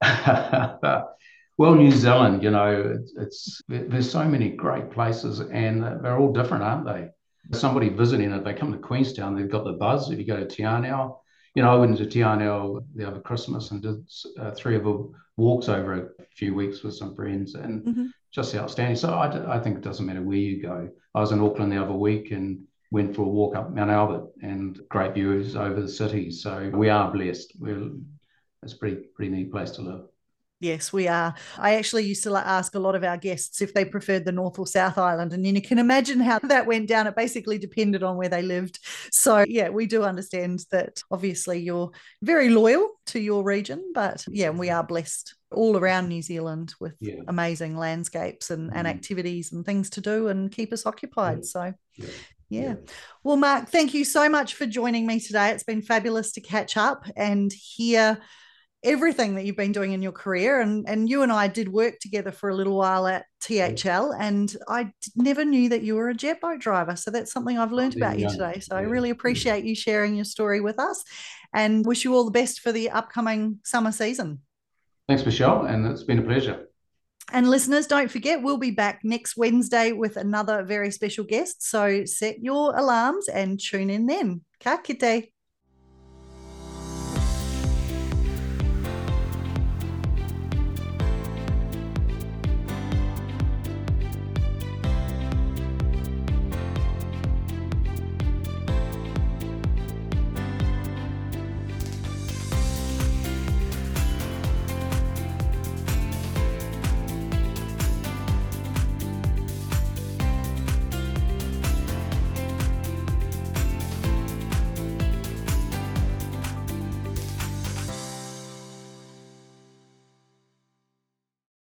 Well, 1.58 1.74
New 1.74 1.90
Zealand, 1.90 2.42
you 2.42 2.50
know, 2.50 2.96
it's, 2.96 3.12
it's 3.16 3.62
there's 3.68 4.10
so 4.10 4.24
many 4.24 4.50
great 4.50 4.90
places, 4.90 5.40
and 5.40 5.82
they're 5.82 6.18
all 6.18 6.32
different, 6.32 6.64
aren't 6.64 6.86
they? 6.86 7.08
Somebody 7.52 7.90
visiting 7.90 8.32
if 8.32 8.44
they 8.44 8.54
come 8.54 8.72
to 8.72 8.78
Queenstown, 8.78 9.34
they've 9.34 9.50
got 9.50 9.64
the 9.64 9.72
buzz. 9.72 10.10
If 10.10 10.18
you 10.18 10.24
go 10.24 10.38
to 10.38 10.46
Te 10.46 10.62
Anau, 10.62 11.18
you 11.54 11.62
know, 11.62 11.70
I 11.70 11.76
went 11.76 11.98
to 11.98 12.06
Te 12.06 12.20
Anau 12.20 12.84
the 12.94 13.06
other 13.06 13.20
Christmas 13.20 13.72
and 13.72 13.82
did 13.82 13.96
uh, 14.38 14.52
three 14.52 14.76
of 14.76 14.84
the 14.84 15.12
walks 15.36 15.68
over 15.68 15.94
a 15.94 16.24
few 16.34 16.54
weeks 16.54 16.82
with 16.82 16.94
some 16.94 17.14
friends, 17.14 17.54
and 17.54 17.84
mm-hmm. 17.84 18.06
just 18.32 18.54
outstanding. 18.54 18.96
So 18.96 19.12
I, 19.12 19.56
I 19.56 19.60
think 19.60 19.76
it 19.76 19.84
doesn't 19.84 20.06
matter 20.06 20.22
where 20.22 20.36
you 20.36 20.62
go. 20.62 20.88
I 21.14 21.20
was 21.20 21.32
in 21.32 21.40
Auckland 21.40 21.72
the 21.72 21.82
other 21.82 21.92
week 21.92 22.30
and 22.30 22.60
went 22.90 23.14
for 23.14 23.22
a 23.22 23.28
walk 23.28 23.56
up 23.56 23.74
Mount 23.74 23.90
Albert, 23.90 24.28
and 24.42 24.80
great 24.88 25.14
views 25.14 25.56
over 25.56 25.80
the 25.80 25.88
city. 25.88 26.30
So 26.30 26.70
we 26.72 26.88
are 26.88 27.12
blessed. 27.12 27.52
We're 27.58 27.90
it's 28.62 28.74
a 28.74 28.78
pretty 28.78 29.08
pretty 29.14 29.30
neat 29.30 29.50
place 29.50 29.72
to 29.72 29.82
live. 29.82 30.02
Yes, 30.60 30.92
we 30.92 31.08
are. 31.08 31.34
I 31.56 31.76
actually 31.76 32.04
used 32.04 32.22
to 32.24 32.36
ask 32.36 32.74
a 32.74 32.78
lot 32.78 32.94
of 32.94 33.02
our 33.02 33.16
guests 33.16 33.62
if 33.62 33.72
they 33.72 33.86
preferred 33.86 34.26
the 34.26 34.32
North 34.32 34.58
or 34.58 34.66
South 34.66 34.98
Island. 34.98 35.32
And 35.32 35.42
then 35.42 35.54
you 35.54 35.62
can 35.62 35.78
imagine 35.78 36.20
how 36.20 36.38
that 36.40 36.66
went 36.66 36.86
down. 36.86 37.06
It 37.06 37.16
basically 37.16 37.56
depended 37.56 38.02
on 38.02 38.18
where 38.18 38.28
they 38.28 38.42
lived. 38.42 38.78
So, 39.10 39.42
yeah, 39.48 39.70
we 39.70 39.86
do 39.86 40.02
understand 40.02 40.66
that 40.70 41.02
obviously 41.10 41.60
you're 41.60 41.90
very 42.20 42.50
loyal 42.50 42.90
to 43.06 43.18
your 43.18 43.42
region, 43.42 43.92
but 43.94 44.22
yeah, 44.28 44.50
we 44.50 44.68
are 44.68 44.84
blessed 44.84 45.34
all 45.50 45.78
around 45.78 46.08
New 46.08 46.20
Zealand 46.20 46.74
with 46.78 46.94
yeah. 47.00 47.22
amazing 47.26 47.74
landscapes 47.74 48.50
and, 48.50 48.70
and 48.74 48.86
mm. 48.86 48.90
activities 48.90 49.52
and 49.52 49.64
things 49.64 49.88
to 49.90 50.02
do 50.02 50.28
and 50.28 50.52
keep 50.52 50.74
us 50.74 50.84
occupied. 50.84 51.38
Yeah. 51.38 51.44
So, 51.44 51.74
yeah. 51.96 52.06
Yeah. 52.50 52.74
Well, 53.22 53.36
Mark, 53.36 53.68
thank 53.68 53.94
you 53.94 54.04
so 54.04 54.28
much 54.28 54.54
for 54.54 54.66
joining 54.66 55.06
me 55.06 55.20
today. 55.20 55.50
It's 55.50 55.62
been 55.62 55.82
fabulous 55.82 56.32
to 56.32 56.40
catch 56.40 56.76
up 56.76 57.06
and 57.16 57.50
hear 57.50 58.18
everything 58.82 59.34
that 59.34 59.44
you've 59.44 59.56
been 59.56 59.72
doing 59.72 59.92
in 59.92 60.02
your 60.02 60.12
career. 60.12 60.60
And, 60.60 60.88
and 60.88 61.08
you 61.08 61.22
and 61.22 61.30
I 61.30 61.48
did 61.48 61.68
work 61.68 61.98
together 62.00 62.32
for 62.32 62.48
a 62.48 62.54
little 62.54 62.76
while 62.76 63.06
at 63.06 63.26
mm. 63.42 63.76
THL, 63.76 64.12
and 64.12 64.54
I 64.68 64.92
never 65.16 65.44
knew 65.44 65.68
that 65.68 65.82
you 65.82 65.94
were 65.94 66.08
a 66.08 66.14
jet 66.14 66.40
boat 66.40 66.60
driver. 66.60 66.96
So 66.96 67.10
that's 67.10 67.32
something 67.32 67.58
I've 67.58 67.72
learned 67.72 67.96
about 67.96 68.18
you 68.18 68.28
today. 68.30 68.60
So. 68.60 68.76
I 68.76 68.82
really 68.82 69.10
appreciate 69.10 69.64
you 69.64 69.74
sharing 69.74 70.14
your 70.14 70.24
story 70.24 70.60
with 70.60 70.78
us 70.78 71.04
and 71.54 71.84
wish 71.84 72.04
you 72.04 72.14
all 72.14 72.24
the 72.24 72.30
best 72.30 72.60
for 72.60 72.72
the 72.72 72.90
upcoming 72.90 73.58
summer 73.64 73.92
season. 73.92 74.40
Thanks, 75.08 75.24
Michelle, 75.26 75.64
and 75.64 75.86
it's 75.86 76.04
been 76.04 76.20
a 76.20 76.22
pleasure. 76.22 76.66
And 77.32 77.48
listeners, 77.48 77.86
don't 77.86 78.10
forget, 78.10 78.42
we'll 78.42 78.58
be 78.58 78.72
back 78.72 79.00
next 79.04 79.36
Wednesday 79.36 79.92
with 79.92 80.16
another 80.16 80.64
very 80.64 80.90
special 80.90 81.24
guest. 81.24 81.62
So 81.62 82.04
set 82.04 82.42
your 82.42 82.76
alarms 82.76 83.28
and 83.28 83.60
tune 83.60 83.90
in 83.90 84.06
then. 84.06 84.42
Ka 84.60 84.78
kite. 84.78 85.32